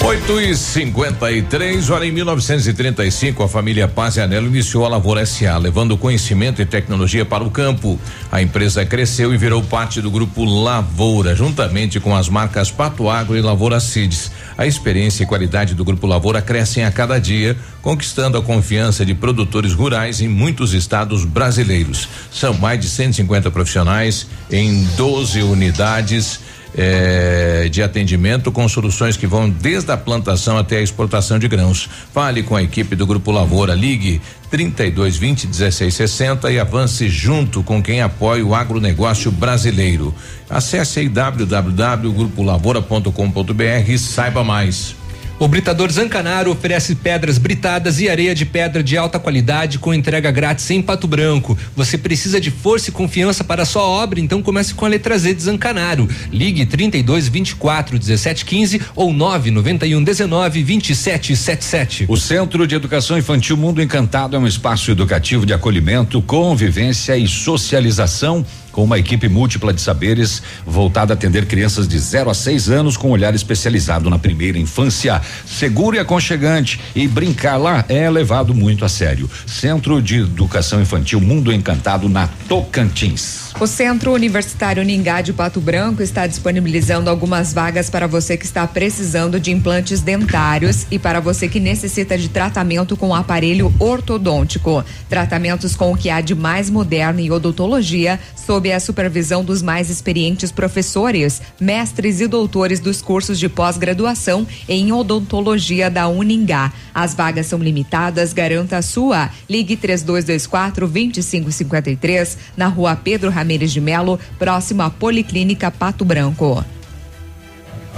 [0.06, 5.58] 8 e 53 hora em 1935, a família Paz e Anelo iniciou a Lavoura SA,
[5.58, 7.98] levando conhecimento e tecnologia para o campo.
[8.30, 13.38] A empresa cresceu e virou parte do grupo Lavoura, juntamente com as marcas Pato Agro
[13.38, 14.30] e Lavoura Seeds.
[14.58, 19.14] A experiência e qualidade do grupo Lavoura crescem a cada dia, conquistando a confiança de
[19.14, 22.08] produtores rurais em muitos estados brasileiros.
[22.32, 29.50] São mais de 150 profissionais em 12 unidades eh, de atendimento com soluções que vão
[29.50, 31.90] desde a plantação até a exportação de grãos.
[32.14, 37.64] Fale com a equipe do Grupo Lavoura, ligue 32 20 16 60 e avance junto
[37.64, 40.14] com quem apoia o agronegócio brasileiro.
[40.50, 44.96] Acesse aí www.grupolavoura.com.br e saiba mais.
[45.40, 50.32] O Britador Zancanaro oferece pedras britadas e areia de pedra de alta qualidade com entrega
[50.32, 51.56] grátis em Pato Branco.
[51.76, 55.16] Você precisa de força e confiança para a sua obra, então comece com a letra
[55.16, 56.10] Z de Zancanaro.
[56.32, 62.06] Ligue 32 24 17 15 ou 991 19 27 77.
[62.10, 67.28] O Centro de Educação Infantil Mundo Encantado é um espaço educativo de acolhimento, convivência e
[67.28, 68.44] socialização
[68.78, 72.96] com uma equipe múltipla de saberes voltada a atender crianças de 0 a 6 anos
[72.96, 75.20] com olhar especializado na primeira infância.
[75.48, 76.80] Seguro e aconchegante.
[76.96, 79.28] E brincar lá é levado muito a sério.
[79.48, 83.48] Centro de Educação Infantil Mundo Encantado na Tocantins.
[83.60, 88.68] O Centro Universitário Ningá de Pato Branco está disponibilizando algumas vagas para você que está
[88.68, 94.86] precisando de implantes dentários e para você que necessita de tratamento com aparelho ortodôntico.
[95.10, 99.90] Tratamentos com o que há de mais moderno em odontologia, sob a supervisão dos mais
[99.90, 106.72] experientes professores, mestres e doutores dos cursos de pós-graduação em odontologia da Uningá.
[106.94, 109.30] As vagas são limitadas, garanta a sua.
[109.50, 116.64] Ligue 3224 2553 na rua Pedro Ramirez de Melo, próximo à Policlínica Pato Branco.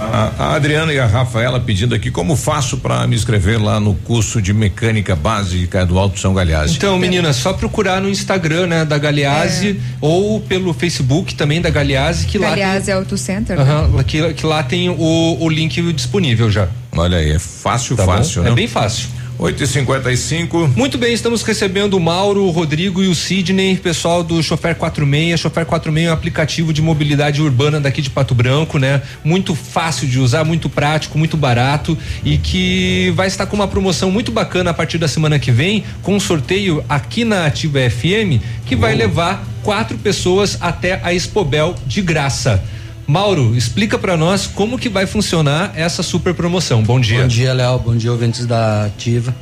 [0.00, 3.94] A, a Adriana e a Rafaela pedindo aqui como faço para me inscrever lá no
[3.94, 6.74] curso de mecânica básica do Alto São Galhaço.
[6.76, 12.26] Então, menina, só procurar no Instagram, né, da Galeazzi ou pelo Facebook também da Galeazzi
[12.26, 13.56] que lá Aliás, tem, é Auto Center.
[13.56, 13.62] né?
[13.62, 16.68] Aham, que, que lá tem o, o link disponível já.
[16.92, 18.12] Olha aí, é fácil, Tá bom?
[18.12, 18.54] fácil, É né?
[18.54, 19.08] bem fácil.
[19.42, 24.22] 8 e 55 Muito bem, estamos recebendo o Mauro, o Rodrigo e o Sidney, pessoal
[24.22, 25.40] do Chofer 46.
[25.40, 29.00] Chofer 46 é um aplicativo de mobilidade urbana daqui de Pato Branco, né?
[29.24, 34.10] Muito fácil de usar, muito prático, muito barato e que vai estar com uma promoção
[34.10, 38.44] muito bacana a partir da semana que vem, com um sorteio aqui na Ativa FM,
[38.66, 42.62] que vai levar quatro pessoas até a Expobel de graça.
[43.10, 46.80] Mauro, explica pra nós como que vai funcionar essa super promoção.
[46.80, 47.22] Bom dia.
[47.22, 47.78] Bom dia, Léo.
[47.80, 49.34] Bom dia, ouvintes da Ativa.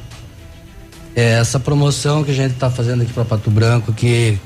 [1.14, 4.38] É, essa promoção que a gente está fazendo aqui para Pato Branco, que,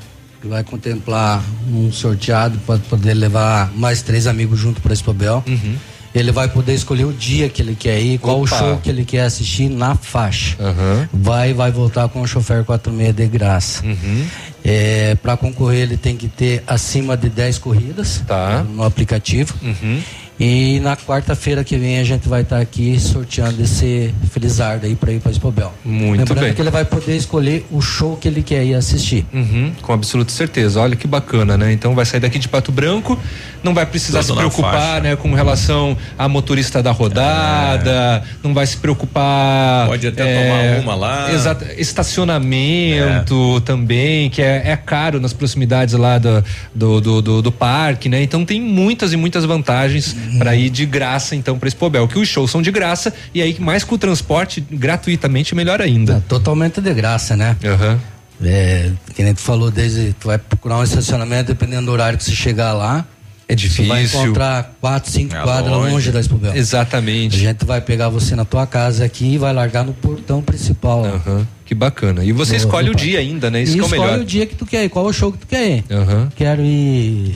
[0.43, 1.41] vai contemplar
[1.71, 5.41] um sorteado para poder levar mais três amigos junto para Expobel.
[5.47, 5.77] Uhum.
[6.13, 8.57] Ele vai poder escolher o dia que ele quer ir, qual o Opa.
[8.57, 10.57] show que ele quer assistir na faixa.
[10.59, 11.07] Aham.
[11.13, 13.85] Vai vai voltar com o chofer 46 de graça.
[13.85, 14.25] Uhum.
[14.65, 18.63] É, para concorrer ele tem que ter acima de 10 corridas Tá.
[18.63, 19.53] no aplicativo.
[19.61, 20.01] Uhum.
[20.39, 25.11] E na quarta-feira que vem a gente vai estar aqui sorteando esse Felizardo aí para
[25.11, 25.71] ir para Expobel.
[25.85, 26.53] Muito Lembrando bem.
[26.53, 29.25] que ele vai poder escolher o show que ele quer ir assistir.
[29.31, 30.81] Uhum, com absoluta certeza.
[30.81, 31.71] Olha que bacana, né?
[31.71, 33.17] Então vai sair daqui de Pato Branco,
[33.63, 34.99] não vai precisar Tudo se preocupar, faixa.
[35.01, 39.87] né, com relação a motorista da rodada, não vai se preocupar.
[39.87, 41.31] Pode até é, tomar uma lá.
[41.31, 46.43] Exato, estacionamento também, que é, é caro nas proximidades lá do,
[46.73, 48.21] do, do, do- do parque, né?
[48.23, 52.27] Então tem muitas e muitas vantagens para ir de graça, então, para Expobel, que os
[52.27, 56.23] shows são de graça e aí mais com o transporte gratuitamente melhor ainda.
[56.27, 57.55] Totalmente de graça, né?
[57.63, 57.99] Aham.
[58.43, 62.23] É, que nem tu falou, desde tu vai procurar um estacionamento, dependendo do horário que
[62.23, 63.05] você chegar lá.
[63.47, 63.83] É difícil.
[63.85, 65.91] Você vai encontrar quatro, cinco É quadras longe.
[65.91, 66.55] longe da Expobel.
[66.55, 67.35] Exatamente.
[67.35, 71.01] A gente vai pegar você na tua casa aqui e vai largar no portão principal.
[71.03, 71.45] lá.
[71.65, 72.23] Que bacana.
[72.23, 73.09] E você No- escolhe no o parque.
[73.09, 73.61] dia ainda, né?
[73.61, 74.19] Isso e que é o escolhe melhor.
[74.21, 75.83] o dia que tu quer ir, qual o show que tu quer ir.
[75.91, 76.29] Aham.
[76.35, 77.35] Quero ir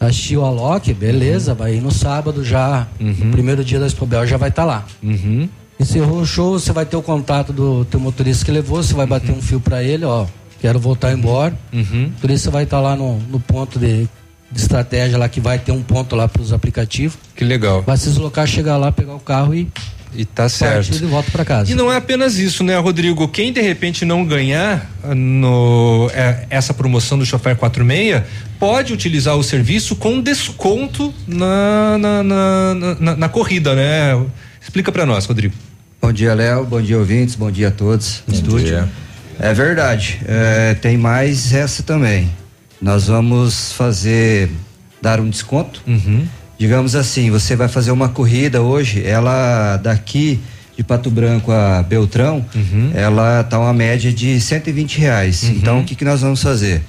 [0.00, 4.36] assistir o Alok, beleza, vai ir no sábado já, no primeiro dia da Expobel já
[4.36, 4.86] vai estar lá.
[5.02, 5.48] Uhum.
[5.80, 9.04] Encerrou o show, você vai ter o contato do teu motorista que levou, você vai
[9.04, 9.10] Uhum.
[9.10, 10.26] bater um fio pra ele, ó,
[10.60, 11.54] quero voltar embora.
[11.72, 12.06] Uhum.
[12.06, 14.08] O motorista vai estar lá no, no ponto de
[14.50, 17.18] de estratégia lá que vai ter um ponto lá para os aplicativos.
[17.36, 17.82] Que legal.
[17.82, 19.68] Vai se deslocar, chegar lá, pegar o carro e
[20.14, 20.90] e tá certo.
[20.90, 21.70] de volta para casa.
[21.70, 23.26] E não é apenas isso, né, Rodrigo?
[23.28, 28.22] Quem de repente não ganhar ah, no, é, essa promoção do Chofer 46
[28.58, 34.20] pode utilizar o serviço com desconto na, na, na, na, na corrida, né?
[34.60, 35.54] Explica para nós, Rodrigo.
[36.00, 36.64] Bom dia, Léo.
[36.64, 37.34] Bom dia, ouvintes.
[37.34, 38.66] Bom dia a todos no Bom estúdio.
[38.66, 38.88] dia.
[39.38, 40.20] É verdade.
[40.26, 42.30] É, tem mais essa também.
[42.80, 44.50] Nós vamos fazer
[45.00, 45.82] dar um desconto.
[45.86, 46.26] Uhum.
[46.58, 50.40] Digamos assim, você vai fazer uma corrida hoje, ela daqui
[50.76, 52.90] de Pato Branco a Beltrão, Uhum.
[52.94, 55.44] ela tá uma média de 120 reais.
[55.44, 56.82] Então o que, que nós vamos fazer?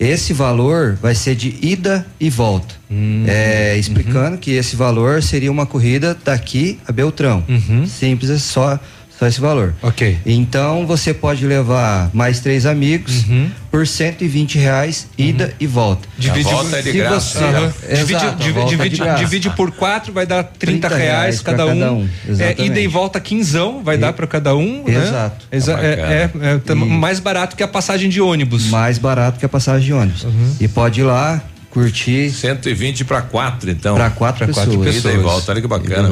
[0.00, 2.74] Esse valor vai ser de ida e volta.
[2.90, 3.24] Hum.
[3.26, 7.42] É, explicando que esse valor seria uma corrida daqui a Beltrão.
[7.86, 8.78] Simples, é só,
[9.18, 9.74] só esse valor.
[9.82, 10.16] Ok.
[10.24, 13.24] Então você pode levar mais três amigos
[13.70, 16.08] por 120 reais, ida e volta.
[16.16, 17.72] Divide, Se divide, você- aham.
[17.90, 19.24] divide, Exato, a divide, volta é de divide, graça.
[19.24, 21.78] divide por quatro, vai dar 30, 30 reais cada um.
[21.80, 22.08] cada um,
[22.38, 24.84] É, ida e volta quinzão, vai dar para cada um.
[24.86, 24.94] né?
[24.94, 25.46] Exato.
[25.50, 25.96] Exa- Tá é,
[26.28, 26.46] bacana.
[26.46, 28.66] é- é tá mais barato que a passagem de ônibus.
[28.68, 30.26] Mais barato que a passagem de ônibus.
[30.60, 32.30] E pode ir lá, curtir.
[32.30, 33.94] 120 para quatro, então.
[33.96, 34.96] Pra quatro Pra pessoas.
[34.96, 36.08] Ida e volta, olha que bacana.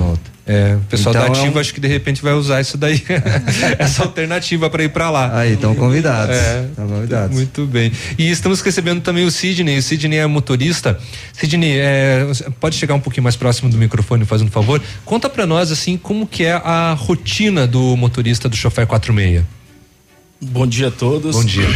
[0.48, 2.78] É, o pessoal Então da é Ativa um- acho que de repente vai usar isso
[2.78, 3.02] daí,
[3.80, 5.36] essa alternativa para ir para lá.
[5.40, 6.36] Aí, estão convidados.
[6.36, 7.34] É, Estão convidados.
[7.36, 7.90] Muito bem.
[8.16, 9.78] E estamos recebendo também o Sidney.
[9.78, 10.98] O Sidney é motorista.
[11.32, 12.26] Sidney, é,
[12.60, 14.80] pode chegar um pouquinho mais próximo do microfone, fazendo um favor?
[15.04, 19.42] Conta para nós assim como que é a rotina do motorista do chofer 46.
[20.40, 21.34] Bom dia a todos.
[21.34, 21.66] Bom dia.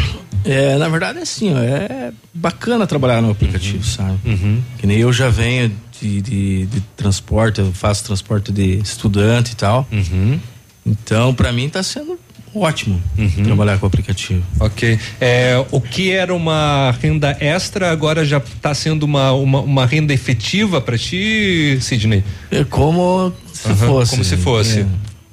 [0.44, 3.82] É, na verdade é assim, ó, é bacana trabalhar no aplicativo, Uhum.
[3.82, 4.62] sabe?
[4.78, 9.56] Que nem eu já venho de, de, de transporte, eu faço transporte de estudante e
[9.56, 9.86] tal.
[9.92, 10.38] Uhum.
[10.84, 12.18] Então, pra mim tá sendo
[12.54, 13.00] ótimo
[13.44, 14.42] trabalhar com o aplicativo.
[14.58, 14.98] Ok.
[15.20, 20.12] É, o que era uma renda extra agora já está sendo uma, uma, uma renda
[20.12, 22.24] efetiva para ti, Sidney?
[22.50, 24.10] É como se Aham, fosse.
[24.10, 24.80] Como se fosse.
[24.80, 24.86] É.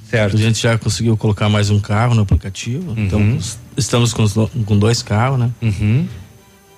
[0.10, 0.38] Certo.
[0.38, 2.94] A gente já conseguiu colocar mais um carro no aplicativo.
[2.96, 3.38] Então,
[3.76, 5.50] estamos com, os do- com dois carros, né?
[5.62, 6.08] Uhum.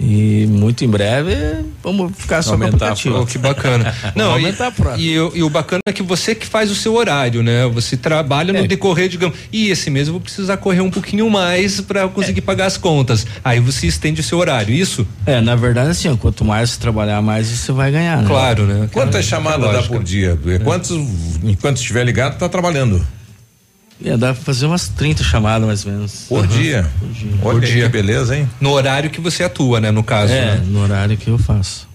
[0.02, 1.36] E muito em breve
[1.84, 3.22] vamos ficar só Aumentar com o.
[3.22, 3.94] Oh, que bacana.
[4.16, 6.96] Não, e, aumentar e, o- e o bacana é que você que faz o seu
[6.96, 7.68] horário, né?
[7.68, 8.68] Você trabalha no É.
[8.68, 12.68] decorrer, digamos, e esse mês eu vou precisar correr um pouquinho mais para conseguir pagar
[12.68, 13.28] as contas.
[13.44, 15.06] Aí você estende o seu horário, isso?
[15.26, 18.28] É, na verdade, assim, quanto mais você trabalhar, mais você vai ganhar, né?
[18.28, 18.90] Claro, né?
[18.94, 20.40] Quantas chamadas dá por dia?
[20.64, 20.92] Quantos,
[21.44, 23.06] enquanto estiver ligado, tá trabalhando?
[24.04, 26.26] É, dá pra fazer umas 30 chamadas mais ou menos.
[26.30, 26.90] Por dia?
[27.00, 27.32] Por dia.
[27.42, 28.50] Olha aí que beleza, hein?
[28.62, 29.92] No horário que você atua, né?
[29.92, 30.32] No caso.
[30.32, 30.64] É, né?
[30.68, 31.88] no horário que eu faço.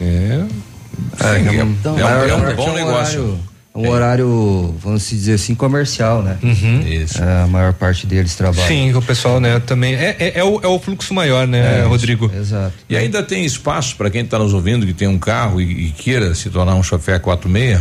[0.00, 0.04] É.
[0.04, 3.20] é, Então, é um- maior é um parte bom negócio.
[3.20, 3.40] Horário,
[3.74, 6.38] é um horário, vamos dizer assim, comercial, né?
[6.86, 7.22] Isso.
[7.22, 8.66] a maior parte deles trabalha.
[8.66, 9.94] Sim, o pessoal, né, também.
[9.94, 12.30] É, é, é o, é o fluxo maior, né, É, Rodrigo?
[12.34, 12.72] Exato.
[12.88, 15.90] E ainda tem espaço para quem está nos ouvindo que tem um carro e, e
[15.92, 17.80] queira se tornar um chofer 46?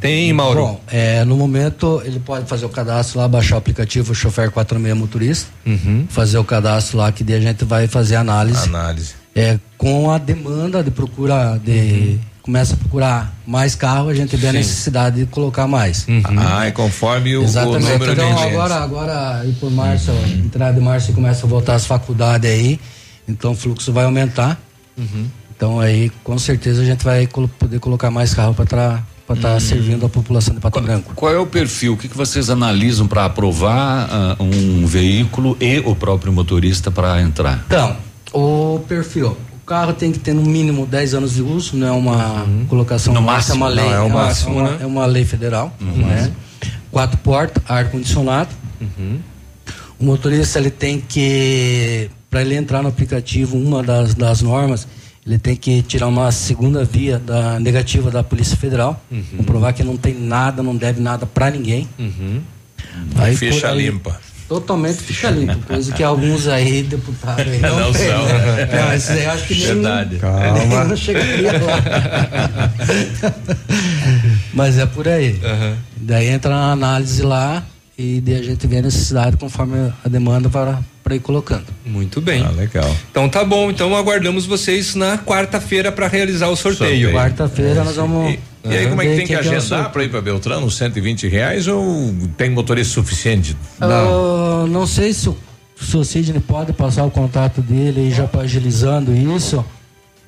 [0.00, 0.60] Tem, Mauro.
[0.60, 4.96] Bom, é, no momento ele pode fazer o cadastro lá, baixar o aplicativo Chofer 46
[4.96, 6.06] Motorista, Uhum.
[6.08, 8.64] fazer o cadastro lá, que daí a gente vai fazer a análise.
[8.64, 9.14] Análise.
[9.34, 12.18] É, com a demanda de procura, de.
[12.42, 14.56] Começa a procurar mais carro, a gente vê a Sim.
[14.58, 16.06] necessidade de colocar mais.
[16.38, 17.82] Ah, é conforme o, o Exatamente.
[17.92, 18.52] número de então clientes.
[18.54, 20.10] agora, agora aí por março,
[20.42, 22.80] entrada de março começa a voltar as faculdades aí,
[23.28, 24.58] então o fluxo vai aumentar.
[25.56, 27.26] Então aí com certeza a gente vai
[27.58, 29.02] poder colocar mais carro para
[29.34, 29.60] estar Hum.
[29.60, 31.12] servindo a população de Pato Branco.
[31.14, 31.94] Qual é o perfil?
[31.94, 37.20] O que, que vocês analisam para aprovar ah, um veículo e o próprio motorista para
[37.22, 37.62] entrar?
[37.66, 37.96] Então,
[38.32, 39.36] o perfil.
[39.62, 43.14] O carro tem que ter no mínimo 10 anos de uso, não é uma colocação
[43.14, 43.84] No nossa, é uma máximo, lei.
[43.84, 44.78] não, é o uma- máximo, é uma, né?
[44.82, 45.72] é uma lei federal.
[45.80, 46.32] Né?
[46.90, 48.50] Quatro portas, ar-condicionado.
[49.98, 54.88] O motorista ele tem que, para ele entrar no aplicativo, uma das, das normas,
[55.30, 59.00] ele tem que tirar uma segunda via da negativa da Polícia Federal,
[59.36, 61.88] comprovar que não tem nada, não deve nada para ninguém.
[63.16, 64.18] Aí, Ficha aí- limpa.
[64.48, 68.24] Totalmente ficha limpa, coisa que alguns aí, deputados aí não, Não tem, são.
[68.26, 68.66] né?
[68.74, 70.10] Não, esses aí eu acho que nem, Verdade.
[70.10, 70.84] nem Calma.
[70.86, 72.70] não chegaria lá.
[74.52, 75.38] Mas é por aí.
[75.96, 77.62] Daí entra na análise lá
[78.00, 81.66] e a gente vê a necessidade conforme a demanda para, para ir colocando.
[81.84, 82.42] Muito bem.
[82.42, 82.96] Ah, legal.
[83.10, 87.10] Então tá bom, então aguardamos vocês na quarta-feira para realizar o sorteio.
[87.10, 87.12] Sorteio.
[87.12, 88.38] Quarta-feira nós vamos.
[88.64, 90.70] E aí, como é que tem que quem é o agendar para ir para Beltrano?
[90.70, 93.56] 120 reais ou tem motorista suficiente?
[93.80, 95.36] Ah, não sei se o,
[95.80, 99.64] se o Sidney pode passar o contato dele aí já para agilizando isso.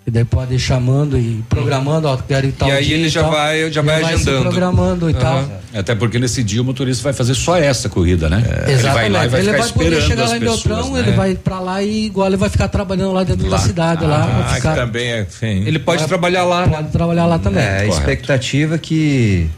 [0.04, 3.06] E daí pode ir chamando e programando, ó, quero ir tal E aí dia ele
[3.06, 3.30] e já tal.
[3.30, 4.40] vai, já vai se agendando.
[4.40, 5.48] programando e tal.
[5.72, 8.42] Até porque nesse dia o motorista vai fazer só essa corrida, né?
[8.66, 10.62] Ele vai lá e vai ele ficar vai poder esperando chegar lá em pessoas.
[10.64, 10.98] Beltrão, né?
[11.00, 14.26] ele vai pra lá e igual ele vai ficar trabalhando lá dentro da cidade lá.
[14.26, 15.24] vai Ah, ficar, que também é.
[15.30, 15.62] Sim.
[15.66, 16.66] Ele pode trabalhar lá.
[16.66, 17.62] Pode trabalhar lá também.
[17.62, 19.48] É, a expectativa que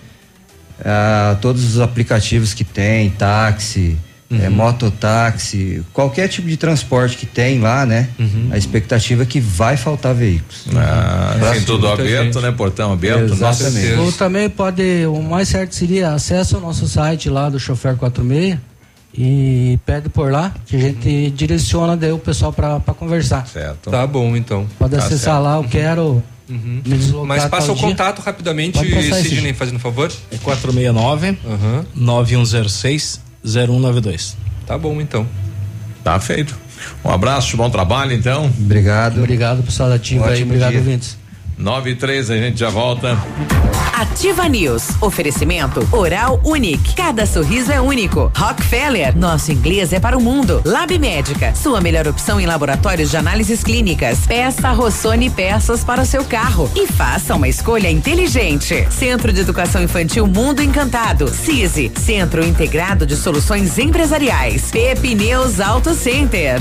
[0.85, 3.97] ah, todos os aplicativos que tem, táxi,
[4.39, 4.45] Uhum.
[4.45, 8.09] é, mototáxi, qualquer tipo de transporte que tem lá, né?
[8.51, 10.67] A expectativa é que vai faltar veículos.
[10.67, 10.73] Uhum.
[10.79, 12.39] Ah, tem tudo aberto, gente.
[12.43, 12.51] né?
[12.53, 13.35] Portão aberto.
[13.37, 13.71] nossa.
[14.01, 18.59] Ou também pode, o mais certo seria acesso ao nosso site lá do Chofer 46
[19.17, 23.47] e pede por lá, que a gente direciona daí o pessoal pra conversar.
[23.47, 23.91] Certo.
[23.91, 24.67] Tá bom, então.
[24.79, 25.43] Pode Tá acessar certo.
[25.45, 26.83] lá, eu quero Uhum.
[26.85, 27.27] me deslocar.
[27.29, 27.87] Mas passa o dia.
[27.89, 28.79] contato rapidamente,
[29.23, 30.11] Sidney, fazendo favor.
[30.33, 31.39] É 469
[31.95, 34.37] 9106 0192.
[34.67, 35.27] Tá bom, então.
[36.03, 36.57] Tá feito.
[37.05, 38.47] Um abraço, bom trabalho, então.
[38.47, 39.19] Obrigado.
[39.19, 40.81] Obrigado, pessoal da Ativa aí, obrigado, dia.
[40.81, 41.17] ouvintes.
[41.57, 43.19] 9 e 3, a gente já volta.
[43.95, 44.91] Ativa News.
[45.01, 46.95] Oferecimento Oral Unique.
[46.97, 48.31] Cada sorriso é único.
[48.37, 49.17] Rockefeller.
[49.17, 50.61] Nosso inglês é para o mundo.
[50.65, 51.55] Lab Médica.
[51.55, 54.27] Sua melhor opção em laboratórios de análises clínicas.
[54.27, 56.69] Peça Rossoni peças para o seu carro.
[56.75, 58.87] E faça uma escolha inteligente.
[58.91, 61.29] Centro de Educação Infantil Mundo Encantado.
[61.29, 61.93] CISI.
[61.97, 64.73] Centro Integrado de Soluções Empresariais.
[64.73, 66.61] Pepineus Auto Center.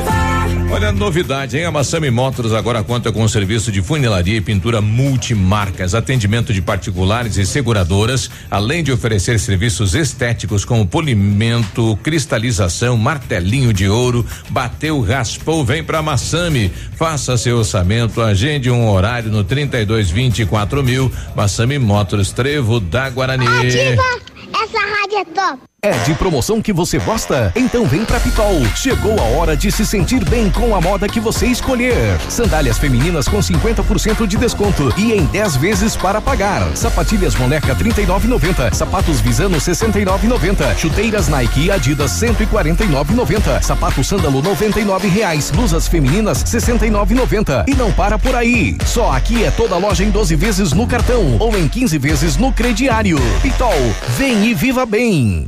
[0.71, 1.65] Olha a novidade, hein?
[1.65, 6.61] A Massami Motors agora conta com um serviço de funilaria e pintura multimarcas, atendimento de
[6.61, 15.01] particulares e seguradoras, além de oferecer serviços estéticos como polimento, cristalização, martelinho de ouro, bateu,
[15.01, 16.71] raspou, vem pra Massami.
[16.95, 21.11] Faça seu orçamento, agende um horário no 3224 mil.
[21.35, 23.45] Massami Motors, Trevo da Guarani.
[23.45, 25.70] Essa rádio é top.
[25.83, 27.51] É de promoção que você gosta?
[27.55, 28.63] Então vem pra Pitol.
[28.75, 32.19] Chegou a hora de se sentir bem com a moda que você escolher.
[32.29, 36.61] Sandálias femininas com 50% de desconto e em 10 vezes para pagar.
[36.77, 38.71] Sapatilhas Boneca 39,90.
[38.75, 40.77] Sapatos Visano 69,90.
[40.77, 43.63] Chuteiras Nike e Adidas 149,90.
[43.63, 45.49] Sapato Sândalo 99 reais.
[45.49, 47.67] Blusas femininas 69,90.
[47.67, 48.77] E não para por aí.
[48.85, 52.53] Só aqui é toda loja em 12 vezes no cartão ou em 15 vezes no
[52.53, 53.17] crediário.
[53.41, 53.73] Pitol,
[54.15, 55.47] vem e viva bem.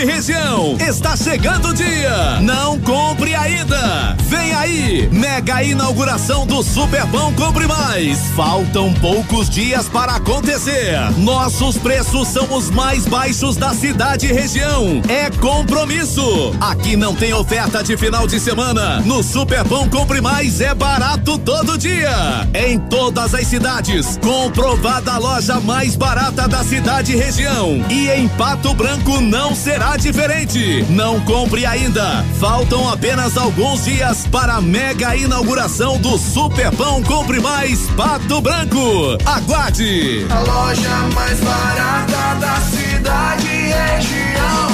[0.00, 2.40] E região, está chegando o dia.
[2.40, 4.16] Não compre ainda.
[4.50, 8.18] Vem aí, mega inauguração do Superpão Compre Mais.
[8.34, 10.98] Faltam poucos dias para acontecer.
[11.18, 15.00] Nossos preços são os mais baixos da cidade e região.
[15.08, 16.52] É compromisso.
[16.60, 19.00] Aqui não tem oferta de final de semana.
[19.02, 22.10] No Superpão Compre Mais é barato todo dia.
[22.52, 27.84] Em todas as cidades, comprovada a loja mais barata da cidade e região.
[27.88, 30.84] E em Pato Branco não será diferente.
[30.90, 32.24] Não compre ainda.
[32.40, 39.18] Faltam apenas alguns dias para a mega inauguração do Superpão Compre Mais Pato Branco.
[39.26, 40.26] Aguarde!
[40.30, 44.69] A loja mais barata da cidade e região.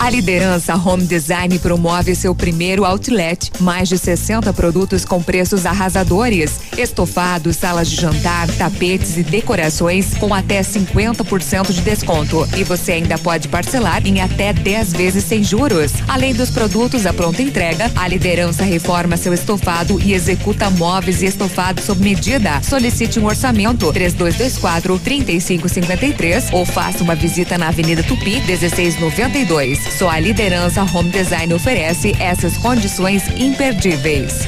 [0.00, 3.50] A liderança Home Design promove seu primeiro outlet.
[3.58, 6.60] Mais de 60 produtos com preços arrasadores.
[6.78, 12.48] Estofados, salas de jantar, tapetes e decorações com até 50% de desconto.
[12.56, 15.92] E você ainda pode parcelar em até 10 vezes sem juros.
[16.06, 21.26] Além dos produtos à pronta entrega, a liderança reforma seu estofado e executa móveis e
[21.26, 22.62] estofados sob medida.
[22.62, 29.87] Solicite um orçamento 3224 3553 ou faça uma visita na Avenida Tupi 1692.
[29.96, 34.46] Só a liderança Home Design oferece essas condições imperdíveis.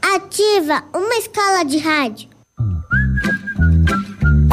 [0.00, 2.37] Ativa uma escala de rádio.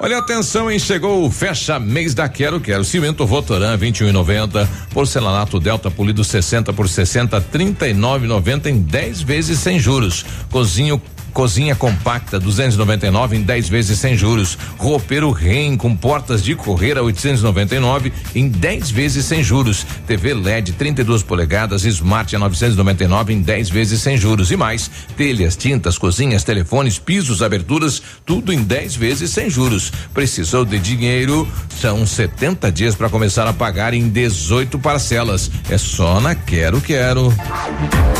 [0.00, 0.78] Olha atenção, hein?
[0.78, 2.84] Chegou o fecha mês da Quero Quero.
[2.84, 4.68] Cimento Votoran 21,90.
[4.94, 10.24] Porcelanato Delta Polido 60 por 60, 39,90 em 10 vezes sem juros.
[10.52, 11.02] Cozinho
[11.38, 14.58] Cozinha compacta 299 em 10 vezes sem juros.
[14.76, 19.86] Roupeiro Ren com portas de correr a 899 em 10 vezes sem juros.
[20.04, 24.90] TV LED 32 polegadas Smart a 999 em 10 vezes sem juros e mais.
[25.16, 29.92] Telhas, tintas, cozinhas, telefones, pisos, aberturas, tudo em 10 vezes sem juros.
[30.12, 31.46] Precisou de dinheiro?
[31.80, 35.48] São 70 dias para começar a pagar em 18 parcelas.
[35.70, 37.32] É só na Quero Quero.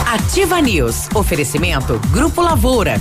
[0.06, 1.08] Ativa News.
[1.12, 3.00] Oferecimento Grupo Lavoura.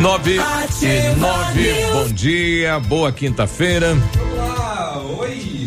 [0.00, 1.86] Nove e nove.
[1.92, 3.96] Bom dia, boa quinta-feira.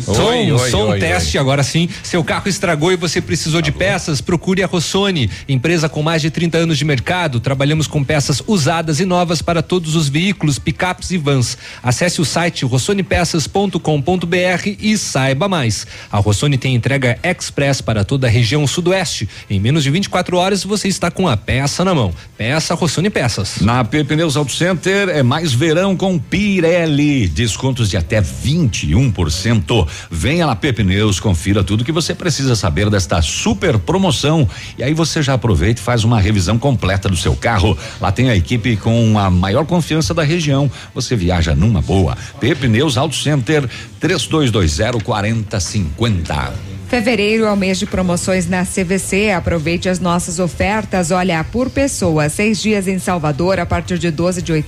[0.04, 1.88] Som, Oi, oi, som oi, teste agora sim.
[2.02, 4.20] Seu carro estragou e você precisou de peças?
[4.20, 7.40] Procure a Rossoni, empresa com mais de 30 anos de mercado.
[7.40, 11.56] Trabalhamos com peças usadas e novas para todos os veículos, picapes e vans.
[11.82, 15.86] Acesse o site rossonepeças.com.br e saiba mais.
[16.10, 19.28] A Rossoni tem entrega express para toda a região sudoeste.
[19.48, 22.12] Em menos de 24 horas você está com a peça na mão.
[22.36, 23.60] Peça Rossoni Peças.
[23.60, 27.28] Na P Pneus Auto Center é mais verão com Pirelli.
[27.28, 29.91] Descontos de até 21%.
[30.10, 34.48] Venha lá P Pneus, confira tudo que você precisa saber desta super promoção.
[34.76, 37.76] E aí você já aproveita e faz uma revisão completa do seu carro.
[38.00, 40.70] Lá tem a equipe com a maior confiança da região.
[40.94, 42.16] Você viaja numa boa.
[42.40, 43.68] P Pneus Auto Center
[44.00, 46.72] 3220 4050.
[46.92, 49.30] Fevereiro é o mês de promoções na CVC.
[49.30, 51.10] Aproveite as nossas ofertas.
[51.10, 54.62] Olha, por pessoa, seis dias em Salvador a partir de 12 de R$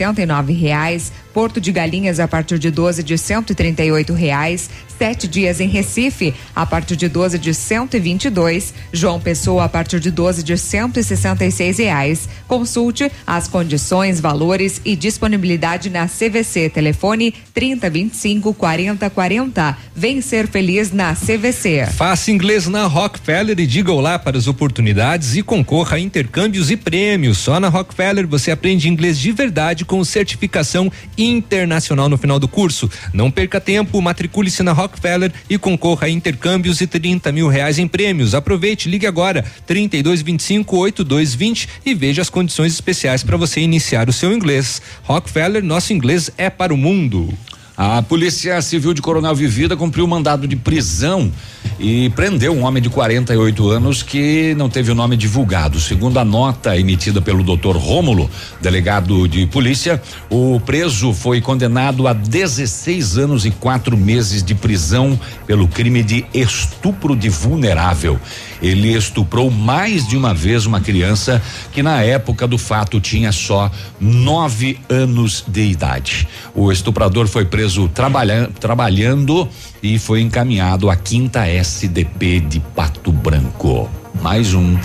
[0.58, 1.12] reais.
[1.34, 4.70] Porto de Galinhas a partir de 12 de R$ reais.
[4.96, 8.72] Sete dias em Recife a partir de 12 de 122.
[8.92, 12.28] João Pessoa a partir de 12 de 166 reais.
[12.46, 16.70] Consulte as condições, valores e disponibilidade na CVC.
[16.70, 19.76] Telefone 3025 4040.
[19.96, 21.86] Vem ser feliz na CVC.
[21.86, 26.76] Faça inglês na Rockefeller e diga olá para as oportunidades e concorra a intercâmbios e
[26.76, 27.38] prêmios.
[27.38, 30.92] Só na Rockefeller você aprende inglês de verdade com certificação
[31.24, 32.90] internacional no final do curso.
[33.12, 37.88] Não perca tempo, matricule-se na Rockefeller e concorra a intercâmbios e 30 mil reais em
[37.88, 38.34] prêmios.
[38.34, 44.32] Aproveite, ligue agora 3225 8220 e veja as condições especiais para você iniciar o seu
[44.32, 44.80] inglês.
[45.02, 47.32] Rockefeller, nosso inglês é para o mundo.
[47.76, 51.32] A Polícia Civil de Coronel Vivida cumpriu mandado de prisão
[51.76, 55.80] e prendeu um homem de 48 anos que não teve o nome divulgado.
[55.80, 57.76] Segundo a nota emitida pelo Dr.
[57.76, 58.30] Rômulo,
[58.60, 65.18] delegado de polícia, o preso foi condenado a 16 anos e quatro meses de prisão
[65.44, 68.20] pelo crime de estupro de vulnerável.
[68.62, 73.70] Ele estuprou mais de uma vez uma criança que na época do fato tinha só
[74.00, 76.28] nove anos de idade.
[76.54, 79.48] O estuprador foi preso trabalha, trabalhando
[79.82, 83.90] e foi encaminhado à quinta SDP de Pato Branco.
[84.20, 84.78] Mais um.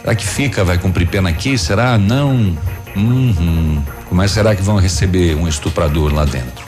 [0.00, 0.64] Será que fica?
[0.64, 1.58] Vai cumprir pena aqui?
[1.58, 1.98] Será?
[1.98, 2.56] Não.
[2.94, 3.82] Uhum.
[4.08, 6.64] Como é será que vão receber um estuprador lá dentro?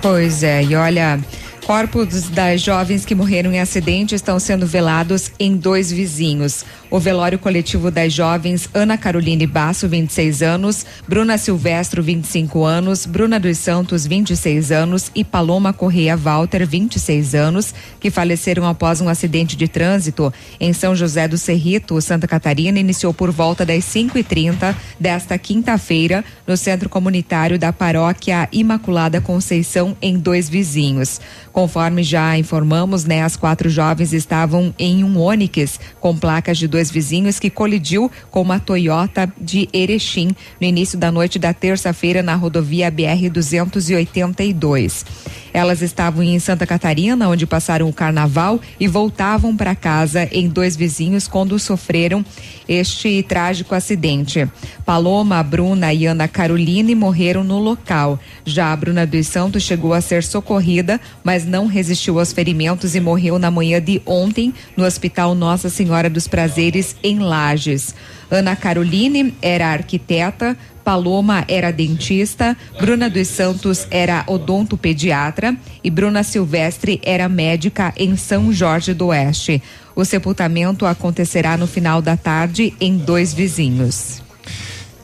[0.00, 1.20] Pois é, e olha.
[1.66, 6.64] Corpos das jovens que morreram em acidente estão sendo velados em dois vizinhos.
[6.92, 13.40] O velório coletivo das jovens Ana Caroline Basso, 26 anos, Bruna Silvestro, 25 anos, Bruna
[13.40, 19.56] dos Santos, 26 anos e Paloma Correia Walter, 26 anos, que faleceram após um acidente
[19.56, 25.38] de trânsito em São José do Cerrito, Santa Catarina, iniciou por volta das 5h30 desta
[25.38, 31.22] quinta-feira no centro comunitário da paróquia Imaculada Conceição, em dois vizinhos.
[31.54, 36.81] Conforme já informamos, né, as quatro jovens estavam em um ônibus com placas de dois
[36.90, 42.34] vizinhos que colidiu com uma Toyota de Erechim no início da noite da terça-feira na
[42.34, 45.04] rodovia BR 282.
[45.52, 50.74] Elas estavam em Santa Catarina, onde passaram o carnaval e voltavam para casa em dois
[50.76, 52.24] vizinhos quando sofreram
[52.66, 54.48] este trágico acidente.
[54.84, 58.18] Paloma, Bruna e Ana Caroline morreram no local.
[58.44, 63.00] Já a Bruna dos Santos chegou a ser socorrida, mas não resistiu aos ferimentos e
[63.00, 66.71] morreu na manhã de ontem no Hospital Nossa Senhora dos Prazeres,
[67.02, 67.94] em Lages.
[68.30, 77.00] Ana Caroline era arquiteta, Paloma era dentista, Bruna dos Santos era odontopediatra e Bruna Silvestre
[77.04, 79.62] era médica em São Jorge do Oeste.
[79.94, 84.22] O sepultamento acontecerá no final da tarde em dois vizinhos.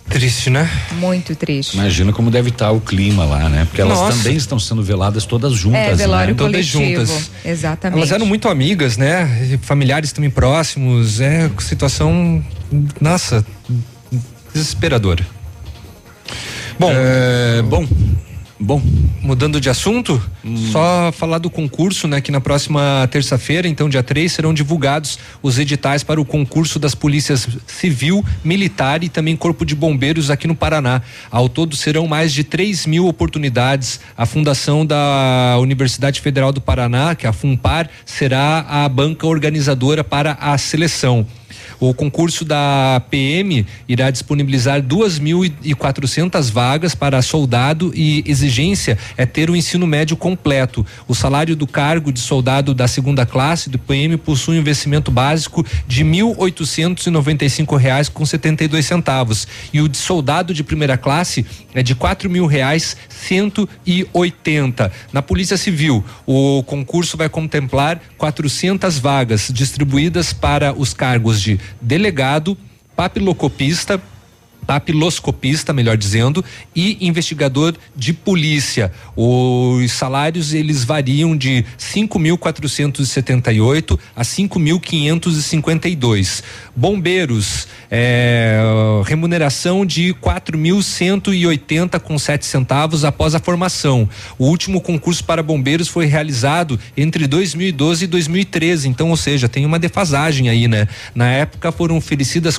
[0.09, 0.69] Triste, né?
[0.93, 1.75] Muito triste.
[1.75, 3.67] Imagina como deve estar o clima lá, né?
[3.67, 4.17] Porque elas Nossa.
[4.17, 6.39] também estão sendo veladas todas juntas, É, velório né?
[6.39, 7.07] Todas coletivo.
[7.07, 7.31] juntas.
[7.45, 7.99] Exatamente.
[7.99, 9.49] Elas eram muito amigas, né?
[9.53, 11.21] E Familiares também próximos.
[11.21, 12.43] É situação,
[13.01, 13.45] nossa,
[14.55, 15.27] desesperadora.
[16.79, 17.87] Bom, é, bom,
[18.59, 18.83] bom.
[19.23, 20.21] Mudando de assunto,
[20.73, 22.21] só falar do concurso, né?
[22.21, 26.95] Que na próxima terça-feira, então dia 3, serão divulgados os editais para o concurso das
[26.95, 31.03] polícias civil, militar e também corpo de bombeiros aqui no Paraná.
[31.31, 34.01] Ao todo serão mais de 3 mil oportunidades.
[34.17, 40.03] A fundação da Universidade Federal do Paraná, que é a FUNPAR, será a banca organizadora
[40.03, 41.27] para a seleção.
[41.81, 49.57] O concurso da PM irá disponibilizar 2.400 vagas para soldado e exigência é ter o
[49.57, 50.85] ensino médio completo.
[51.07, 55.65] O salário do cargo de soldado da segunda classe do PM possui um investimento básico
[55.87, 61.95] de 1.895 reais com 72 centavos e o de soldado de primeira classe é de
[61.95, 64.91] quatro mil reais 180.
[65.13, 72.57] Na Polícia Civil, o concurso vai contemplar 400 vagas distribuídas para os cargos de delegado,
[72.97, 74.01] papilocopista,
[74.69, 76.45] papiloscopista, melhor dizendo,
[76.77, 78.93] e investigador de polícia.
[79.17, 86.43] Os salários eles variam de 5.478 a 5.552.
[86.77, 88.61] Bombeiros, é,
[89.07, 94.07] remuneração de 4.180 com sete centavos após a formação.
[94.39, 99.65] O último concurso para bombeiros foi realizado entre 2012 e 2013, então, ou seja, tem
[99.65, 100.87] uma defasagem aí, né?
[101.15, 102.59] Na época foram oferecidas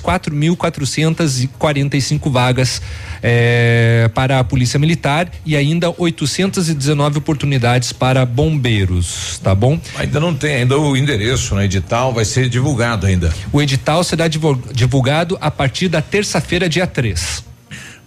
[1.99, 2.81] 4.445 vagas
[3.21, 9.79] é, para a Polícia Militar e ainda 819 oportunidades para bombeiros, tá bom?
[9.97, 13.33] Ainda não tem ainda o endereço no edital, vai ser divulgado ainda.
[13.51, 17.43] O edital será divul- divulgado a partir da terça-feira, dia 3.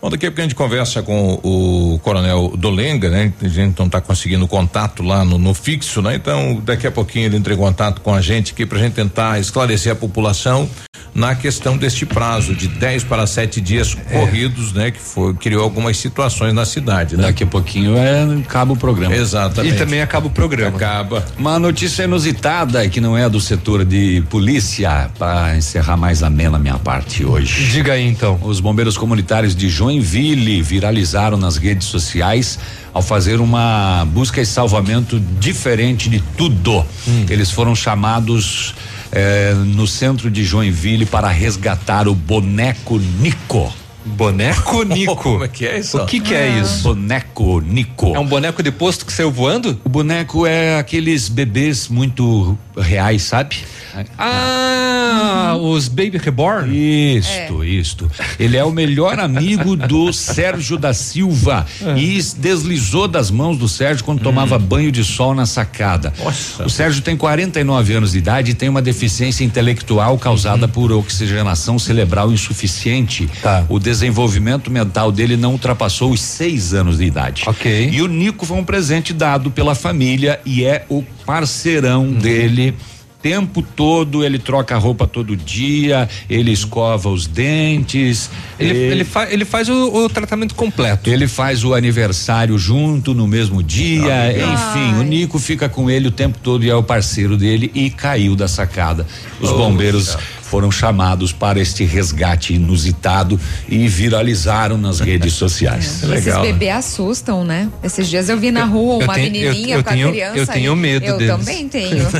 [0.02, 3.32] Bom, daqui a pouco a gente conversa com o coronel Dolenga, né?
[3.40, 6.16] A gente não está conseguindo contato lá no, no fixo, né?
[6.16, 8.94] Então, daqui a pouquinho ele entra em contato com a gente aqui para a gente
[8.94, 10.68] tentar esclarecer a população
[11.14, 14.90] na questão deste prazo de 10 para 7 dias corridos, né?
[14.90, 17.24] Que foi, criou algumas situações na cidade, né?
[17.24, 19.14] Daqui a pouquinho é, acaba o programa.
[19.14, 19.74] Exatamente.
[19.74, 20.76] E também acaba o programa.
[20.76, 21.24] Acaba.
[21.38, 26.60] Uma notícia inusitada que não é do setor de polícia, para encerrar mais amena a
[26.60, 27.66] minha parte hoje.
[27.70, 28.40] Diga aí então.
[28.42, 32.58] Os bombeiros comunitários de Joinville viralizaram nas redes sociais
[32.94, 36.84] ao fazer uma busca e salvamento diferente de tudo.
[37.28, 38.74] Eles foram chamados
[39.10, 43.81] eh, no centro de Joinville para resgatar o boneco Nico.
[44.04, 45.16] Boneco Nico.
[45.16, 45.98] Como é que é isso?
[45.98, 46.82] O que que é isso?
[46.82, 48.14] Boneco Nico.
[48.14, 49.78] É um boneco de posto que saiu voando?
[49.84, 53.56] O boneco é aqueles bebês muito reais, sabe?
[54.18, 56.72] Ah, os Baby Reborn?
[57.18, 58.10] Isto, isto.
[58.38, 61.66] Ele é o melhor amigo do Sérgio da Silva
[61.96, 66.12] e deslizou das mãos do Sérgio quando tomava banho de sol na sacada.
[66.64, 71.78] O Sérgio tem 49 anos de idade e tem uma deficiência intelectual causada por oxigenação
[71.78, 73.28] cerebral insuficiente.
[73.68, 77.42] O desenvolvimento mental dele não ultrapassou os seis anos de idade.
[77.46, 77.90] Ok.
[77.92, 82.74] E o Nico foi um presente dado pela família e é o parceirão dele.
[83.20, 88.28] Tempo todo ele troca a roupa todo dia, ele escova os dentes.
[88.58, 91.08] Ele, ele, fa- ele faz o, o tratamento completo.
[91.08, 96.10] Ele faz o aniversário junto no mesmo dia, enfim, o Nico fica com ele o
[96.10, 99.06] tempo todo e é o parceiro dele e caiu da sacada.
[99.40, 100.16] Os Oh, bombeiros.
[100.52, 106.04] Foram chamados para este resgate inusitado e viralizaram nas redes sociais.
[106.04, 106.18] É.
[106.18, 107.70] Esses bebês assustam, né?
[107.82, 110.38] Esses dias eu vi na rua uma tenho- menininha eu- eu com tenho- a criança.
[110.38, 111.36] eu tenho medo Eu deles.
[111.38, 112.06] também tenho.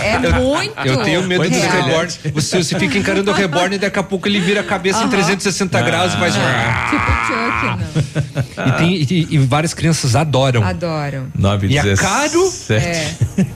[0.00, 0.72] É muito.
[0.84, 1.72] Eu tenho medo do real.
[1.82, 2.12] reborn.
[2.32, 5.02] Você, você fica encarando o reborn e daqui a pouco ele vira a cabeça em
[5.02, 5.10] Aham.
[5.10, 6.34] 360 graus e faz.
[6.34, 8.66] Tipo Chuck, não.
[8.68, 10.62] E, tem, e, e várias crianças adoram.
[10.62, 11.26] Adoram.
[11.68, 12.52] E é caro?
[12.70, 13.10] É.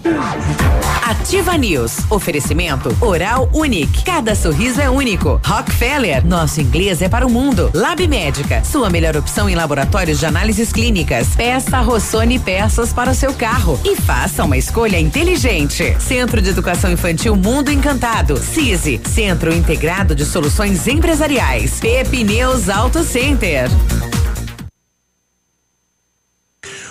[1.06, 1.98] Ativa News.
[2.10, 4.02] Oferecimento Oral Unique.
[4.24, 5.38] Cada sorriso é único.
[5.44, 6.26] Rockefeller.
[6.26, 7.70] Nosso inglês é para o mundo.
[7.74, 8.64] Lab Médica.
[8.64, 11.36] Sua melhor opção em laboratórios de análises clínicas.
[11.36, 13.78] Peça Rossoni peças para o seu carro.
[13.84, 15.94] E faça uma escolha inteligente.
[16.00, 18.38] Centro de Educação Infantil Mundo Encantado.
[18.38, 18.98] CISI.
[19.04, 21.78] Centro Integrado de Soluções Empresariais.
[21.78, 23.68] Pepineus Auto Center.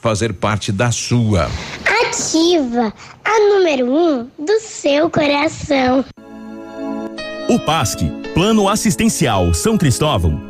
[0.00, 1.48] fazer parte da sua.
[2.02, 2.92] Ativa
[3.24, 6.04] a número 1 um do seu coração.
[7.48, 8.00] O PASC,
[8.32, 10.49] Plano Assistencial São Cristóvão,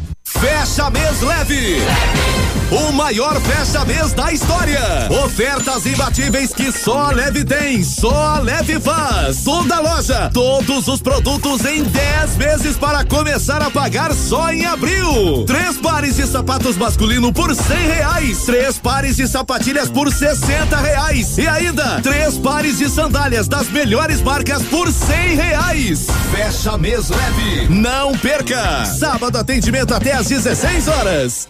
[0.41, 1.77] Fecha mês leve.
[2.71, 4.79] O maior fecha mês da história.
[5.25, 9.43] Ofertas imbatíveis que só a Leve tem, só a Leve faz.
[9.43, 15.43] Toda loja, todos os produtos em 10 vezes para começar a pagar só em abril.
[15.45, 18.45] Três pares de sapatos masculino por cem reais.
[18.45, 21.37] Três pares de sapatilhas por sessenta reais.
[21.37, 26.07] E ainda, três pares de sandálias das melhores marcas por cem reais.
[26.31, 27.67] Fecha mês leve.
[27.67, 28.85] Não perca.
[28.85, 31.49] Sábado atendimento até às 16 horas.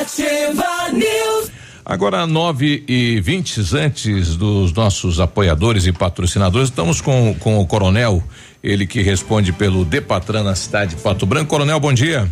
[0.00, 1.50] Ativa News.
[1.84, 8.22] Agora, 9 e 20 antes dos nossos apoiadores e patrocinadores, estamos com, com o Coronel,
[8.62, 11.48] ele que responde pelo Depatran na cidade de Pato Branco.
[11.48, 12.28] Coronel, bom dia.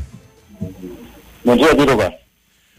[1.45, 2.26] Bom dia, Biruba.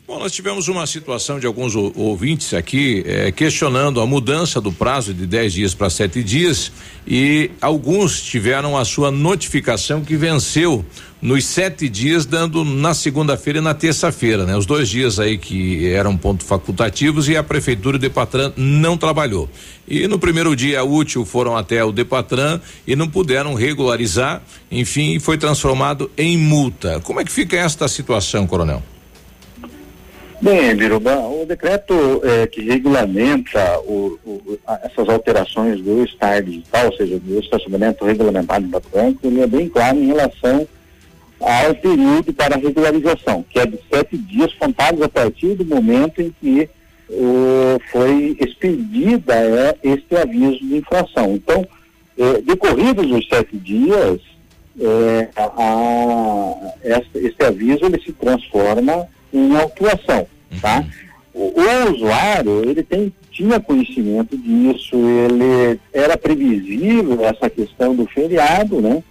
[0.07, 4.71] Bom, nós tivemos uma situação de alguns ou- ouvintes aqui eh, questionando a mudança do
[4.71, 6.71] prazo de 10 dias para sete dias
[7.05, 10.85] e alguns tiveram a sua notificação que venceu
[11.21, 14.55] nos sete dias, dando na segunda-feira e na terça-feira, né?
[14.55, 19.49] Os dois dias aí que eram ponto facultativos e a prefeitura de Depatran não trabalhou.
[19.85, 25.37] E no primeiro dia útil foram até o Depatran e não puderam regularizar, enfim, foi
[25.37, 27.01] transformado em multa.
[27.01, 28.81] Como é que fica esta situação, coronel?
[30.39, 36.85] Bem, Biruba, o decreto eh, que regulamenta o- o- a- essas alterações do estar digital,
[36.85, 40.67] ou seja, do estacionamento regulamentado em Pato Branco, ele é bem claro em relação
[41.39, 46.31] ao período para regularização, que é de sete dias contados a partir do momento em
[46.39, 46.69] que
[47.91, 51.33] foi expedida é, este aviso de infração.
[51.35, 51.65] Então,
[52.17, 54.19] eh, decorridos os sete dias,
[54.79, 59.07] eh, a, a, este, este aviso ele se transforma
[59.37, 60.27] em autuação,
[60.61, 60.83] tá?
[61.33, 68.81] O, o usuário, ele tem, tinha conhecimento disso, ele era previsível essa questão do feriado,
[68.81, 69.03] né?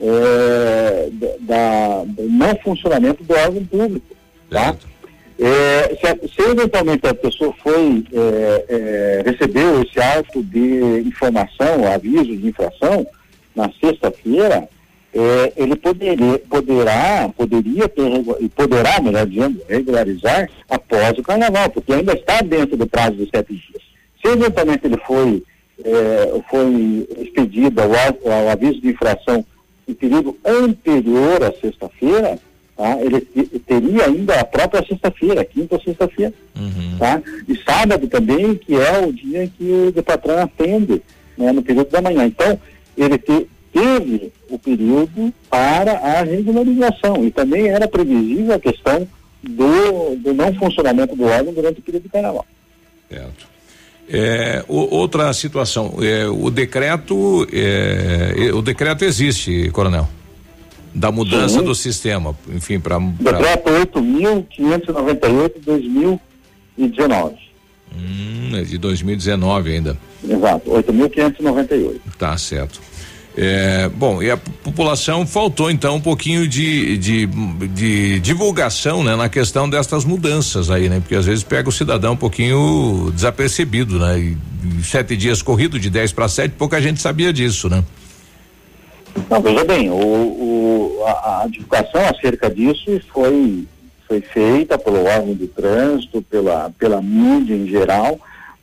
[0.00, 1.08] É,
[1.40, 4.16] da, do não funcionamento do órgão público,
[4.50, 4.76] tá?
[5.38, 12.36] É, se, se, eventualmente a pessoa foi, é, é, recebeu esse auto de informação, aviso
[12.36, 13.06] de infração,
[13.54, 14.68] na sexta-feira,
[15.14, 18.02] é, ele poderia, poderá, poderia ter,
[18.40, 23.30] e poderá, melhor dizendo, regularizar após o carnaval, porque ainda está dentro do prazo de
[23.30, 23.82] sete dias.
[24.20, 25.44] Se eventualmente ele foi,
[25.84, 29.44] é, foi expedido ao, ao aviso de infração
[29.86, 32.36] em período anterior à sexta-feira,
[32.76, 32.98] tá?
[33.00, 33.20] ele
[33.66, 36.32] teria ainda a própria sexta-feira, quinta ou sexta-feira.
[36.56, 36.98] Uhum.
[36.98, 37.22] Tá?
[37.46, 41.00] E sábado também, que é o dia em que o Depatran atende,
[41.38, 42.26] né, no período da manhã.
[42.26, 42.58] Então,
[42.96, 49.06] ele te, teve o período para a regularização e também era previsível a questão
[49.42, 52.46] do, do não funcionamento do órgão durante o período de carnaval.
[53.10, 53.52] Certo.
[54.08, 60.08] É, o, outra situação, é, o decreto, é, o decreto existe, coronel,
[60.94, 61.64] da mudança Sim.
[61.64, 62.98] do sistema, enfim, para.
[62.98, 67.34] Decreto 8.598 de 2019.
[67.96, 69.98] Hum, é de 2019 ainda.
[70.22, 72.00] Exato, 8.598.
[72.18, 72.80] Tá certo.
[73.36, 79.28] É, bom, e a população faltou então um pouquinho de, de, de divulgação, né, na
[79.28, 81.00] questão destas mudanças aí, né?
[81.00, 84.18] Porque às vezes pega o cidadão um pouquinho desapercebido, né?
[84.20, 84.36] E,
[84.84, 87.82] sete dias corrido de 10 para 7, pouca gente sabia disso, né?
[89.28, 93.66] Não, veja bem, o, o, a, a divulgação acerca disso foi,
[94.06, 98.18] foi feita pelo órgão de trânsito, pela, pela mídia em geral.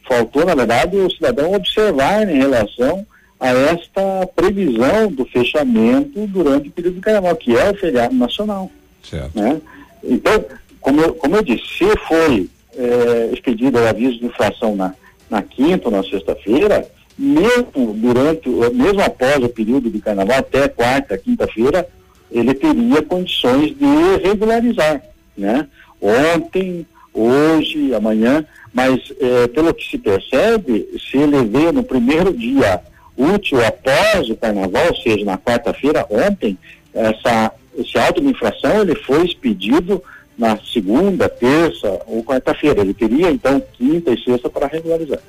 [0.08, 3.06] Faltou, na verdade, o cidadão observar em relação
[3.42, 8.70] a esta previsão do fechamento durante o período de carnaval, que é o feriado nacional.
[9.04, 9.32] Certo.
[9.34, 9.60] Né?
[10.04, 10.46] Então,
[10.80, 12.48] como eu, como eu disse, se foi
[12.78, 14.94] é, expedido o aviso de infração na,
[15.28, 16.88] na quinta ou na sexta-feira,
[17.18, 21.88] mesmo durante, mesmo após o período de carnaval, até quarta, quinta-feira,
[22.32, 25.02] ele teria condições de regularizar,
[25.36, 25.68] né?
[26.00, 32.82] Ontem, hoje, amanhã, mas eh, pelo que se percebe, se ele veio no primeiro dia
[33.22, 36.58] útil após o carnaval, ou seja, na quarta-feira, ontem,
[36.94, 40.04] essa, esse auto de infração ele foi expedido
[40.38, 42.82] na segunda, terça ou quarta-feira.
[42.82, 45.20] Ele teria então quinta e sexta para regularizar.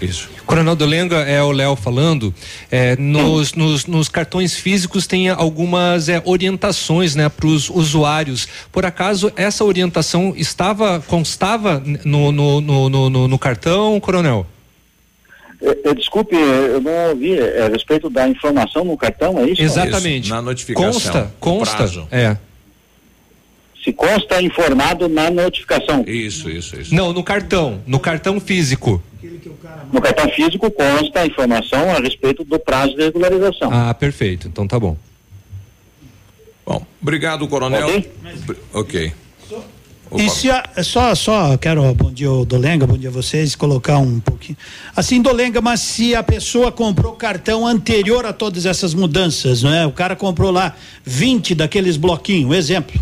[0.00, 0.28] Isso.
[0.44, 2.34] Coronel Dolenga, é o Léo falando,
[2.70, 8.48] é, nos, nos, nos, cartões físicos tem algumas é, orientações né, para os usuários.
[8.72, 14.46] Por acaso essa orientação estava, constava no, no, no, no, no cartão, Coronel?
[15.66, 19.60] É, desculpe, eu não ouvi é, a respeito da informação no cartão, é isso?
[19.60, 20.26] Exatamente.
[20.26, 20.92] Isso, na notificação.
[20.92, 21.76] Consta, consta.
[21.76, 22.08] Prazo.
[22.10, 22.36] É.
[23.82, 26.04] Se consta informado na notificação.
[26.06, 26.94] Isso, isso, isso.
[26.94, 29.02] Não, no cartão, no cartão físico.
[29.92, 33.70] No cartão físico consta a informação a respeito do prazo de regularização.
[33.72, 34.46] Ah, perfeito.
[34.46, 34.96] Então tá bom.
[36.64, 37.86] Bom, obrigado, coronel.
[37.86, 38.12] Ok.
[38.72, 39.12] okay.
[40.14, 44.20] E se a, só, só quero, bom dia Dolenga, bom dia a vocês, colocar um
[44.20, 44.56] pouquinho.
[44.94, 49.84] Assim, Dolenga, mas se a pessoa comprou cartão anterior a todas essas mudanças, não é?
[49.84, 52.98] O cara comprou lá 20 daqueles bloquinhos, exemplo.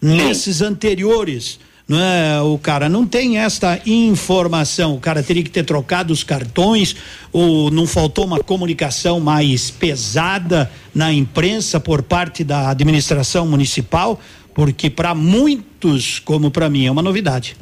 [0.00, 2.40] Nesses anteriores, não é?
[2.40, 4.94] O cara não tem esta informação.
[4.94, 6.94] O cara teria que ter trocado os cartões,
[7.32, 14.20] ou não faltou uma comunicação mais pesada na imprensa por parte da administração municipal
[14.60, 17.56] porque para muitos, como para mim, é uma novidade.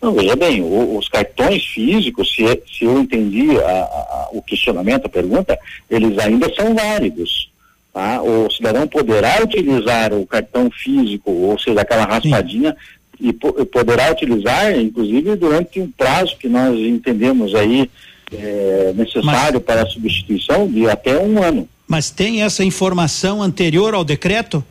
[0.00, 5.06] Não, veja bem, o, os cartões físicos, se, se eu entendi a, a, o questionamento,
[5.06, 5.58] a pergunta,
[5.90, 7.50] eles ainda são válidos.
[7.92, 8.22] Tá?
[8.22, 12.76] O cidadão poderá utilizar o cartão físico, ou seja, aquela raspadinha,
[13.20, 13.28] Sim.
[13.28, 17.90] e po poderá utilizar, inclusive, durante um prazo que nós entendemos aí
[18.32, 19.62] é, necessário Mas...
[19.64, 21.68] para a substituição de até um ano.
[21.88, 24.62] Mas tem essa informação anterior ao decreto?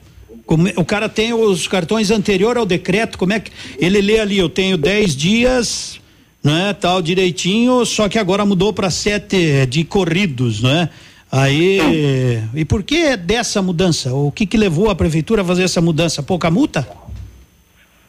[0.76, 4.50] O cara tem os cartões anterior ao decreto, como é que ele lê ali, eu
[4.50, 6.00] tenho 10 dias,
[6.44, 10.90] né, tal direitinho, só que agora mudou para sete de corridos, né?
[11.30, 14.14] Aí, e por que dessa mudança?
[14.14, 16.24] O que que levou a prefeitura a fazer essa mudança?
[16.24, 16.88] Pouca multa?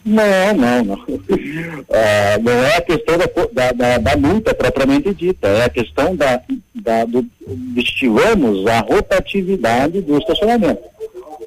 [0.05, 0.99] Não, não, não.
[1.91, 6.15] Ah, não é a questão da, da, da, da, multa propriamente dita, é a questão
[6.15, 6.41] da,
[6.75, 7.27] da do,
[7.77, 10.83] estimulamos a rotatividade do estacionamento.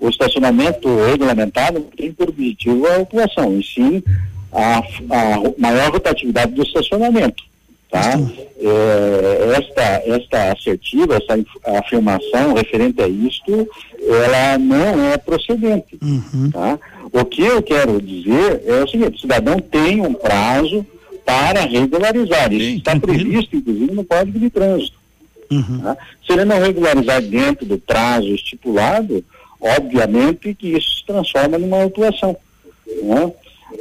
[0.02, 4.04] O estacionamento regulamentado tem por objetivo a ocupação, e sim
[4.52, 7.44] a, a maior rotatividade do estacionamento.
[7.92, 8.20] Tá?
[8.58, 13.68] É, esta, esta assertiva, essa afirmação referente a isto,
[14.02, 16.00] ela não é procedente.
[16.02, 16.50] Uhum.
[16.52, 16.80] Tá?
[17.12, 20.86] O que eu quero dizer é o seguinte, o cidadão tem um prazo
[21.26, 22.52] para regularizar.
[22.52, 24.98] Isso está previsto, inclusive, no Código de Trânsito.
[25.52, 25.82] Uhum.
[25.82, 25.98] Tá?
[26.26, 29.24] Se ele não regularizar dentro do prazo estipulado,
[29.62, 32.36] obviamente que isso se transforma numa autuação.
[33.04, 33.32] Né?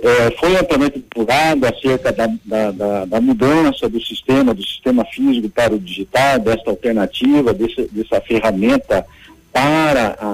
[0.02, 5.48] É, foi amplamente divulgado acerca da, da, da, da, mudança do sistema, do sistema físico
[5.48, 9.04] para o digital, desta alternativa, desse, dessa ferramenta
[9.52, 10.26] para a,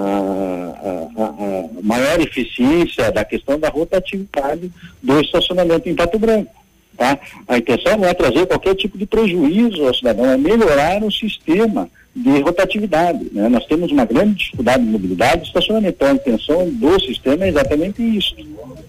[1.17, 6.53] a, a, maior eficiência da questão da rotatividade do estacionamento em Pato Branco.
[6.95, 7.17] Tá?
[7.47, 11.89] A intenção não é trazer qualquer tipo de prejuízo ao cidadão, é melhorar o sistema
[12.17, 13.27] de rotatividade.
[13.31, 13.47] Né?
[13.47, 15.95] Nós temos uma grande dificuldade de mobilidade estacionamento.
[15.95, 18.35] Então, a intenção do sistema é exatamente isso.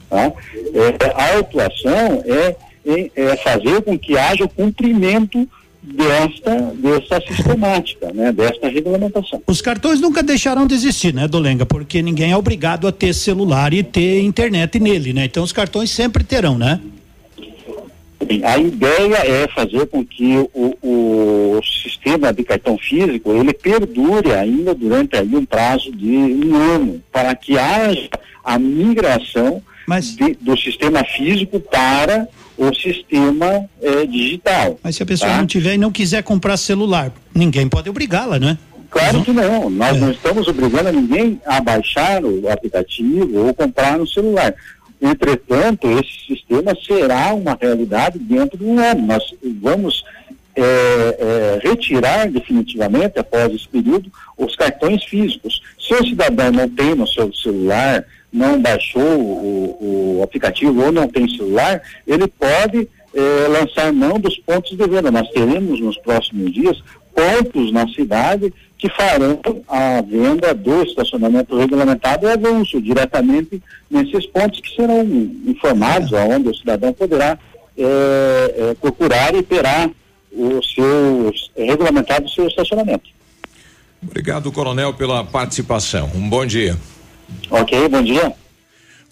[0.08, 0.32] Tá?
[0.74, 5.46] É, a autuação é, é, é fazer com que haja o cumprimento
[5.82, 9.42] desta, dessa sistemática, né, desta regulamentação.
[9.46, 11.64] Os cartões nunca deixarão de existir, né, Dolenga?
[11.64, 15.24] Porque ninguém é obrigado a ter celular e ter internet nele, né?
[15.24, 16.80] Então os cartões sempre terão, né?
[18.24, 24.32] Bem, a ideia é fazer com que o, o sistema de cartão físico ele perdure
[24.32, 28.08] ainda durante aí um prazo de um ano, para que haja
[28.44, 30.16] a migração Mas...
[30.16, 34.80] de, do sistema físico para o sistema eh, digital.
[34.82, 35.38] Mas se a pessoa tá?
[35.38, 38.58] não tiver e não quiser comprar celular, ninguém pode obrigá-la, né?
[38.90, 39.70] Claro que não.
[39.70, 40.00] Nós é.
[40.00, 44.54] não estamos obrigando ninguém a baixar o aplicativo ou comprar no celular.
[45.00, 49.06] Entretanto, esse sistema será uma realidade dentro de um ano.
[49.06, 49.22] Nós
[49.60, 50.04] vamos
[50.56, 55.62] é, é, retirar definitivamente, após esse período, os cartões físicos.
[55.78, 61.08] Se o cidadão não tem no seu celular não baixou o, o aplicativo ou não
[61.08, 65.10] tem celular, ele pode eh, lançar mão dos pontos de venda.
[65.10, 66.82] Nós teremos nos próximos dias
[67.14, 74.60] pontos na cidade que farão a venda do estacionamento regulamentado e avulso diretamente nesses pontos
[74.60, 75.02] que serão
[75.46, 76.24] informados, é.
[76.24, 77.36] onde o cidadão poderá
[77.76, 79.90] eh, eh, procurar e terá
[80.32, 83.10] o seu regulamentado o seu estacionamento.
[84.00, 86.08] Obrigado, coronel, pela participação.
[86.14, 86.76] Um bom dia.
[87.50, 88.32] Ok, bom dia.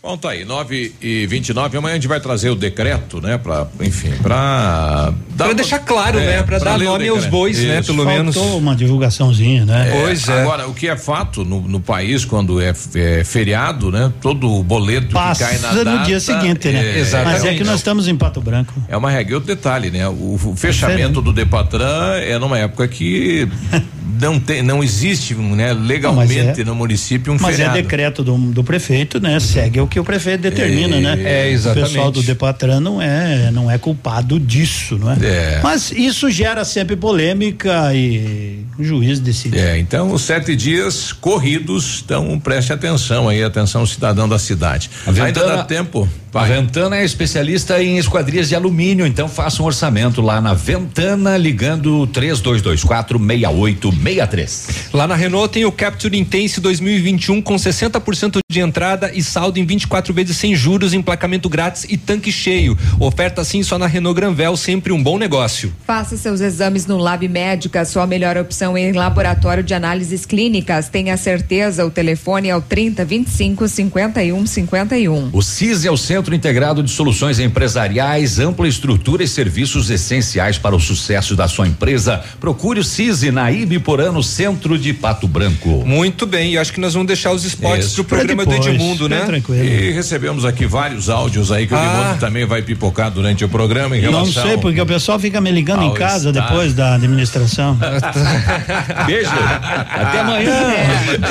[0.07, 3.39] Bom, tá aí, 9 e 29 amanhã a gente vai trazer o decreto, né?
[3.39, 5.13] Pra, enfim, pra.
[5.37, 6.43] Pra deixar claro, é, né?
[6.45, 7.83] Pra, pra dar nome aos bois, né?
[7.83, 8.37] Pelo Faltou menos.
[8.37, 9.89] uma divulgaçãozinha, né?
[9.89, 10.43] É, pois é.
[10.43, 14.13] Agora, o que é fato no, no país, quando é, é, feriado, né?
[14.21, 17.01] Todo o boleto Passa que cai na data, no dia seguinte, né?
[17.01, 17.43] Exatamente.
[17.43, 18.73] Mas é que nós estamos em Pato Branco.
[18.89, 19.33] É uma regra.
[19.33, 20.07] E outro detalhe, né?
[20.07, 23.49] O, o fechamento do Depatran é numa época que
[24.21, 25.73] não tem, não existe, né?
[25.73, 27.73] Legalmente é, no município um mas feriado.
[27.73, 29.39] Mas é decreto do, do prefeito, né?
[29.41, 31.23] Segue o que o prefeito determina, é, né?
[31.25, 31.85] É, exatamente.
[31.85, 35.17] O pessoal do Depatran não é, não é culpado disso, não é?
[35.23, 35.61] É.
[35.63, 39.59] Mas isso gera sempre polêmica e o juiz decide.
[39.59, 44.91] É, então os sete dias corridos, então preste atenção aí, atenção cidadão da cidade.
[45.07, 46.09] A Ventana, Ainda dá tempo?
[46.37, 51.35] A Ventana é especialista em esquadrias de alumínio, então faça um orçamento lá na Ventana,
[51.39, 54.69] ligando 3224 6863.
[54.93, 59.65] Lá na Renault tem o Capture Intense 2021 com 60% de entrada e saldo em
[59.65, 62.77] 24 vezes sem juros, emplacamento grátis e tanque cheio.
[63.01, 65.73] Oferta assim só na Renault Granvel, sempre um bom negócio.
[65.87, 70.91] Faça seus exames no Lab Médica, sua melhor opção em laboratório de análises clínicas.
[70.91, 75.31] Tenha certeza, o telefone é o 30 25 51 51.
[75.33, 80.75] O CIS é o Centro Integrado de Soluções Empresariais, ampla estrutura e serviços essenciais para
[80.75, 82.23] o sucesso da sua empresa.
[82.41, 85.85] Procure o CISI na Ibiporã, no centro de Pato Branco.
[85.87, 87.95] Muito bem, e acho que nós vamos deixar os esportes Isso.
[87.97, 89.25] pro programa depois, do Edmundo, né?
[89.25, 89.65] tranquilo.
[89.65, 91.85] E recebemos aqui vários áudios aí que o Ah.
[92.03, 94.43] Edmundo também vai pipocar durante o programa em Não relação.
[94.43, 96.49] sei, porque o pessoal fica me ligando em casa estado.
[96.49, 97.79] depois da administração.
[99.07, 99.31] Beijo.
[99.31, 100.53] Até amanhã.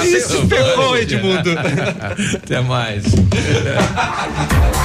[0.03, 1.51] Isso ferrou, Edmundo.
[2.43, 3.03] Até mais.